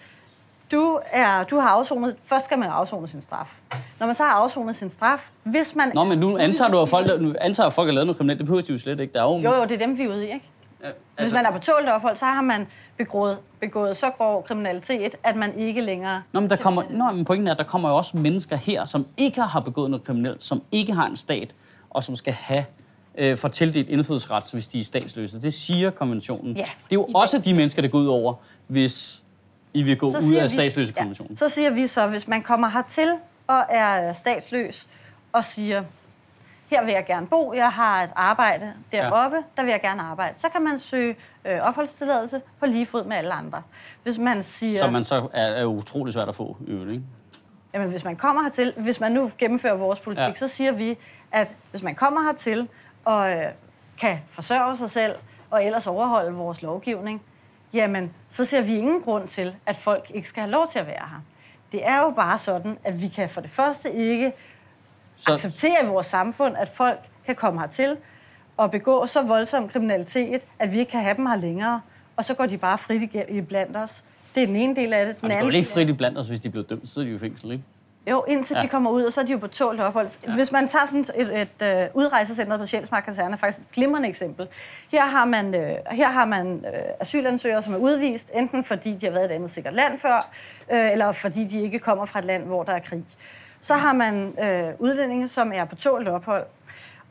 du, 0.72 1.00
er, 1.12 1.44
du 1.44 1.60
har 1.60 1.70
afsonet, 1.70 2.16
først 2.24 2.46
skal 2.46 2.60
man 2.60 2.70
afzone 2.70 3.08
sin 3.08 3.22
straf. 3.22 3.58
Når 4.00 4.06
man 4.06 4.16
så 4.16 4.24
har 4.24 4.32
afsonet 4.32 4.76
sin 4.76 4.90
straf, 4.90 5.30
hvis 5.44 5.76
man... 5.76 5.92
Nå, 5.96 6.04
men 6.04 6.20
nu 6.20 6.38
antager 6.38 6.72
du, 6.72 6.82
at 6.82 6.90
folk, 6.90 7.22
nu 7.22 7.36
antager, 7.42 7.68
at 7.68 7.74
folk 7.74 7.88
har 7.88 7.94
lavet 7.94 8.08
noget 8.08 8.18
kriminelt. 8.18 8.40
Det 8.40 8.46
behøver 8.46 8.62
de 8.62 8.72
jo 8.72 8.78
slet 8.78 9.00
ikke. 9.00 9.14
Der 9.14 9.20
er 9.20 9.24
jo... 9.24 9.38
Jo, 9.38 9.56
jo, 9.56 9.64
det 9.64 9.72
er 9.72 9.78
dem, 9.78 9.98
vi 9.98 10.04
er 10.04 10.10
ude 10.10 10.28
i, 10.28 10.34
ikke? 10.34 10.46
Ja, 10.84 10.88
altså... 10.88 10.96
Hvis 11.18 11.34
man 11.34 11.46
er 11.46 11.52
på 11.52 11.60
tålt 11.60 11.90
ophold, 11.90 12.16
så 12.16 12.26
har 12.26 12.42
man 12.42 12.68
begået, 13.00 13.38
begået 13.60 13.98
så 13.98 14.10
grov 14.10 14.44
kriminalitet, 14.44 15.16
at 15.24 15.36
man 15.36 15.58
ikke 15.58 15.82
længere... 15.82 16.22
Nå, 16.32 16.40
men, 16.40 16.50
der 16.50 16.56
kommer, 16.56 16.84
nå, 16.90 17.12
men 17.12 17.26
pointen 17.26 17.48
er, 17.48 17.52
at 17.52 17.58
der 17.58 17.64
kommer 17.64 17.90
jo 17.90 17.96
også 17.98 18.18
mennesker 18.18 18.56
her, 18.56 18.86
som 18.86 19.06
ikke 19.18 19.42
har 19.42 19.60
begået 19.60 19.92
noget 19.92 20.04
kriminelt, 20.04 20.44
som 20.44 20.62
ikke 20.72 20.94
har 20.94 21.08
en 21.08 21.18
stat, 21.18 21.56
og 21.90 22.04
som 22.04 22.16
skal 22.16 22.34
have 22.34 22.66
øh, 23.18 23.38
for 23.38 23.48
tildelt 23.48 23.90
indfødsret, 23.90 24.52
hvis 24.54 24.68
de 24.68 24.80
er 24.80 24.84
statsløse. 24.84 25.42
Det 25.42 25.54
siger 25.54 25.90
konventionen. 25.90 26.58
Ja, 26.58 26.62
det 26.62 26.92
er 26.92 27.00
jo 27.00 27.08
også 27.16 27.38
de 27.38 27.54
mennesker, 27.54 27.82
der 27.82 27.90
går 27.90 28.00
ud 28.00 28.08
over, 28.08 28.34
hvis 28.68 29.24
i 29.74 29.84
vil 29.84 29.98
gå 29.98 30.12
så 30.12 30.18
ud 30.18 30.34
af 30.34 30.52
statsløsekonventionen. 30.52 31.32
Ja, 31.32 31.36
så 31.36 31.50
siger 31.50 31.70
vi 31.70 31.88
så, 31.88 32.08
hvis 32.08 32.28
man 32.28 32.42
kommer 32.42 32.70
hertil 32.70 33.12
og 33.48 33.66
er 33.70 34.14
statsløs 34.14 34.88
og 35.34 35.44
siger, 35.44 35.84
her 36.70 36.86
vil 36.86 36.94
jeg 36.94 37.06
gerne 37.06 37.28
bo, 37.28 37.54
jeg 37.54 37.72
har 37.72 38.04
et 38.04 38.10
arbejde 38.16 38.74
deroppe, 38.92 39.38
ja. 39.38 39.44
der 39.58 39.64
vil 39.64 39.72
jeg 39.72 39.82
gerne 39.82 40.02
arbejde. 40.02 40.40
Så 40.40 40.50
kan 40.50 40.62
man 40.62 40.80
søge 40.80 41.16
øh, 41.46 41.60
opholdstilladelse 41.62 42.42
på 42.60 42.66
lige 42.66 42.86
fod 42.86 43.04
med 43.04 43.18
alle 43.18 43.34
andre. 43.34 43.64
Hvis 44.04 44.18
man 44.18 44.44
siger... 44.44 44.78
Som 44.78 44.94
man 44.94 45.04
så 45.04 45.28
er, 45.34 45.46
er 45.46 45.66
utrolig 45.66 46.14
svært 46.14 46.30
at 46.30 46.36
få, 46.36 46.58
ikke? 46.68 47.04
Jamen, 47.74 47.90
hvis 47.90 48.04
man 48.04 48.16
kommer 48.16 48.44
hertil, 48.44 48.74
hvis 48.78 49.00
man 49.00 49.12
nu 49.12 49.32
gennemfører 49.38 49.76
vores 49.76 50.00
politik, 50.00 50.28
ja. 50.28 50.36
så 50.36 50.48
siger 50.48 50.72
vi, 50.72 50.98
at 51.32 51.56
hvis 51.70 51.84
man 51.84 51.96
kommer 51.96 52.24
hertil 52.24 52.68
og 53.06 53.32
øh, 53.32 53.46
kan 54.00 54.20
forsørge 54.30 54.76
sig 54.76 54.90
selv 54.90 55.16
og 55.50 55.66
ellers 55.66 55.88
overholde 55.88 56.34
vores 56.34 56.62
lovgivning, 56.62 57.22
jamen, 57.74 58.14
så 58.30 58.46
ser 58.46 58.62
vi 58.62 58.78
ingen 58.78 59.02
grund 59.02 59.28
til, 59.28 59.56
at 59.66 59.78
folk 59.78 60.12
ikke 60.14 60.30
skal 60.30 60.42
have 60.42 60.52
lov 60.52 60.68
til 60.68 60.80
at 60.80 60.88
være 60.88 60.96
her. 60.96 61.22
Det 61.72 61.88
er 61.88 62.02
jo 62.02 62.10
bare 62.10 62.38
sådan, 62.38 62.78
at 62.84 63.02
vi 63.02 63.08
kan 63.08 63.30
for 63.30 63.42
det 63.42 63.50
første 63.50 63.94
ikke 63.94 64.34
så... 65.20 65.34
acceptere 65.34 65.84
i 65.84 65.86
vores 65.86 66.06
samfund, 66.06 66.58
at 66.58 66.70
folk 66.70 67.00
kan 67.26 67.36
komme 67.36 67.60
hertil 67.60 67.98
og 68.58 68.72
begå 68.72 69.06
så 69.06 69.22
voldsom 69.22 69.70
kriminalitet, 69.70 70.48
at 70.60 70.72
vi 70.72 70.80
ikke 70.80 70.92
kan 70.92 71.02
have 71.02 71.18
dem 71.18 71.26
her 71.26 71.36
længere, 71.36 71.82
og 72.18 72.26
så 72.26 72.34
går 72.34 72.46
de 72.46 72.58
bare 72.58 72.78
frit 72.78 73.16
i 73.30 73.42
blandt 73.42 73.78
os. 73.78 74.04
Det 74.36 74.44
er 74.44 74.48
den 74.48 74.56
ene 74.56 74.76
del 74.76 74.94
af 74.94 75.06
det. 75.06 75.22
Den 75.22 75.32
anden 75.32 75.46
går 75.46 75.52
ikke 75.52 75.70
frit 75.70 75.90
i 75.90 75.94
blandt 75.94 76.18
os, 76.18 76.28
hvis 76.28 76.40
de 76.40 76.50
bliver 76.50 76.66
dømt, 76.66 76.88
så 76.88 76.94
sidder 76.94 77.06
de 77.06 77.12
jo 77.12 77.16
i 77.16 77.20
fængsel, 77.20 77.52
ikke? 77.52 77.64
Jo, 78.10 78.24
indtil 78.28 78.56
ja. 78.56 78.62
de 78.62 78.68
kommer 78.68 78.92
ud, 78.92 79.04
og 79.04 79.14
så 79.14 79.22
er 79.22 79.26
de 79.26 79.32
jo 79.32 79.38
på 79.38 79.48
tålt 79.48 79.82
ophold. 79.82 80.10
Ja. 80.28 80.36
Hvis 80.36 80.52
man 80.52 80.68
tager 80.68 80.86
sådan 80.86 81.02
et, 81.02 81.42
et, 81.42 81.48
et 81.62 81.90
uh, 81.96 82.02
udrejsecenter 82.02 82.58
på 82.58 82.66
Sjælsmark 82.66 83.04
Kaserne, 83.04 83.34
er 83.34 83.38
faktisk 83.38 83.60
et 83.60 83.72
glimrende 83.72 84.10
eksempel. 84.10 84.48
Her 84.92 85.06
har 85.06 85.26
man, 85.26 85.48
uh, 85.48 85.62
her 85.92 86.08
har 86.08 86.26
man 86.26 86.54
uh, 86.54 86.80
asylansøgere, 87.00 87.62
som 87.62 87.74
er 87.74 87.78
udvist, 87.78 88.32
enten 88.34 88.64
fordi 88.64 88.94
de 88.94 89.06
har 89.06 89.14
været 89.14 89.24
i 89.24 89.26
et 89.26 89.36
andet 89.36 89.50
sikkert 89.50 89.74
land 89.74 90.00
før, 90.00 90.30
uh, 90.72 90.92
eller 90.92 91.12
fordi 91.12 91.46
de 91.46 91.62
ikke 91.62 91.80
kommer 91.80 92.06
fra 92.06 92.20
et 92.20 92.26
land, 92.26 92.44
hvor 92.44 92.64
der 92.64 92.74
er 92.74 92.80
krig. 92.80 93.04
Så 93.62 93.74
har 93.74 93.94
man 93.94 94.26
uh, 94.28 94.82
udlændinge, 94.82 95.28
som 95.28 95.54
er 95.54 95.66
på 95.66 95.76
tålt 95.76 96.08
ophold. 96.08 96.46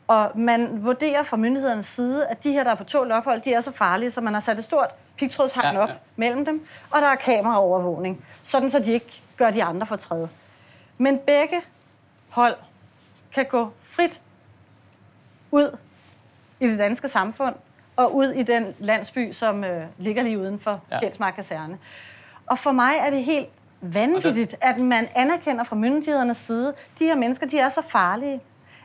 Og 0.07 0.31
man 0.35 0.85
vurderer 0.85 1.23
fra 1.23 1.37
myndighedernes 1.37 1.85
side, 1.85 2.27
at 2.27 2.43
de 2.43 2.51
her, 2.51 2.63
der 2.63 2.71
er 2.71 2.75
på 2.75 2.83
tålt 2.83 3.11
ophold, 3.11 3.41
de 3.41 3.53
er 3.53 3.61
så 3.61 3.71
farlige, 3.71 4.11
så 4.11 4.21
man 4.21 4.33
har 4.33 4.41
sat 4.41 4.57
et 4.57 4.63
stort 4.63 4.89
pigtrådshegn 5.17 5.75
ja, 5.75 5.81
op 5.81 5.89
ja. 5.89 5.93
mellem 6.15 6.45
dem, 6.45 6.67
og 6.91 7.01
der 7.01 7.07
er 7.07 7.15
kameraovervågning, 7.15 8.25
sådan 8.43 8.69
så 8.69 8.79
de 8.79 8.91
ikke 8.91 9.21
gør 9.37 9.51
de 9.51 9.63
andre 9.63 9.85
fortræde. 9.85 10.29
Men 10.97 11.19
begge 11.19 11.61
hold 12.29 12.55
kan 13.33 13.45
gå 13.45 13.69
frit 13.81 14.21
ud 15.51 15.77
i 16.59 16.67
det 16.67 16.79
danske 16.79 17.07
samfund 17.07 17.55
og 17.95 18.15
ud 18.15 18.27
i 18.27 18.43
den 18.43 18.75
landsby, 18.79 19.31
som 19.31 19.63
øh, 19.63 19.85
ligger 19.97 20.23
lige 20.23 20.39
uden 20.39 20.59
for 20.59 20.81
ja. 20.91 20.99
Sjælsmark 20.99 21.33
Kaserne. 21.33 21.77
Og 22.45 22.57
for 22.57 22.71
mig 22.71 22.93
er 22.99 23.09
det 23.09 23.23
helt 23.23 23.49
vanvittigt, 23.81 24.55
at 24.61 24.77
man 24.79 25.07
anerkender 25.15 25.63
fra 25.63 25.75
myndighedernes 25.75 26.37
side, 26.37 26.73
de 26.99 27.03
her 27.05 27.15
mennesker, 27.15 27.47
de 27.47 27.59
er 27.59 27.69
så 27.69 27.81
farlige, 27.81 28.39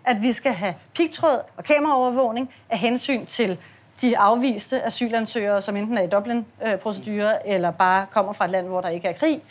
at 0.04 0.22
vi 0.22 0.32
skal 0.32 0.52
have 0.52 0.74
pigtråd 0.94 1.40
og 1.56 1.64
kameraovervågning 1.64 2.50
af 2.70 2.78
hensyn 2.78 3.26
til 3.26 3.58
de 4.00 4.18
afviste 4.18 4.82
asylansøgere, 4.82 5.62
som 5.62 5.76
enten 5.76 5.98
er 5.98 6.02
i 6.02 6.06
Dublin-procedure, 6.06 7.48
eller 7.48 7.70
bare 7.70 8.06
kommer 8.10 8.32
fra 8.32 8.44
et 8.44 8.50
land, 8.50 8.66
hvor 8.66 8.80
der 8.80 8.88
ikke 8.88 9.08
er 9.08 9.12
krig. 9.12 9.42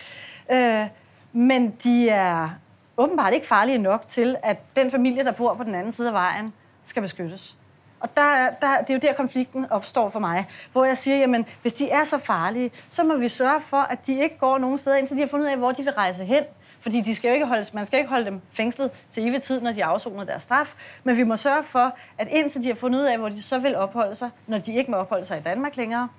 Øh, 0.51 0.88
men 1.34 1.69
de 1.84 2.10
er 2.10 2.49
åbenbart 2.97 3.34
ikke 3.34 3.45
farlige 3.45 3.77
nok 3.77 4.08
til, 4.08 4.36
at 4.43 4.58
den 4.75 4.91
familie, 4.91 5.23
der 5.23 5.32
bor 5.32 5.53
på 5.53 5.63
den 5.63 5.75
anden 5.75 5.91
side 5.91 6.08
af 6.08 6.13
vejen, 6.13 6.53
skal 6.84 7.01
beskyttes. 7.01 7.56
Og 8.04 8.10
der, 8.16 8.50
der, 8.62 8.82
det 8.82 8.89
er 8.89 8.94
jo 8.94 9.00
der, 9.00 9.13
konflikten 9.13 9.66
opstår 9.70 10.10
for 10.10 10.20
mig, 10.20 10.46
hvor 10.72 10.86
jeg 10.86 10.98
siger, 10.98 11.18
jamen, 11.18 11.46
hvis 11.62 11.74
de 11.74 11.89
er 11.89 12.04
så 12.04 12.18
farlige, 12.18 12.72
så 12.89 13.04
må 13.04 13.18
vi 13.18 13.30
sørge 13.30 13.62
for, 13.62 13.78
at 13.78 14.08
de 14.08 14.24
ikke 14.24 14.38
går 14.38 14.58
nogen 14.58 14.78
steder, 14.78 14.98
indtil 14.98 15.16
de 15.16 15.22
har 15.22 15.28
fundet 15.28 15.46
ud 15.46 15.52
af, 15.52 15.58
hvor 15.58 15.72
de 15.72 15.84
vil 15.84 15.94
rejse 15.94 16.26
hen. 16.26 16.44
Fordi 16.80 17.02
de 17.02 17.16
skal 17.16 17.28
jo 17.28 17.34
ikke 17.34 17.46
holdes, 17.46 17.74
man 17.74 17.86
skal 17.86 18.00
ikke 18.00 18.10
holde 18.10 18.26
dem 18.26 18.42
fængslet 18.52 18.92
til 19.12 19.28
evig 19.28 19.42
tid, 19.42 19.62
når 19.62 19.72
de 19.72 19.86
afsoner 19.86 20.24
deres 20.24 20.44
straf. 20.44 20.74
Men 21.04 21.18
vi 21.18 21.24
må 21.24 21.36
sørge 21.36 21.63
for, 21.63 21.96
at 22.18 22.28
indtil 22.32 22.63
de 22.63 22.68
har 22.68 22.76
fundet 22.76 23.00
ud 23.00 23.06
af, 23.06 23.18
hvor 23.18 23.30
de 23.30 23.42
så 23.42 23.60
vil 23.60 23.76
opholde 23.76 24.16
sig, 24.16 24.30
når 24.48 24.58
de 24.58 24.76
ikke 24.76 24.92
må 24.92 24.98
opholde 24.98 25.26
sig 25.26 25.38
i 25.38 25.42
Danmark 25.42 25.78
længere, 25.78 26.10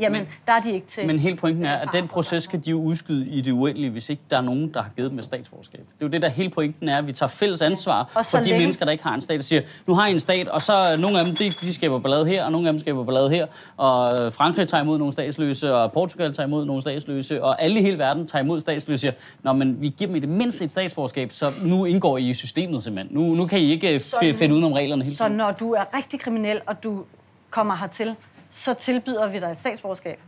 jamen, 0.00 0.20
men, 0.20 0.28
der 0.46 0.52
er 0.52 0.60
de 0.60 0.72
ikke 0.72 0.86
til. 0.86 1.06
Men 1.06 1.18
hele 1.18 1.36
pointen 1.36 1.64
er, 1.64 1.76
at 1.76 1.88
den 1.92 2.08
proces 2.08 2.46
kan 2.46 2.60
de 2.60 2.70
jo 2.70 2.80
udskyde 2.80 3.28
i 3.28 3.40
det 3.40 3.52
uendelige, 3.52 3.90
hvis 3.90 4.10
ikke 4.10 4.22
der 4.30 4.36
er 4.36 4.40
nogen, 4.40 4.74
der 4.74 4.82
har 4.82 4.90
givet 4.96 5.10
dem 5.10 5.18
et 5.18 5.24
statsborgerskab. 5.24 5.80
Det 5.80 6.02
er 6.02 6.06
jo 6.06 6.08
det, 6.08 6.22
der 6.22 6.28
hele 6.28 6.50
pointen 6.50 6.88
er, 6.88 6.98
at 6.98 7.06
vi 7.06 7.12
tager 7.12 7.28
fælles 7.30 7.62
ansvar 7.62 8.12
ja. 8.16 8.20
for 8.20 8.38
de 8.38 8.44
længe... 8.44 8.60
mennesker, 8.60 8.84
der 8.84 8.92
ikke 8.92 9.04
har 9.04 9.14
en 9.14 9.22
stat, 9.22 9.38
og 9.38 9.44
siger, 9.44 9.62
nu 9.86 9.94
har 9.94 10.06
I 10.06 10.12
en 10.12 10.20
stat, 10.20 10.48
og 10.48 10.62
så 10.62 10.96
nogle 10.96 11.18
af 11.18 11.24
dem, 11.24 11.36
de, 11.36 11.50
de 11.60 11.74
skaber 11.74 11.98
ballade 11.98 12.26
her, 12.26 12.44
og 12.44 12.52
nogle 12.52 12.68
af 12.68 12.72
dem 12.72 12.80
skaber 12.80 13.04
ballade 13.04 13.30
her, 13.30 13.46
og 13.76 14.32
Frankrig 14.32 14.68
tager 14.68 14.82
imod 14.82 14.98
nogle 14.98 15.12
statsløse, 15.12 15.74
og 15.74 15.92
Portugal 15.92 16.34
tager 16.34 16.46
imod 16.46 16.64
nogle 16.64 16.82
statsløse, 16.82 17.44
og 17.44 17.62
alle 17.62 17.80
i 17.80 17.82
hele 17.82 17.98
verden 17.98 18.26
tager 18.26 18.42
imod 18.44 18.60
statsløse, 18.60 19.00
siger, 19.00 19.12
Nå, 19.42 19.52
men 19.52 19.80
vi 19.80 19.88
giver 19.88 20.08
dem 20.08 20.16
i 20.16 20.20
det 20.20 20.28
mindste 20.28 20.64
et 20.64 20.70
statsborgerskab, 20.70 21.32
så 21.32 21.52
nu 21.64 21.84
indgår 21.84 22.18
I 22.18 22.30
i 22.30 22.34
systemet 22.34 22.82
simpelthen. 22.82 23.16
Nu, 23.16 23.34
nu 23.34 23.46
kan 23.46 23.58
I 23.58 23.70
ikke 23.70 24.00
finde 24.38 24.54
ud 24.54 24.62
om 24.62 24.72
reglerne 24.72 25.04
hele 25.04 25.16
tiden. 25.16 25.30
Så 25.30 25.36
når 25.36 25.50
du 25.50 25.72
er 25.72 25.84
rigtig 25.96 26.20
kriminel, 26.20 26.60
og 26.66 26.84
du 26.84 27.04
kommer 27.50 27.76
hertil, 27.76 28.14
så 28.52 28.74
tilbyder 28.74 29.28
vi 29.28 29.40
dig 29.40 29.50
et 29.50 29.56
statsborgerskab. 29.56 30.18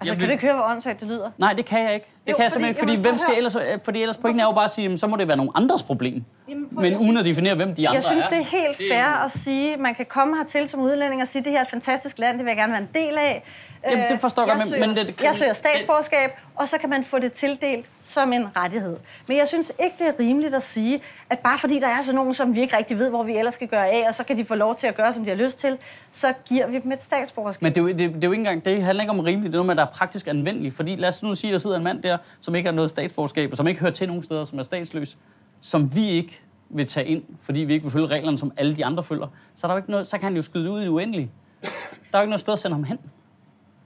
Altså, 0.00 0.12
Jamen, 0.12 0.20
kan 0.20 0.28
du 0.28 0.32
ikke 0.32 0.46
høre, 0.46 0.54
hvor 0.54 0.64
åndssvagt 0.64 1.00
det 1.00 1.08
lyder? 1.08 1.30
Nej, 1.38 1.52
det 1.52 1.64
kan 1.64 1.82
jeg 1.84 1.94
ikke. 1.94 2.06
Det 2.26 2.32
jo, 2.32 2.36
kan 2.36 2.42
jeg 2.42 2.52
simpelthen 2.52 2.68
ikke, 2.68 2.78
fordi, 2.78 3.10
hvem 3.10 3.18
skal 3.18 3.36
ellers, 3.36 3.56
fordi 3.84 4.02
ellers 4.02 4.16
pointen 4.16 4.40
er 4.40 4.44
jo 4.44 4.52
bare 4.52 4.64
at 4.64 4.70
sige, 4.70 4.98
så 4.98 5.06
må 5.06 5.16
det 5.16 5.28
være 5.28 5.36
nogle 5.36 5.52
andres 5.54 5.82
problem. 5.82 6.24
Jamen, 6.48 6.68
men 6.70 6.96
uden 6.96 7.16
at 7.16 7.24
definere, 7.24 7.54
hvem 7.54 7.74
de 7.74 7.88
andre 7.88 7.88
er. 7.88 7.92
Jeg 7.96 8.04
synes, 8.04 8.24
er. 8.24 8.28
det 8.28 8.38
er 8.38 8.44
helt 8.44 8.76
fair 8.90 9.24
at 9.24 9.30
sige, 9.30 9.76
man 9.76 9.94
kan 9.94 10.06
komme 10.06 10.36
hertil 10.36 10.68
som 10.68 10.80
udlænding 10.80 11.22
og 11.22 11.28
sige, 11.28 11.44
det 11.44 11.52
her 11.52 11.58
er 11.58 11.62
et 11.62 11.70
fantastisk 11.70 12.18
land, 12.18 12.38
det 12.38 12.44
vil 12.44 12.50
jeg 12.50 12.56
gerne 12.56 12.72
være 12.72 12.82
en 12.82 12.88
del 12.94 13.18
af. 13.18 13.44
Jamen, 13.84 14.10
det 14.10 14.20
forstår 14.20 14.46
jeg, 14.46 14.58
jeg 14.58 14.80
men, 14.80 14.80
men 14.80 15.06
det, 15.06 15.22
jeg 15.22 15.34
søger 15.34 15.52
statsborgerskab, 15.52 16.30
og 16.54 16.68
så 16.68 16.78
kan 16.78 16.90
man 16.90 17.04
få 17.04 17.18
det 17.18 17.32
tildelt 17.32 17.86
som 18.02 18.32
en 18.32 18.56
rettighed. 18.56 18.96
Men 19.26 19.36
jeg 19.36 19.48
synes 19.48 19.72
ikke, 19.84 19.96
det 19.98 20.06
er 20.06 20.12
rimeligt 20.20 20.54
at 20.54 20.62
sige, 20.62 21.00
at 21.30 21.38
bare 21.38 21.58
fordi 21.58 21.80
der 21.80 21.86
er 21.86 22.00
sådan 22.02 22.14
nogen, 22.14 22.34
som 22.34 22.54
vi 22.54 22.60
ikke 22.60 22.76
rigtig 22.76 22.98
ved, 22.98 23.08
hvor 23.08 23.22
vi 23.22 23.36
ellers 23.36 23.54
skal 23.54 23.68
gøre 23.68 23.88
af, 23.88 24.08
og 24.08 24.14
så 24.14 24.24
kan 24.24 24.36
de 24.36 24.44
få 24.44 24.54
lov 24.54 24.76
til 24.76 24.86
at 24.86 24.94
gøre, 24.94 25.12
som 25.12 25.24
de 25.24 25.30
har 25.30 25.36
lyst 25.36 25.58
til, 25.58 25.78
så 26.12 26.34
giver 26.44 26.66
vi 26.66 26.78
dem 26.78 26.92
et 26.92 27.02
statsborgerskab. 27.02 27.62
Men 27.62 27.74
det 27.74 27.78
er 27.78 27.82
jo, 27.82 27.88
det, 27.88 27.98
det 27.98 28.24
er 28.24 28.28
jo 28.28 28.32
ikke 28.32 28.40
engang, 28.40 28.64
det 28.64 28.82
handler 28.82 29.02
ikke 29.02 29.12
om 29.12 29.20
rimeligt, 29.20 29.52
det 29.52 29.58
er 29.58 29.62
noget 29.62 29.66
med, 29.66 29.76
der 29.76 29.86
er 29.86 29.92
praktisk 29.92 30.28
anvendeligt. 30.28 30.74
Fordi 30.74 30.96
lad 30.96 31.08
os 31.08 31.22
nu 31.22 31.34
sige, 31.34 31.50
at 31.50 31.52
der 31.52 31.58
sidder 31.58 31.76
en 31.76 31.84
mand 31.84 32.02
der, 32.02 32.18
som 32.40 32.54
ikke 32.54 32.68
har 32.68 32.74
noget 32.74 32.90
statsborgerskab, 32.90 33.50
og 33.50 33.56
som 33.56 33.66
ikke 33.66 33.80
hører 33.80 33.92
til 33.92 34.08
nogen 34.08 34.22
steder, 34.22 34.44
som 34.44 34.58
er 34.58 34.62
statsløs, 34.62 35.18
som 35.60 35.94
vi 35.94 36.08
ikke 36.08 36.40
vil 36.70 36.86
tage 36.86 37.06
ind, 37.06 37.22
fordi 37.40 37.60
vi 37.60 37.72
ikke 37.72 37.84
vil 37.84 37.92
følge 37.92 38.06
reglerne, 38.06 38.38
som 38.38 38.52
alle 38.56 38.76
de 38.76 38.84
andre 38.84 39.02
følger, 39.02 39.26
så, 39.54 39.66
er 39.66 39.68
der 39.68 39.74
jo 39.74 39.76
ikke 39.76 39.90
noget, 39.90 40.06
så 40.06 40.18
kan 40.18 40.24
han 40.24 40.36
jo 40.36 40.42
skyde 40.42 40.70
ud 40.70 40.80
i 40.80 40.82
det 40.82 40.88
uendelige. 40.88 41.30
Der 41.62 41.68
er 42.12 42.18
jo 42.18 42.22
ikke 42.22 42.30
noget 42.30 42.40
sted 42.40 42.52
at 42.52 42.58
sende 42.58 42.74
ham 42.76 42.84
hen. 42.84 42.98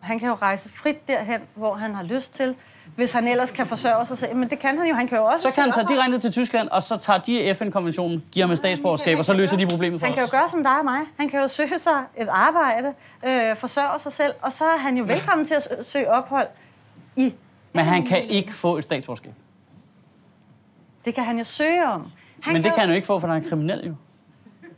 Han 0.01 0.19
kan 0.19 0.29
jo 0.29 0.35
rejse 0.35 0.69
frit 0.69 1.09
derhen, 1.09 1.41
hvor 1.55 1.75
han 1.75 1.95
har 1.95 2.03
lyst 2.03 2.35
til, 2.35 2.55
hvis 2.97 3.13
han 3.13 3.29
ellers 3.29 3.51
kan 3.51 3.67
forsørge 3.67 4.07
sig 4.07 4.19
selv. 4.19 4.37
Men 4.37 4.51
det 4.51 4.59
kan 4.59 4.79
han 4.79 4.89
jo. 4.89 4.95
Han 4.95 5.09
kan 5.09 5.19
jo 5.19 5.25
også... 5.25 5.49
Så 5.49 5.55
kan 5.55 5.65
han 5.65 5.73
tage 5.73 5.89
direkte 5.89 6.11
ned 6.11 6.21
til 6.21 6.33
Tyskland, 6.33 6.69
og 6.69 6.83
så 6.83 6.97
tager 6.97 7.19
de 7.19 7.55
FN-konventionen, 7.55 8.25
giver 8.33 8.47
ham 8.47 8.53
et 8.53 8.59
statsborgerskab, 8.59 9.19
og 9.19 9.25
så 9.25 9.33
løser 9.33 9.57
de 9.57 9.67
problemet 9.67 10.01
for 10.01 10.07
Han 10.07 10.15
kan 10.15 10.25
jo 10.25 10.31
gøre 10.31 10.49
som 10.49 10.63
dig 10.63 10.79
og 10.79 10.85
mig. 10.85 11.01
Han 11.17 11.29
kan 11.29 11.41
jo 11.41 11.49
søge 11.49 11.79
sig 11.79 12.05
et 12.17 12.29
arbejde, 12.29 12.95
øh, 13.27 13.57
forsørge 13.57 13.99
sig 13.99 14.13
selv, 14.13 14.33
og 14.43 14.53
så 14.53 14.65
er 14.65 14.77
han 14.77 14.97
jo 14.97 15.05
velkommen 15.05 15.47
til 15.47 15.55
at 15.55 15.69
søge 15.83 16.11
ophold 16.11 16.47
i... 17.17 17.35
Men 17.73 17.85
han 17.85 18.07
kan 18.07 18.23
ikke 18.23 18.53
få 18.53 18.77
et 18.77 18.85
statsborgerskab. 18.85 19.33
Det 21.05 21.15
kan 21.15 21.25
han 21.25 21.39
jo 21.39 21.45
søge 21.45 21.87
om. 21.87 22.13
Han 22.43 22.53
Men 22.53 22.65
det 22.65 22.73
kan 22.73 22.81
han 22.81 22.89
jo 22.89 22.95
ikke 22.95 23.07
få, 23.07 23.19
for 23.19 23.29
han 23.29 23.45
er 23.45 23.49
kriminel 23.49 23.87
jo. 23.87 23.95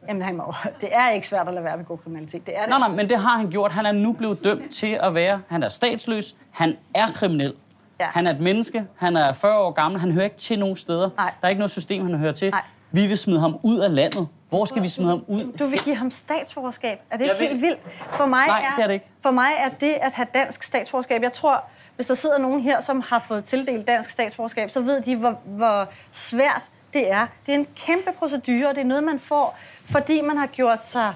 Jamen, 0.09 0.23
han 0.23 0.37
må, 0.37 0.55
det 0.81 0.89
er 0.93 1.11
ikke 1.11 1.29
svært 1.29 1.49
at 1.49 1.55
lade 1.55 1.65
være 1.65 1.77
med 1.77 1.85
god 1.85 1.99
kriminalitet. 1.99 2.47
Det 2.47 2.57
er 2.57 2.61
det 2.61 2.69
nej, 2.69 2.79
nej, 2.79 2.89
men 2.89 3.09
det 3.09 3.19
har 3.19 3.37
han 3.37 3.51
gjort. 3.51 3.73
Han 3.73 3.87
er 3.87 3.93
nu 3.93 4.13
blevet 4.13 4.45
dømt 4.45 4.71
til 4.71 4.99
at 5.03 5.15
være... 5.15 5.43
Han 5.49 5.63
er 5.63 5.69
statsløs. 5.69 6.35
Han 6.51 6.77
er 6.95 7.07
kriminel. 7.15 7.55
Ja. 8.01 8.07
Han 8.07 8.27
er 8.27 8.31
et 8.31 8.41
menneske. 8.41 8.85
Han 8.97 9.17
er 9.17 9.33
40 9.33 9.59
år 9.59 9.71
gammel. 9.71 10.01
Han 10.01 10.13
hører 10.13 10.25
ikke 10.25 10.37
til 10.37 10.59
nogen 10.59 10.77
steder. 10.77 11.11
Nej. 11.17 11.33
Der 11.41 11.47
er 11.47 11.49
ikke 11.49 11.61
noget 11.61 11.71
system, 11.71 12.07
han 12.07 12.15
hører 12.19 12.33
til. 12.33 12.51
Nej. 12.51 12.63
Vi 12.91 13.07
vil 13.07 13.19
smide 13.19 13.41
ham 13.41 13.59
ud 13.63 13.79
af 13.79 13.95
landet. 13.95 14.29
Hvor 14.49 14.65
skal 14.65 14.83
vi 14.83 14.89
smide 14.89 15.11
ham 15.11 15.25
ud? 15.27 15.53
Du 15.59 15.67
vil 15.67 15.79
give 15.79 15.97
ham 15.97 16.11
statsborgerskab. 16.11 17.01
Er 17.11 17.17
det 17.17 17.25
ikke 17.25 17.37
helt 17.49 17.63
vildt? 17.63 17.81
For 18.11 18.27
mig, 18.27 18.47
Nej, 18.47 18.61
er, 18.61 18.77
det 18.77 18.83
er 18.83 18.87
det 18.87 18.95
ikke. 18.95 19.11
For 19.23 19.31
mig 19.31 19.51
er 19.59 19.69
det 19.69 19.95
at 20.01 20.15
have 20.15 20.27
dansk 20.35 20.63
statsborgerskab. 20.63 21.23
Jeg 21.23 21.33
tror, 21.33 21.65
hvis 21.97 22.07
der 22.07 22.15
sidder 22.15 22.39
nogen 22.39 22.61
her, 22.61 22.81
som 22.81 23.01
har 23.09 23.19
fået 23.19 23.45
tildelt 23.45 23.87
dansk 23.87 24.11
statsborgerskab, 24.11 24.71
så 24.71 24.81
ved 24.81 25.01
de, 25.01 25.17
hvor, 25.17 25.39
hvor 25.45 25.89
svært 26.11 26.63
det 26.93 27.13
er. 27.13 27.27
Det 27.47 27.55
er 27.55 27.59
en 27.59 27.67
kæmpe 27.77 28.13
procedure, 28.19 28.69
og 28.69 28.75
det 28.75 28.81
er 28.81 28.87
noget, 28.87 29.05
man 29.05 29.19
får 29.19 29.59
fordi 29.85 30.21
man 30.21 30.37
har 30.37 30.47
gjort 30.47 30.87
sig 30.87 31.15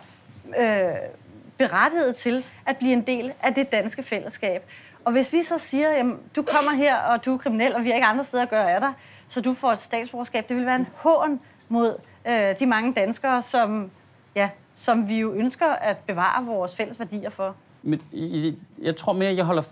øh, 0.58 0.84
berettiget 1.58 2.16
til 2.16 2.44
at 2.66 2.76
blive 2.76 2.92
en 2.92 3.06
del 3.06 3.32
af 3.42 3.54
det 3.54 3.72
danske 3.72 4.02
fællesskab. 4.02 4.62
Og 5.04 5.12
hvis 5.12 5.32
vi 5.32 5.42
så 5.42 5.58
siger, 5.58 5.90
jamen, 5.90 6.18
du 6.36 6.42
kommer 6.42 6.72
her, 6.72 6.96
og 6.96 7.24
du 7.24 7.34
er 7.34 7.38
kriminel, 7.38 7.74
og 7.74 7.84
vi 7.84 7.88
har 7.88 7.94
ikke 7.94 8.06
andre 8.06 8.24
steder 8.24 8.42
at 8.42 8.50
gøre 8.50 8.72
af 8.72 8.80
dig, 8.80 8.92
så 9.28 9.40
du 9.40 9.54
får 9.54 9.72
et 9.72 9.78
statsborgerskab, 9.78 10.48
det 10.48 10.56
vil 10.56 10.66
være 10.66 10.76
en 10.76 10.88
hån 10.94 11.40
mod 11.68 11.98
øh, 12.26 12.58
de 12.58 12.66
mange 12.66 12.92
danskere, 12.92 13.42
som, 13.42 13.90
ja, 14.34 14.50
som 14.74 15.08
vi 15.08 15.18
jo 15.18 15.32
ønsker 15.32 15.66
at 15.66 15.96
bevare 15.98 16.44
vores 16.44 16.76
fælles 16.76 16.98
værdier 16.98 17.30
for. 17.30 17.56
Men 17.86 18.00
jeg, 18.82 18.96
tror 18.96 19.12
mere, 19.12 19.34
jeg 19.34 19.44
holder... 19.44 19.62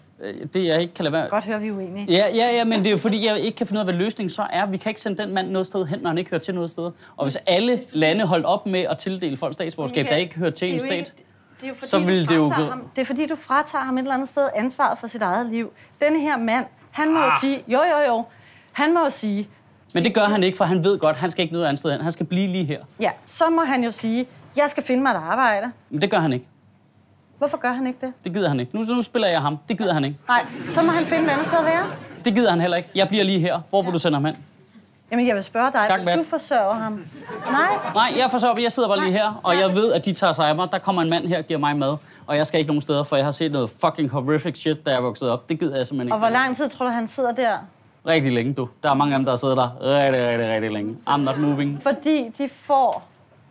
Det, 0.52 0.66
jeg 0.66 0.80
ikke 0.80 0.94
kan 0.94 1.04
lade 1.04 1.12
være... 1.12 1.28
Godt 1.28 1.44
høre, 1.44 1.60
vi 1.60 1.70
uenige. 1.70 2.06
Ja, 2.08 2.26
ja, 2.34 2.56
ja, 2.56 2.64
men 2.64 2.78
det 2.78 2.86
er 2.86 2.90
jo 2.90 2.96
fordi, 2.96 3.26
jeg 3.26 3.40
ikke 3.40 3.56
kan 3.56 3.66
finde 3.66 3.78
ud 3.78 3.80
af, 3.80 3.86
hvad 3.86 4.04
løsningen 4.04 4.30
så 4.30 4.46
er. 4.50 4.66
Vi 4.66 4.76
kan 4.76 4.90
ikke 4.90 5.00
sende 5.00 5.22
den 5.22 5.34
mand 5.34 5.50
noget 5.50 5.66
sted 5.66 5.86
hen, 5.86 5.98
når 5.98 6.08
han 6.08 6.18
ikke 6.18 6.30
hører 6.30 6.40
til 6.40 6.54
noget 6.54 6.70
sted. 6.70 6.90
Og 7.16 7.24
hvis 7.24 7.36
alle 7.46 7.82
lande 7.92 8.26
holdt 8.26 8.46
op 8.46 8.66
med 8.66 8.80
at 8.80 8.98
tildele 8.98 9.36
folk 9.36 9.54
statsborgerskab, 9.54 10.06
der 10.06 10.16
ikke 10.16 10.38
hører 10.38 10.50
til 10.50 10.72
en 10.72 10.80
stat, 10.80 10.92
ikke, 10.92 11.10
det 11.56 11.64
er 11.64 11.68
jo 11.68 11.74
fordi, 11.74 11.88
så 11.88 11.98
vil 11.98 12.28
det 12.28 12.36
jo... 12.36 12.48
Ham, 12.48 12.88
det 12.96 13.02
er 13.02 13.06
fordi, 13.06 13.26
du 13.26 13.36
fratager 13.36 13.84
ham 13.84 13.98
et 13.98 14.00
eller 14.00 14.14
andet 14.14 14.28
sted 14.28 14.48
ansvaret 14.54 14.98
for 14.98 15.06
sit 15.06 15.22
eget 15.22 15.46
liv. 15.46 15.72
Den 16.00 16.20
her 16.20 16.38
mand, 16.38 16.66
han 16.90 17.12
må 17.12 17.20
ah. 17.20 17.32
sige... 17.40 17.62
Jo, 17.68 17.78
jo, 17.78 18.12
jo. 18.12 18.24
Han 18.72 18.94
må 18.94 19.00
sige... 19.10 19.48
Men 19.94 20.04
det 20.04 20.14
gør 20.14 20.24
han 20.24 20.42
ikke, 20.42 20.56
for 20.56 20.64
han 20.64 20.84
ved 20.84 20.98
godt, 20.98 21.16
han 21.16 21.30
skal 21.30 21.42
ikke 21.42 21.52
noget 21.52 21.66
andet 21.66 21.78
sted 21.78 21.92
hen. 21.92 22.00
Han 22.00 22.12
skal 22.12 22.26
blive 22.26 22.46
lige 22.48 22.64
her. 22.64 22.80
Ja, 23.00 23.10
så 23.24 23.44
må 23.50 23.64
han 23.64 23.84
jo 23.84 23.90
sige, 23.90 24.26
jeg 24.56 24.64
skal 24.68 24.82
finde 24.82 25.02
mig 25.02 25.10
et 25.10 25.16
arbejde. 25.16 25.72
Men 25.90 26.02
det 26.02 26.10
gør 26.10 26.18
han 26.18 26.32
ikke. 26.32 26.46
Hvorfor 27.38 27.56
gør 27.56 27.72
han 27.72 27.86
ikke 27.86 27.98
det? 28.06 28.12
Det 28.24 28.34
gider 28.34 28.48
han 28.48 28.60
ikke. 28.60 28.76
Nu, 28.76 28.94
nu 28.94 29.02
spiller 29.02 29.28
jeg 29.28 29.40
ham. 29.40 29.58
Det 29.68 29.78
gider 29.78 29.94
han 29.94 30.04
ikke. 30.04 30.18
Nej, 30.28 30.44
så 30.66 30.82
må 30.82 30.92
han 30.92 31.04
finde 31.04 31.24
et 31.24 31.30
andet 31.30 31.46
sted 31.46 31.58
at 31.58 31.64
være. 31.64 31.84
Det 32.24 32.34
gider 32.34 32.50
han 32.50 32.60
heller 32.60 32.76
ikke. 32.76 32.88
Jeg 32.94 33.08
bliver 33.08 33.24
lige 33.24 33.38
her. 33.38 33.60
Hvor 33.70 33.82
vil 33.82 33.88
ja. 33.88 33.92
du 33.92 33.98
sende 33.98 34.16
ham 34.16 34.24
hen? 34.24 34.36
Jamen, 35.10 35.26
jeg 35.26 35.34
vil 35.34 35.42
spørge 35.42 35.72
dig. 35.72 35.80
Skak, 35.84 36.00
du 36.18 36.22
forsørger 36.30 36.74
ham. 36.74 37.04
Nej? 37.50 37.60
Nej, 37.94 38.12
jeg 38.18 38.30
forsørger 38.30 38.60
Jeg 38.62 38.72
sidder 38.72 38.88
bare 38.88 38.98
Nej. 38.98 39.06
lige 39.06 39.18
her, 39.18 39.40
og 39.42 39.58
jeg 39.58 39.74
ved, 39.76 39.92
at 39.92 40.04
de 40.04 40.12
tager 40.12 40.32
sig 40.32 40.48
af 40.48 40.56
mig. 40.56 40.68
Der 40.72 40.78
kommer 40.78 41.02
en 41.02 41.10
mand 41.10 41.26
her 41.26 41.38
og 41.38 41.44
giver 41.44 41.60
mig 41.60 41.76
mad, 41.76 41.96
og 42.26 42.36
jeg 42.36 42.46
skal 42.46 42.58
ikke 42.60 42.68
nogen 42.68 42.80
steder, 42.80 43.02
for 43.02 43.16
jeg 43.16 43.24
har 43.24 43.32
set 43.32 43.52
noget 43.52 43.70
fucking 43.80 44.10
horrific 44.10 44.58
shit, 44.58 44.86
da 44.86 44.90
jeg 44.90 45.02
voksede 45.02 45.32
op. 45.32 45.48
Det 45.48 45.60
gider 45.60 45.76
jeg 45.76 45.86
simpelthen 45.86 46.08
ikke. 46.08 46.14
Og 46.14 46.18
hvor 46.18 46.28
lang 46.28 46.56
tid 46.56 46.68
tror 46.68 46.86
du, 46.86 46.92
han 46.92 47.08
sidder 47.08 47.32
der? 47.32 47.56
Rigtig 48.06 48.32
længe, 48.32 48.54
du. 48.54 48.68
Der 48.82 48.90
er 48.90 48.94
mange 48.94 49.14
af 49.14 49.18
dem, 49.18 49.26
der 49.26 49.36
sidder 49.36 49.54
der 49.54 49.70
rigtig, 49.82 50.28
rigtig, 50.28 50.48
rigtig 50.48 50.70
længe. 50.70 50.96
I'm 51.08 51.16
not 51.16 51.38
moving. 51.38 51.82
Fordi 51.82 52.32
de 52.38 52.48
får 52.48 53.08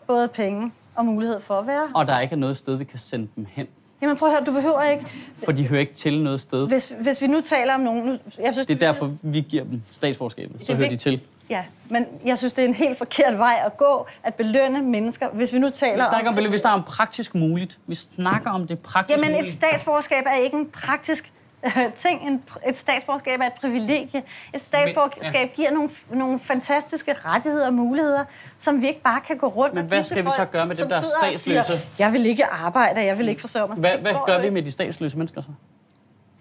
både 0.07 0.27
penge 0.27 0.71
og 0.95 1.05
mulighed 1.05 1.39
for 1.39 1.59
at 1.59 1.67
være. 1.67 1.87
Og 1.95 2.07
der 2.07 2.13
er 2.13 2.19
ikke 2.21 2.35
noget 2.35 2.57
sted, 2.57 2.75
vi 2.75 2.83
kan 2.83 2.99
sende 2.99 3.27
dem 3.35 3.47
hen. 3.49 3.67
Jamen 4.01 4.17
prøv 4.17 4.29
at 4.29 4.35
høre, 4.35 4.45
du 4.45 4.51
behøver 4.51 4.81
ikke... 4.81 5.05
For 5.45 5.51
de 5.51 5.67
hører 5.67 5.79
ikke 5.79 5.93
til 5.93 6.21
noget 6.21 6.41
sted. 6.41 6.67
Hvis, 6.67 6.93
hvis 7.01 7.21
vi 7.21 7.27
nu 7.27 7.41
taler 7.41 7.73
om 7.73 7.79
nogen... 7.79 8.05
Nu, 8.05 8.17
jeg 8.39 8.53
synes, 8.53 8.67
det 8.67 8.75
er 8.75 8.79
derfor, 8.79 9.11
vi 9.21 9.41
giver 9.41 9.63
dem 9.63 9.81
statsborgerskabet. 9.91 10.65
Så 10.65 10.75
hører 10.75 10.89
de 10.89 10.95
til. 10.95 11.21
Ja, 11.49 11.63
men 11.89 12.05
jeg 12.25 12.37
synes, 12.37 12.53
det 12.53 12.63
er 12.63 12.67
en 12.67 12.73
helt 12.73 12.97
forkert 12.97 13.37
vej 13.37 13.61
at 13.65 13.77
gå, 13.77 14.07
at 14.23 14.35
belønne 14.35 14.81
mennesker, 14.81 15.29
hvis 15.29 15.53
vi 15.53 15.59
nu 15.59 15.69
taler 15.69 16.03
vi 16.03 16.09
snakker 16.09 16.31
om... 16.31 16.37
om 16.37 16.51
vi 16.51 16.57
snakker 16.57 16.79
om 16.79 16.83
praktisk 16.83 17.35
muligt. 17.35 17.79
Vi 17.87 17.95
snakker 17.95 18.51
om 18.51 18.67
det 18.67 18.79
praktisk 18.79 19.17
Jamen, 19.17 19.31
muligt. 19.31 19.47
et 19.47 19.53
statsborgerskab 19.53 20.23
er 20.25 20.43
ikke 20.43 20.57
en 20.57 20.67
praktisk 20.67 21.31
ting. 21.95 22.27
En, 22.27 22.43
et 22.67 22.77
statsborgerskab 22.77 23.39
er 23.39 23.45
et 23.45 23.53
privilegie. 23.53 24.23
Et 24.53 24.61
statsborgerskab 24.61 25.33
Men, 25.33 25.41
ja. 25.41 25.55
giver 25.55 25.71
nogle, 25.71 25.89
nogle 26.09 26.39
fantastiske 26.39 27.13
rettigheder 27.25 27.67
og 27.67 27.73
muligheder, 27.73 28.25
som 28.57 28.81
vi 28.81 28.87
ikke 28.87 29.01
bare 29.01 29.21
kan 29.27 29.37
gå 29.37 29.47
rundt 29.47 29.75
Men 29.75 29.85
hvad 29.85 30.03
skal 30.03 30.25
vi 30.25 30.29
så 30.35 30.45
gøre 30.45 30.65
med 30.65 30.75
dem, 30.75 30.89
der 30.89 30.95
er 30.95 31.01
statsløse? 31.21 31.63
Siger, 31.63 31.79
jeg 31.99 32.13
vil 32.13 32.25
ikke 32.25 32.45
arbejde, 32.45 33.05
jeg 33.05 33.17
vil 33.17 33.29
ikke 33.29 33.41
forsørge 33.41 33.67
mig. 33.67 33.77
Hvad, 33.77 33.97
hvad 33.97 34.15
gør 34.25 34.41
vi 34.41 34.49
med 34.49 34.63
de 34.63 34.71
statsløse 34.71 35.17
mennesker 35.17 35.41
så? 35.41 35.49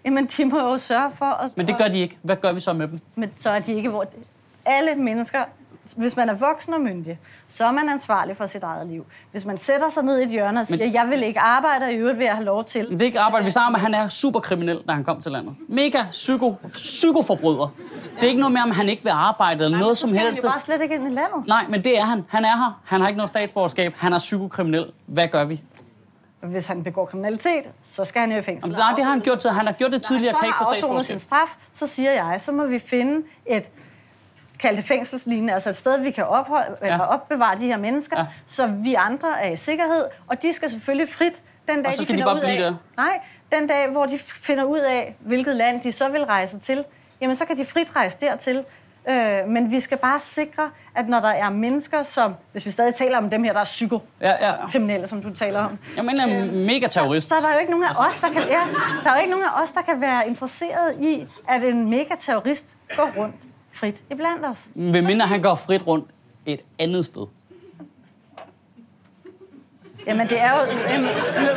Jamen, 0.05 0.25
de 0.25 0.45
må 0.45 0.59
jo 0.59 0.77
sørge 0.77 1.11
for... 1.11 1.25
At, 1.25 1.57
Men 1.57 1.67
det 1.67 1.77
gør 1.77 1.87
de 1.87 1.99
ikke. 1.99 2.17
Hvad 2.21 2.35
gør 2.35 2.51
vi 2.51 2.59
så 2.59 2.73
med 2.73 2.87
dem? 2.87 2.99
Men 3.15 3.31
så 3.37 3.49
er 3.49 3.59
de 3.59 3.73
ikke... 3.73 3.89
Hvor, 3.89 4.05
alle 4.65 4.95
mennesker 4.95 5.43
hvis 5.95 6.15
man 6.17 6.29
er 6.29 6.33
voksen 6.33 6.73
og 6.73 6.81
myndig, 6.81 7.19
så 7.47 7.65
er 7.65 7.71
man 7.71 7.89
ansvarlig 7.89 8.37
for 8.37 8.45
sit 8.45 8.63
eget 8.63 8.87
liv. 8.87 9.05
Hvis 9.31 9.45
man 9.45 9.57
sætter 9.57 9.89
sig 9.89 10.03
ned 10.03 10.19
i 10.19 10.23
et 10.23 10.29
hjørne 10.29 10.59
og 10.59 10.67
siger, 10.67 10.85
men, 10.85 10.93
jeg 10.93 11.09
vil 11.09 11.23
ikke 11.23 11.39
arbejde, 11.39 11.85
og 11.85 11.91
i 11.91 11.95
øvrigt 11.95 12.17
vil 12.17 12.25
jeg 12.25 12.35
have 12.35 12.45
lov 12.45 12.63
til... 12.63 12.89
Det 12.89 13.01
er 13.01 13.05
ikke 13.05 13.19
arbejde. 13.19 13.45
Vi 13.45 13.51
snakker 13.51 13.67
om, 13.67 13.75
at 13.75 13.81
han 13.81 13.93
er 13.93 14.07
superkriminel, 14.07 14.81
da 14.87 14.93
han 14.93 15.03
kom 15.03 15.21
til 15.21 15.31
landet. 15.31 15.55
Mega 15.67 16.03
psyko, 16.11 16.55
psykoforbryder. 16.71 17.73
Det 18.15 18.23
er 18.23 18.27
ikke 18.27 18.39
noget 18.39 18.53
med, 18.53 18.61
om 18.61 18.71
han 18.71 18.89
ikke 18.89 19.03
vil 19.03 19.09
arbejde 19.09 19.63
eller 19.63 19.77
Nej, 19.77 19.79
noget 19.79 19.97
som 19.97 20.09
helst. 20.09 20.41
Han 20.41 20.45
er 20.45 20.51
bare 20.51 20.61
slet 20.61 20.81
ikke 20.81 20.95
ind 20.95 21.11
i 21.11 21.13
landet. 21.13 21.47
Nej, 21.47 21.65
men 21.69 21.83
det 21.83 21.99
er 21.99 22.03
han. 22.03 22.25
Han 22.29 22.45
er 22.45 22.57
her. 22.57 22.81
Han 22.85 23.01
har 23.01 23.07
ikke 23.07 23.17
noget 23.17 23.29
statsborgerskab. 23.29 23.93
Han 23.97 24.13
er 24.13 24.17
psykokriminel. 24.17 24.91
Hvad 25.05 25.27
gør 25.27 25.45
vi? 25.45 25.61
Hvis 26.41 26.67
han 26.67 26.83
begår 26.83 27.05
kriminalitet, 27.05 27.69
så 27.81 28.05
skal 28.05 28.19
han 28.19 28.31
jo 28.31 28.37
i 28.37 28.41
fængsel. 28.41 28.69
Jamen, 28.69 28.79
nej, 28.79 28.93
det 28.95 29.03
har 29.03 29.11
han 29.11 29.21
gjort. 29.21 29.43
Han 29.43 29.65
har 29.65 29.73
gjort 29.73 29.91
det 29.91 30.03
tidligere. 30.03 30.33
Nej, 30.33 30.41
så 30.41 30.47
har 30.47 30.65
han 30.65 30.75
afsonet 30.75 31.05
sin 31.05 31.19
straf, 31.19 31.55
så 31.73 31.87
siger 31.87 32.11
jeg, 32.11 32.41
så 32.41 32.51
må 32.51 32.65
vi 32.65 32.79
finde 32.79 33.27
et 33.45 33.71
kalde 34.63 34.77
det 34.77 34.85
fængselslignende, 34.85 35.53
altså 35.53 35.69
et 35.69 35.75
sted, 35.75 36.01
vi 36.01 36.11
kan 36.11 36.25
opholde, 36.25 36.77
ja. 36.81 36.85
eller 36.85 36.99
opbevare 36.99 37.57
de 37.59 37.65
her 37.65 37.77
mennesker, 37.77 38.19
ja. 38.19 38.25
så 38.45 38.67
vi 38.67 38.93
andre 38.93 39.41
er 39.41 39.51
i 39.51 39.55
sikkerhed, 39.55 40.05
og 40.27 40.41
de 40.41 40.53
skal 40.53 40.69
selvfølgelig 40.69 41.07
frit 41.09 41.41
den 41.67 41.77
dag, 41.77 41.87
og 41.87 41.93
så 41.93 42.03
skal 42.03 42.15
de, 42.15 42.19
de 42.21 42.25
bare 42.25 42.39
blive 42.39 42.61
der? 42.61 42.75
Nej, 42.97 43.19
den 43.51 43.67
dag, 43.67 43.89
hvor 43.89 44.05
de 44.05 44.19
finder 44.19 44.63
ud 44.63 44.79
af, 44.79 45.15
hvilket 45.19 45.55
land 45.55 45.81
de 45.81 45.91
så 45.91 46.09
vil 46.09 46.23
rejse 46.23 46.59
til, 46.59 46.83
jamen 47.21 47.35
så 47.35 47.45
kan 47.45 47.57
de 47.57 47.65
frit 47.65 47.95
rejse 47.95 48.19
dertil. 48.19 48.63
Øh, 49.09 49.47
men 49.47 49.71
vi 49.71 49.79
skal 49.79 49.97
bare 49.97 50.19
sikre, 50.19 50.69
at 50.95 51.09
når 51.09 51.19
der 51.19 51.29
er 51.29 51.49
mennesker, 51.49 52.03
som, 52.03 52.35
hvis 52.51 52.65
vi 52.65 52.71
stadig 52.71 52.95
taler 52.95 53.17
om 53.17 53.29
dem 53.29 53.43
her, 53.43 53.53
der 53.53 53.59
er 53.59 53.63
psykokriminelle, 53.63 54.93
ja, 54.93 54.99
ja. 54.99 55.05
som 55.05 55.21
du 55.21 55.33
taler 55.35 55.59
om. 55.59 55.77
Jeg 55.95 56.05
mener 56.05 56.43
øh, 56.43 56.53
mega 56.53 56.87
terrorist. 56.87 57.27
Så, 57.27 57.35
så 57.35 57.35
er 57.35 57.41
der 57.41 57.53
jo 57.53 57.59
ikke 57.59 57.71
nogen 57.71 57.85
af 57.85 58.07
os, 58.07 58.15
der 58.21 58.27
kan, 58.29 58.41
ja, 58.41 58.61
der 59.03 59.09
er 59.09 59.15
jo 59.15 59.19
ikke 59.19 59.31
nogen 59.31 59.45
af 59.45 59.63
os, 59.63 59.71
der 59.71 59.81
kan 59.81 60.01
være 60.01 60.27
interesseret 60.27 60.95
i, 61.01 61.27
at 61.49 61.63
en 61.63 61.89
mega 61.89 62.15
terrorist 62.19 62.77
går 62.95 63.11
rundt 63.17 63.35
frit 63.73 64.03
i 64.11 64.15
blandt 64.15 64.45
os. 64.45 64.69
Hvem 64.75 65.03
mindre 65.03 65.27
han 65.27 65.41
går 65.41 65.55
frit 65.55 65.87
rundt 65.87 66.09
et 66.45 66.59
andet 66.79 67.05
sted. 67.05 67.25
Jamen 70.07 70.27
det 70.27 70.41
er 70.41 70.49
jo... 70.49 70.57
Jamen, 70.89 71.09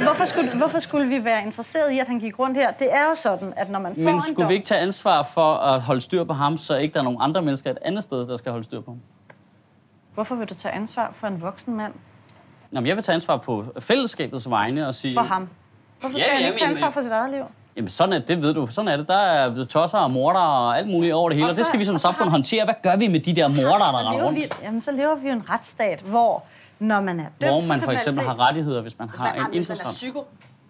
hvorfor, 0.03 0.25
skulle, 0.25 0.57
hvorfor 0.57 0.79
skulle 0.79 1.09
vi 1.09 1.25
være 1.25 1.43
interesseret 1.43 1.93
i, 1.93 1.99
at 1.99 2.07
han 2.07 2.19
gik 2.19 2.39
rundt 2.39 2.57
her? 2.57 2.71
Det 2.71 2.95
er 2.95 3.09
jo 3.09 3.15
sådan, 3.15 3.53
at 3.57 3.71
når 3.71 3.79
man 3.79 3.95
får 3.95 4.03
Men 4.03 4.21
skulle 4.21 4.43
dom, 4.43 4.49
vi 4.49 4.55
ikke 4.55 4.67
tage 4.67 4.81
ansvar 4.81 5.23
for 5.23 5.55
at 5.55 5.81
holde 5.81 6.01
styr 6.01 6.25
på 6.25 6.33
ham, 6.33 6.59
så 6.59 6.77
ikke 6.77 6.95
der 6.95 7.01
er 7.01 7.05
nogen 7.05 7.19
andre 7.21 7.43
mennesker 7.43 7.71
et 7.71 7.79
andet 7.83 8.03
sted, 8.03 8.29
der 8.29 8.37
skal 8.37 8.53
holde 8.53 8.65
styr 8.65 8.81
på 8.81 8.91
ham? 8.91 9.01
Hvorfor 10.15 10.35
vil 10.35 10.49
du 10.49 10.55
tage 10.55 10.75
ansvar 10.75 11.13
for 11.13 11.27
en 11.27 11.43
voksen 11.43 11.77
mand? 11.77 11.93
Nå, 12.71 12.81
men 12.81 12.87
jeg 12.87 12.97
vil 12.97 13.05
tage 13.05 13.15
ansvar 13.15 13.37
på 13.37 13.65
fællesskabets 13.81 14.51
vegne 14.51 14.87
og 14.87 14.95
sige... 14.95 15.15
For 15.15 15.23
ham? 15.23 15.49
Hvorfor 16.01 16.19
skal 16.19 16.29
ja, 16.31 16.37
han 16.37 16.47
ikke 16.47 16.59
tage 16.59 16.71
ansvar 16.71 16.91
for 16.91 17.03
sit 17.03 17.13
eget 17.13 17.31
liv? 17.31 17.45
Jamen 17.77 17.89
sådan 17.89 18.13
er 18.13 18.19
det, 18.19 18.43
ved 18.43 18.55
du. 18.55 18.67
Sådan 18.67 18.89
er 18.89 18.97
det. 18.97 19.09
Der 19.09 19.17
er 19.17 19.65
tosser 19.65 19.99
og 19.99 20.11
morder 20.11 20.41
og 20.41 20.79
alt 20.79 20.89
muligt 20.89 21.15
over 21.15 21.29
det 21.29 21.37
hele, 21.37 21.49
og, 21.49 21.51
så, 21.51 21.55
og 21.55 21.59
det 21.59 21.67
skal 21.67 21.81
vi 21.81 21.85
som 21.85 21.99
samfund 21.99 22.29
håndtere. 22.29 22.65
Hvad 22.65 22.75
gør 22.83 22.97
vi 22.97 23.07
med 23.09 23.21
de 23.21 23.37
der 23.37 23.49
morder, 23.49 23.79
der 23.79 23.99
render 23.99 24.25
rundt? 24.25 24.39
Vi, 24.39 24.45
jamen, 24.63 24.83
så 24.83 24.93
lever 24.93 25.15
vi 25.15 25.29
i 25.29 25.31
en 25.31 25.51
retsstat, 25.51 26.01
hvor 26.01 26.43
når 26.79 27.01
man 27.01 27.21
er 27.21 27.25
dømt 27.41 27.53
Hvor 27.53 27.61
man 27.61 27.81
for, 27.81 27.85
for 27.85 27.93
eksempel 27.93 28.25
har 28.25 28.41
rettigheder, 28.41 28.83
hvis 28.83 28.99
man 28.99 29.09
hvis 29.09 29.21
har 29.21 29.35
man, 29.35 29.47
en 29.47 29.51
hvis 29.51 29.69
man 29.69 29.79
er 29.85 29.91
psyko, 29.91 30.27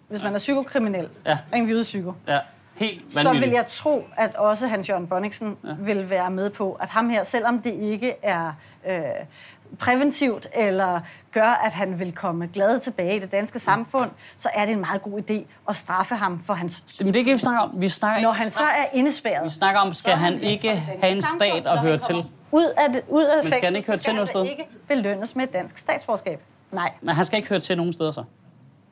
Hvis 0.07 0.23
man 0.23 0.33
er 0.33 0.37
psykokriminel, 0.37 1.07
ja. 1.25 1.37
en 1.53 1.65
hvide 1.65 1.83
psyko, 1.83 2.13
ja. 2.27 2.39
Helt 2.75 3.13
så 3.13 3.33
vil 3.33 3.49
jeg 3.49 3.67
tro, 3.67 4.05
at 4.17 4.35
også 4.35 4.67
Hans 4.67 4.89
Jørgen 4.89 5.07
Bonniksen 5.07 5.57
ja. 5.63 5.69
vil 5.79 6.09
være 6.09 6.31
med 6.31 6.49
på, 6.49 6.71
at 6.81 6.89
ham 6.89 7.09
her, 7.09 7.23
selvom 7.23 7.61
det 7.61 7.73
ikke 7.73 8.13
er 8.23 8.51
øh, 8.87 9.01
præventivt 9.79 10.47
eller 10.53 10.99
gør, 11.31 11.61
at 11.65 11.73
han 11.73 11.99
vil 11.99 12.11
komme 12.11 12.49
glad 12.53 12.79
tilbage 12.79 13.15
i 13.15 13.19
det 13.19 13.31
danske 13.31 13.59
samfund, 13.59 14.09
så 14.37 14.49
er 14.53 14.65
det 14.65 14.71
en 14.73 14.79
meget 14.79 15.01
god 15.01 15.21
idé 15.21 15.45
at 15.69 15.75
straffe 15.75 16.15
ham 16.15 16.43
for 16.43 16.53
hans... 16.53 17.01
Men 17.03 17.13
det 17.13 17.25
kan 17.25 17.33
vi 17.33 17.37
snakke 17.37 17.59
om. 17.59 17.81
Vi 17.81 17.89
snakker 17.89 18.21
Når 18.21 18.31
han 18.31 18.49
så 18.49 18.63
er 18.63 18.85
indespærret... 18.93 19.43
Vi 19.43 19.49
snakker 19.49 19.81
om, 19.81 19.93
skal 19.93 20.13
han 20.13 20.39
ikke 20.39 20.75
have 20.75 21.15
en 21.15 21.21
stat 21.21 21.67
at 21.67 21.79
høre 21.79 21.97
til? 21.97 22.15
Ud 22.51 22.73
af, 22.77 22.93
det, 22.93 23.01
ud 23.07 23.23
af 23.23 23.43
Men 23.43 23.51
skal 23.51 23.63
han 23.65 23.75
ikke 23.75 23.87
høre 23.87 23.97
til 23.97 24.13
noget 24.13 24.29
sted? 24.29 24.45
ikke 24.45 24.67
belønnes 24.87 25.35
med 25.35 25.43
et 25.43 25.53
dansk 25.53 25.77
statsborgerskab. 25.77 26.41
Nej. 26.71 26.91
Men 27.01 27.15
han 27.15 27.25
skal 27.25 27.37
ikke 27.37 27.49
høre 27.49 27.59
til 27.59 27.77
nogen 27.77 27.93
steder 27.93 28.11
så? 28.11 28.23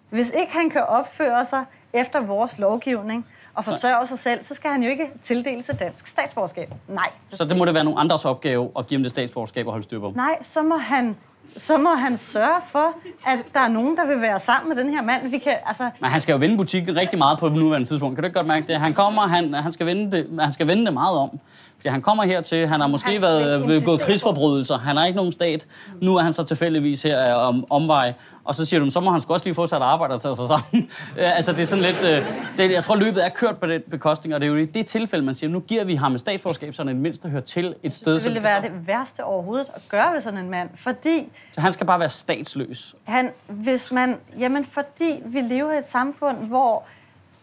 Hvis 0.10 0.32
ikke 0.40 0.54
han 0.54 0.70
kan 0.70 0.84
opføre 0.84 1.46
sig 1.46 1.64
efter 1.94 2.22
vores 2.22 2.60
lovgivning, 2.60 3.26
og 3.56 3.66
forsørge 3.66 4.08
sig 4.08 4.20
selv, 4.20 4.44
så 4.44 4.56
skal 4.56 4.72
han 4.72 4.84
jo 4.84 4.90
ikke 4.90 5.10
tildeles 5.22 5.70
et 5.70 5.80
dansk 5.80 6.08
statsborgerskab. 6.08 6.74
Nej. 6.88 7.10
Så 7.32 7.46
det 7.46 7.58
må 7.58 7.66
det 7.66 7.74
være 7.74 7.84
nogle 7.84 8.00
andres 8.00 8.26
opgave 8.26 8.72
at 8.78 8.88
give 8.88 8.98
ham 8.98 9.04
det 9.04 9.12
statsborgerskab 9.12 9.68
og 9.68 9.72
holde 9.72 9.84
styr 9.84 10.00
på? 10.00 10.14
Nej, 10.16 10.38
så 10.44 10.64
må 10.64 10.78
han 10.78 11.16
så 11.58 11.78
må 11.78 11.90
han 11.90 12.18
sørge 12.18 12.62
for, 12.66 12.94
at 13.28 13.40
der 13.54 13.60
er 13.60 13.68
nogen, 13.68 13.98
der 13.98 14.08
vil 14.08 14.22
være 14.22 14.40
sammen 14.40 14.70
med 14.70 14.84
den 14.84 14.92
her 14.92 15.02
mand. 15.02 15.32
Vi 15.32 15.38
kan, 15.38 15.58
altså... 15.66 15.90
Men 16.00 16.10
han 16.10 16.22
skal 16.22 16.34
jo 16.34 16.40
vende 16.40 16.58
butikken 16.58 16.96
rigtig 16.96 17.20
meget 17.20 17.40
på 17.40 17.50
nuværende 17.50 17.88
tidspunkt. 17.88 18.16
Kan 18.16 18.24
du 18.24 18.26
ikke 18.26 18.38
godt 18.38 18.48
mærke 18.48 18.68
det? 18.68 18.80
Han 18.80 18.94
kommer, 18.94 19.22
han, 19.22 19.54
han, 19.54 19.72
skal, 19.72 19.86
vende 19.86 20.12
det, 20.12 20.28
han 20.40 20.52
skal 20.52 20.68
vende 20.68 20.86
det 20.86 20.94
meget 20.94 21.18
om. 21.18 21.40
Fordi 21.86 21.92
han 21.94 22.02
kommer 22.02 22.24
hertil, 22.24 22.68
han 22.68 22.80
har 22.80 22.88
måske 22.88 23.12
han 23.12 23.22
været 23.22 23.86
gået 23.86 24.02
krigsforbrydelser, 24.02 24.78
han 24.78 24.98
har 24.98 25.06
ikke 25.06 25.18
nogen 25.18 25.32
stat. 25.32 25.68
Nu 26.02 26.16
er 26.16 26.22
han 26.22 26.34
så 26.34 26.44
tilfældigvis 26.44 27.04
her 27.04 27.34
om 27.34 27.66
omvej, 27.70 28.14
og 28.44 28.56
så 28.56 28.66
siger 28.66 28.80
du, 28.80 28.90
så 28.90 29.00
må 29.00 29.12
han 29.12 29.22
sgu 29.22 29.34
også 29.34 29.46
lige 29.46 29.56
få 29.56 29.68
sig 29.68 29.78
et 29.78 29.82
arbejde 29.82 30.14
og 30.14 30.22
tage 30.22 30.36
sig 30.36 30.48
sammen. 30.48 30.90
altså 31.18 31.52
det 31.52 31.62
er 31.62 31.66
sådan 31.66 31.84
lidt, 31.84 32.04
øh, 32.04 32.26
det, 32.58 32.72
jeg 32.72 32.84
tror 32.84 32.96
løbet 32.96 33.26
er 33.26 33.30
kørt 33.30 33.58
på 33.58 33.68
den 33.68 33.82
bekostning, 33.92 34.36
og 34.36 34.42
det 34.42 34.48
er 34.48 34.52
jo 34.52 34.58
i 34.58 34.66
det 34.66 34.88
tilfælde, 34.88 35.26
man 35.26 35.36
siger, 35.36 35.50
nu 35.50 35.60
giver 35.60 35.84
vi 35.84 35.96
ham 35.96 36.14
et 36.14 36.20
statsborgerskab, 36.20 36.74
så 36.74 36.82
han 36.82 36.90
i 36.90 36.94
det 36.94 37.02
mindste 37.02 37.30
hører 37.30 37.42
til 37.42 37.76
et 37.84 37.94
sted. 37.94 38.14
Det 38.14 38.24
ville 38.24 38.44
være 38.44 38.62
det 38.62 38.88
værste 38.88 39.24
overhovedet 39.24 39.68
at 39.74 39.82
gøre 39.90 40.14
ved 40.14 40.22
sådan 40.22 40.40
en 40.40 40.50
mand, 40.50 40.70
fordi... 40.76 41.30
Så 41.52 41.62
han 41.62 41.74
skal 41.74 41.88
bare 41.88 42.00
være 42.00 42.10
statsløs? 42.10 42.96
Han, 43.04 43.32
hvis 43.48 43.92
man, 43.92 44.18
jamen 44.40 44.66
fordi 44.66 45.22
vi 45.26 45.40
lever 45.40 45.72
i 45.72 45.78
et 45.78 45.88
samfund, 45.88 46.38
hvor 46.38 46.84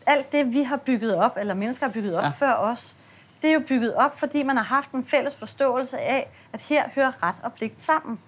alt 0.07 0.33
det, 0.33 0.55
vi 0.55 0.63
har 0.63 0.77
bygget 0.77 1.17
op, 1.17 1.37
eller 1.41 1.55
mennesker 1.55 1.87
har 1.87 1.93
bygget 1.93 2.15
op 2.17 2.25
ja. 2.25 2.29
før 2.29 2.55
os, 2.55 2.95
det 3.43 3.51
er 3.51 3.55
jo 3.55 3.61
bygget 3.69 3.95
op, 3.95 4.19
fordi 4.19 4.43
man 4.43 4.57
har 4.57 4.65
haft 4.65 4.91
en 4.91 5.05
fælles 5.05 5.37
forståelse 5.37 5.99
af, 5.99 6.29
at 6.53 6.61
her 6.61 6.83
hører 6.95 7.23
ret 7.23 7.37
og 7.43 7.53
pligt 7.53 7.83
sammen. 7.83 8.19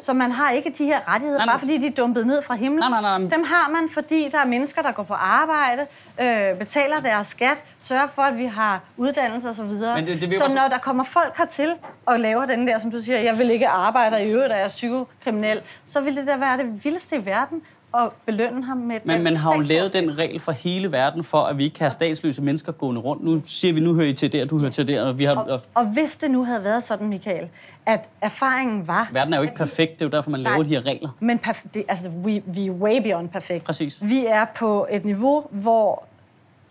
Så 0.00 0.12
man 0.12 0.32
har 0.32 0.50
ikke 0.50 0.74
de 0.78 0.84
her 0.84 1.08
rettigheder, 1.08 1.38
nej, 1.38 1.46
bare 1.46 1.58
fordi 1.58 1.78
de 1.78 1.86
er 1.86 1.90
dumpet 1.90 2.26
ned 2.26 2.42
fra 2.42 2.54
himlen. 2.54 2.90
Nej, 2.90 3.00
nej, 3.00 3.18
nej. 3.18 3.30
Dem 3.30 3.44
har 3.44 3.70
man, 3.70 3.88
fordi 3.90 4.28
der 4.28 4.38
er 4.38 4.44
mennesker, 4.44 4.82
der 4.82 4.92
går 4.92 5.02
på 5.02 5.14
arbejde, 5.14 5.86
øh, 6.20 6.58
betaler 6.58 7.00
deres 7.00 7.26
skat, 7.26 7.64
sørger 7.78 8.06
for, 8.06 8.22
at 8.22 8.38
vi 8.38 8.44
har 8.44 8.80
uddannelse 8.96 9.48
osv. 9.48 9.64
Men 9.64 10.06
det, 10.06 10.20
det 10.20 10.36
så 10.38 10.44
også... 10.44 10.56
når 10.56 10.68
der 10.68 10.78
kommer 10.78 11.04
folk 11.04 11.36
hertil 11.36 11.74
og 12.06 12.20
laver 12.20 12.46
den 12.46 12.66
der, 12.66 12.78
som 12.78 12.90
du 12.90 13.00
siger, 13.00 13.18
jeg 13.18 13.38
vil 13.38 13.50
ikke 13.50 13.68
arbejde, 13.68 14.16
og 14.16 14.22
i 14.22 14.32
øvrigt 14.32 14.52
er 14.52 14.56
jeg 14.56 14.68
psykokriminel, 14.68 15.62
så 15.86 16.00
vil 16.00 16.16
det 16.16 16.26
da 16.26 16.36
være 16.36 16.58
det 16.58 16.84
vildeste 16.84 17.16
i 17.16 17.26
verden 17.26 17.62
og 17.94 18.12
belønne 18.26 18.64
ham 18.64 18.76
med 18.76 19.00
Men 19.04 19.22
man 19.22 19.36
har 19.36 19.54
jo 19.54 19.60
lavet 19.60 19.92
den 19.92 20.18
regel 20.18 20.40
for 20.40 20.52
hele 20.52 20.92
verden, 20.92 21.24
for 21.24 21.38
at 21.38 21.58
vi 21.58 21.64
ikke 21.64 21.74
kan 21.74 21.84
have 21.84 21.90
statsløse 21.90 22.42
mennesker 22.42 22.72
gående 22.72 23.00
rundt. 23.00 23.24
Nu 23.24 23.42
siger 23.44 23.74
vi, 23.74 23.80
nu 23.80 23.94
hører 23.94 24.06
I 24.06 24.12
til 24.12 24.32
der, 24.32 24.44
du 24.44 24.58
hører 24.58 24.70
til 24.70 24.88
der. 24.88 25.02
Og, 25.02 25.18
vi 25.18 25.24
har, 25.24 25.34
og, 25.34 25.60
og 25.74 25.84
hvis 25.84 26.16
det 26.16 26.30
nu 26.30 26.44
havde 26.44 26.64
været 26.64 26.82
sådan, 26.82 27.08
Michael, 27.08 27.48
at 27.86 28.10
erfaringen 28.20 28.88
var... 28.88 29.08
Verden 29.12 29.32
er 29.32 29.36
jo 29.36 29.42
ikke 29.42 29.54
perfekt, 29.54 29.92
det 29.92 30.02
er 30.02 30.06
jo 30.06 30.10
derfor, 30.10 30.30
man 30.30 30.40
laver 30.40 30.62
de 30.62 30.68
her 30.68 30.86
regler. 30.86 31.08
Men 31.20 31.40
perf- 31.46 31.66
det, 31.74 31.84
altså, 31.88 32.08
we, 32.08 32.42
we 32.56 32.66
er 32.66 32.70
way 32.70 33.02
beyond 33.02 33.28
perfekt. 33.28 33.64
Præcis. 33.64 34.02
Vi 34.02 34.26
er 34.26 34.44
på 34.56 34.86
et 34.90 35.04
niveau, 35.04 35.46
hvor 35.50 36.06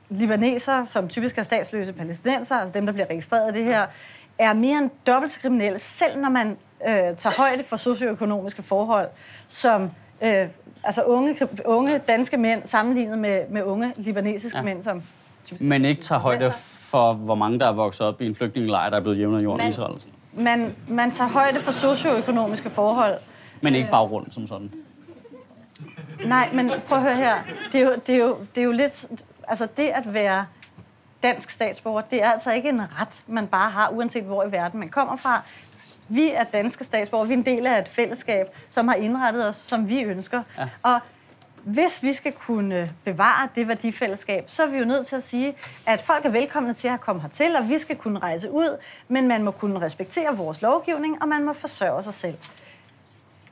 libaneser, 0.09 0.85
som 0.85 1.07
typisk 1.07 1.37
er 1.37 1.43
statsløse 1.43 1.93
palæstinenser, 1.93 2.55
altså 2.55 2.73
dem, 2.73 2.85
der 2.85 2.93
bliver 2.93 3.09
registreret 3.09 3.55
i 3.55 3.59
det 3.59 3.65
her, 3.65 3.85
er 4.37 4.53
mere 4.53 4.77
end 4.77 4.89
dobbelt 5.07 5.39
kriminelle, 5.41 5.79
selv 5.79 6.21
når 6.21 6.29
man 6.29 6.57
øh, 6.87 6.93
tager 7.17 7.37
højde 7.37 7.63
for 7.63 7.77
socioøkonomiske 7.77 8.63
forhold, 8.63 9.07
som 9.47 9.91
øh, 10.21 10.47
altså 10.83 11.03
unge, 11.03 11.37
unge 11.65 11.97
danske 11.97 12.37
mænd 12.37 12.61
sammenlignet 12.65 13.19
med, 13.19 13.41
med 13.49 13.63
unge 13.63 13.93
libanesiske 13.95 14.57
ja. 14.57 14.63
mænd, 14.63 14.83
som 14.83 15.03
men 15.59 15.85
ikke 15.85 16.01
tager 16.01 16.19
højde 16.19 16.51
for, 16.91 17.13
hvor 17.13 17.35
mange 17.35 17.59
der 17.59 17.67
er 17.67 17.71
vokset 17.71 18.07
op 18.07 18.21
i 18.21 18.25
en 18.25 18.35
flygtningelejr, 18.35 18.89
der 18.89 18.97
er 18.97 19.01
blevet 19.01 19.19
jævnet 19.19 19.43
jorden 19.43 19.65
i 19.65 19.69
Israel. 19.69 20.01
Man, 20.33 20.75
man 20.87 21.11
tager 21.11 21.29
højde 21.29 21.59
for 21.59 21.71
socioøkonomiske 21.71 22.69
forhold. 22.69 23.17
Men 23.61 23.75
ikke 23.75 23.89
bare 23.91 24.03
rundt 24.03 24.33
som 24.33 24.47
sådan. 24.47 24.71
Nej, 26.25 26.49
men 26.53 26.71
prøv 26.87 26.97
at 26.97 27.03
høre 27.03 27.15
her. 27.15 27.35
Det 27.71 27.81
er 27.81 27.85
jo, 27.85 27.95
det 28.07 28.15
er 28.15 28.19
jo, 28.19 28.37
det 28.55 28.61
er 28.61 28.65
jo 28.65 28.71
lidt... 28.71 29.05
Altså 29.47 29.67
det 29.77 29.87
at 29.87 30.13
være 30.13 30.45
dansk 31.23 31.49
statsborger, 31.49 32.01
det 32.01 32.23
er 32.23 32.31
altså 32.31 32.51
ikke 32.53 32.69
en 32.69 32.81
ret, 32.81 33.23
man 33.27 33.47
bare 33.47 33.71
har, 33.71 33.89
uanset 33.89 34.23
hvor 34.23 34.43
i 34.43 34.51
verden 34.51 34.79
man 34.79 34.89
kommer 34.89 35.15
fra. 35.15 35.41
Vi 36.13 36.31
er 36.31 36.43
danske 36.43 36.83
statsborgere, 36.83 37.27
vi 37.27 37.33
er 37.33 37.37
en 37.37 37.45
del 37.45 37.67
af 37.67 37.79
et 37.79 37.87
fællesskab, 37.87 38.47
som 38.69 38.87
har 38.87 38.95
indrettet 38.95 39.49
os, 39.49 39.55
som 39.55 39.89
vi 39.89 40.01
ønsker. 40.03 40.43
Ja. 40.57 40.69
Og 40.83 40.99
hvis 41.63 42.03
vi 42.03 42.13
skal 42.13 42.31
kunne 42.31 42.91
bevare 43.03 43.47
det 43.55 43.67
værdifællesskab, 43.67 44.43
så 44.47 44.63
er 44.63 44.67
vi 44.67 44.77
jo 44.77 44.85
nødt 44.85 45.07
til 45.07 45.15
at 45.15 45.23
sige, 45.23 45.53
at 45.85 46.01
folk 46.01 46.25
er 46.25 46.29
velkomne 46.29 46.73
til 46.73 46.87
at 46.87 47.01
komme 47.01 47.21
hertil, 47.21 47.55
og 47.55 47.69
vi 47.69 47.79
skal 47.79 47.95
kunne 47.95 48.19
rejse 48.19 48.51
ud, 48.51 48.77
men 49.07 49.27
man 49.27 49.43
må 49.43 49.51
kunne 49.51 49.81
respektere 49.81 50.37
vores 50.37 50.61
lovgivning, 50.61 51.21
og 51.21 51.27
man 51.27 51.43
må 51.43 51.53
forsørge 51.53 52.03
sig 52.03 52.13
selv. 52.13 52.37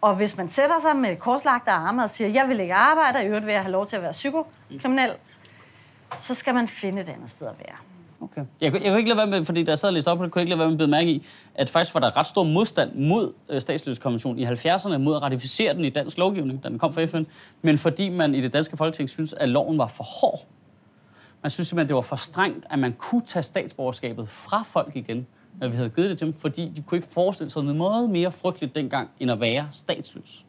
Og 0.01 0.16
hvis 0.16 0.38
man 0.38 0.49
sætter 0.49 0.80
sig 0.82 0.95
med 0.95 1.16
korslagte 1.16 1.72
arme 1.72 2.03
og 2.03 2.09
siger, 2.09 2.30
jeg 2.30 2.49
vil 2.49 2.59
ikke 2.59 2.74
arbejde, 2.74 3.18
og 3.18 3.24
i 3.24 3.28
øvrigt 3.28 3.45
vil 3.45 3.53
jeg 3.53 3.62
have 3.62 3.72
lov 3.72 3.88
til 3.88 3.95
at 3.95 4.01
være 4.01 4.12
psykokriminel, 4.12 5.12
så 6.20 6.36
skal 6.36 6.53
man 6.53 6.68
finde 6.68 7.01
et 7.01 7.09
andet 7.09 7.30
sted 7.30 7.47
at 7.47 7.59
være. 7.59 7.76
Okay. 8.22 8.41
Jeg, 8.61 8.74
jeg 8.74 8.82
kunne 8.82 8.97
ikke 8.97 9.09
lade 9.09 9.17
være 9.17 9.28
med, 9.28 9.45
fordi 9.45 9.63
da 9.63 9.72
jeg 9.72 9.80
sad 9.80 9.89
og 9.89 9.93
læste 9.93 10.07
op 10.07 10.17
på 10.17 10.24
det, 10.24 10.32
kunne 10.32 10.39
jeg 10.39 10.43
ikke 10.43 10.49
lade 10.49 10.59
være 10.59 10.67
med 10.67 10.74
at 10.74 10.78
bide 10.78 10.88
mærke 10.88 11.11
i, 11.11 11.26
at 11.55 11.69
faktisk 11.69 11.93
var 11.93 11.99
der 11.99 12.17
ret 12.17 12.26
stor 12.26 12.43
modstand 12.43 12.95
mod 12.95 13.34
øh, 13.49 13.61
statsløskonventionen 13.61 14.39
i 14.39 14.45
70'erne, 14.45 14.97
mod 14.97 15.15
at 15.15 15.22
ratificere 15.22 15.74
den 15.74 15.86
i 15.86 15.89
dansk 15.89 16.17
lovgivning, 16.17 16.63
da 16.63 16.69
den 16.69 16.80
kom 16.80 16.93
fra 16.93 17.05
FN, 17.05 17.24
men 17.61 17.78
fordi 17.78 18.09
man 18.09 18.36
i 18.36 18.41
det 18.41 18.53
danske 18.53 18.78
folketing 18.78 19.09
synes, 19.09 19.34
at 19.34 19.49
loven 19.49 19.78
var 19.78 19.88
for 19.88 20.03
hård. 20.03 20.39
Man 21.41 21.49
synes 21.49 21.67
simpelthen, 21.67 21.88
det 21.88 21.95
var 21.95 22.01
for 22.01 22.15
strengt, 22.15 22.65
at 22.69 22.80
man 22.80 22.93
kunne 22.93 23.22
tage 23.22 23.43
statsborgerskabet 23.43 24.30
fra 24.30 24.63
folk 24.63 24.95
igen, 24.95 25.28
når 25.59 25.67
vi 25.67 25.76
havde 25.76 25.89
givet 25.89 26.09
det 26.09 26.17
til 26.17 26.28
dem, 26.28 26.34
fordi 26.34 26.72
de 26.76 26.82
kunne 26.82 26.97
ikke 26.97 27.07
forestille 27.07 27.49
sig 27.49 27.63
noget 27.63 27.78
meget 27.78 28.09
mere 28.09 28.32
frygteligt 28.32 28.76
dengang, 28.76 29.09
end 29.19 29.32
at 29.32 29.41
være 29.41 29.67
statsløs. 29.72 30.45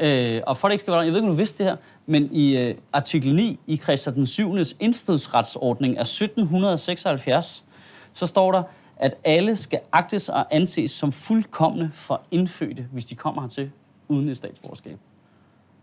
Øh, 0.00 0.42
og 0.46 0.56
for 0.56 0.68
det 0.68 0.72
ikke 0.72 0.82
skal 0.82 0.92
være, 0.92 1.00
jeg 1.00 1.12
ved 1.12 1.16
ikke, 1.16 1.28
om 1.28 1.32
du 1.32 1.36
vidste 1.36 1.64
det 1.64 1.70
her, 1.72 1.76
men 2.06 2.28
i 2.32 2.56
øh, 2.56 2.74
artikel 2.92 3.34
9 3.34 3.60
i 3.66 3.76
Christian 3.76 4.14
den 4.14 4.26
7. 4.26 4.54
indfødsretsordning 4.80 5.96
af 5.98 6.02
1776, 6.02 7.64
så 8.12 8.26
står 8.26 8.52
der, 8.52 8.62
at 8.96 9.14
alle 9.24 9.56
skal 9.56 9.80
agtes 9.92 10.28
og 10.28 10.54
anses 10.54 10.90
som 10.90 11.12
fuldkommende 11.12 11.90
for 11.92 12.22
indfødte, 12.30 12.86
hvis 12.92 13.06
de 13.06 13.14
kommer 13.14 13.42
hertil 13.42 13.70
uden 14.08 14.28
et 14.28 14.36
statsborgerskab. 14.36 14.98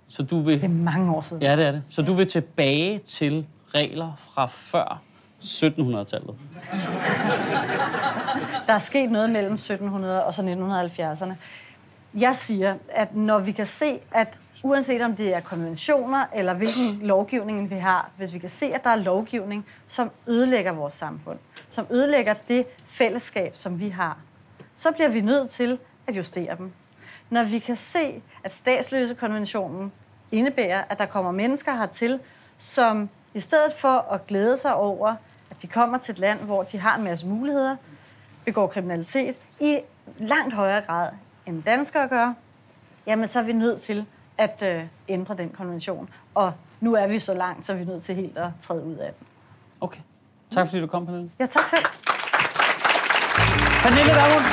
Så 0.07 0.23
du 0.23 0.39
vil... 0.39 0.55
Det 0.55 0.63
er 0.63 0.67
mange 0.67 1.15
år 1.15 1.21
siden. 1.21 1.43
Ja, 1.43 1.55
det 1.55 1.65
er 1.65 1.71
det. 1.71 1.83
Så 1.89 2.01
du 2.01 2.13
vil 2.13 2.27
tilbage 2.27 2.99
til 2.99 3.45
regler 3.73 4.11
fra 4.17 4.45
før 4.45 5.01
1700-tallet. 5.41 6.35
Der 8.67 8.73
er 8.73 8.77
sket 8.77 9.11
noget 9.11 9.29
mellem 9.29 9.53
1700 9.53 10.23
og 10.23 10.33
så 10.33 10.41
1970'erne. 10.41 11.33
Jeg 12.19 12.35
siger, 12.35 12.75
at 12.89 13.15
når 13.15 13.39
vi 13.39 13.51
kan 13.51 13.65
se, 13.65 13.99
at 14.11 14.41
uanset 14.63 15.01
om 15.01 15.15
det 15.15 15.35
er 15.35 15.39
konventioner 15.39 16.25
eller 16.35 16.53
hvilken 16.53 16.99
lovgivning 17.01 17.69
vi 17.69 17.75
har, 17.75 18.09
hvis 18.17 18.33
vi 18.33 18.39
kan 18.39 18.49
se, 18.49 18.65
at 18.65 18.83
der 18.83 18.89
er 18.89 18.95
lovgivning, 18.95 19.65
som 19.87 20.11
ødelægger 20.27 20.71
vores 20.71 20.93
samfund, 20.93 21.39
som 21.69 21.87
ødelægger 21.89 22.33
det 22.47 22.65
fællesskab, 22.85 23.57
som 23.57 23.79
vi 23.79 23.89
har, 23.89 24.17
så 24.75 24.91
bliver 24.91 25.09
vi 25.09 25.21
nødt 25.21 25.49
til 25.49 25.79
at 26.07 26.17
justere 26.17 26.57
dem. 26.57 26.71
Når 27.29 27.43
vi 27.43 27.59
kan 27.59 27.75
se, 27.75 28.21
at 28.43 28.51
statsløsekonventionen 28.51 29.91
indebærer, 30.31 30.83
at 30.89 30.99
der 30.99 31.05
kommer 31.05 31.31
mennesker 31.31 31.75
hertil, 31.75 32.19
som 32.57 33.09
i 33.33 33.39
stedet 33.39 33.73
for 33.73 34.13
at 34.13 34.27
glæde 34.27 34.57
sig 34.57 34.75
over, 34.75 35.15
at 35.51 35.61
de 35.61 35.67
kommer 35.67 35.97
til 35.97 36.11
et 36.11 36.19
land, 36.19 36.39
hvor 36.39 36.63
de 36.63 36.79
har 36.79 36.97
en 36.97 37.03
masse 37.03 37.27
muligheder, 37.27 37.75
begår 38.45 38.67
kriminalitet 38.67 39.35
i 39.59 39.79
langt 40.17 40.53
højere 40.53 40.81
grad 40.81 41.09
end 41.47 41.63
danskere 41.63 42.07
gør, 42.07 42.33
jamen 43.07 43.27
så 43.27 43.39
er 43.39 43.43
vi 43.43 43.53
nødt 43.53 43.81
til 43.81 44.05
at 44.37 44.63
øh, 44.65 44.83
ændre 45.09 45.37
den 45.37 45.49
konvention. 45.49 46.09
Og 46.35 46.53
nu 46.81 46.93
er 46.95 47.07
vi 47.07 47.19
så 47.19 47.33
langt, 47.33 47.65
så 47.65 47.73
er 47.73 47.77
vi 47.77 47.85
nødt 47.85 48.03
til 48.03 48.15
helt 48.15 48.37
at 48.37 48.49
træde 48.61 48.83
ud 48.83 48.95
af 48.95 49.13
den. 49.19 49.27
Okay. 49.81 50.01
Tak 50.51 50.67
fordi 50.67 50.81
du 50.81 50.87
kom, 50.87 51.05
Pernille. 51.05 51.31
Ja, 51.39 51.45
tak 51.45 51.67
selv. 51.67 51.85
Pernille 53.83 54.11
Vermund. 54.11 54.43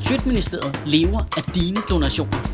Sjøtministeriet 0.00 0.82
lever 0.86 1.20
af 1.36 1.42
dine 1.42 1.76
donationer. 1.90 2.53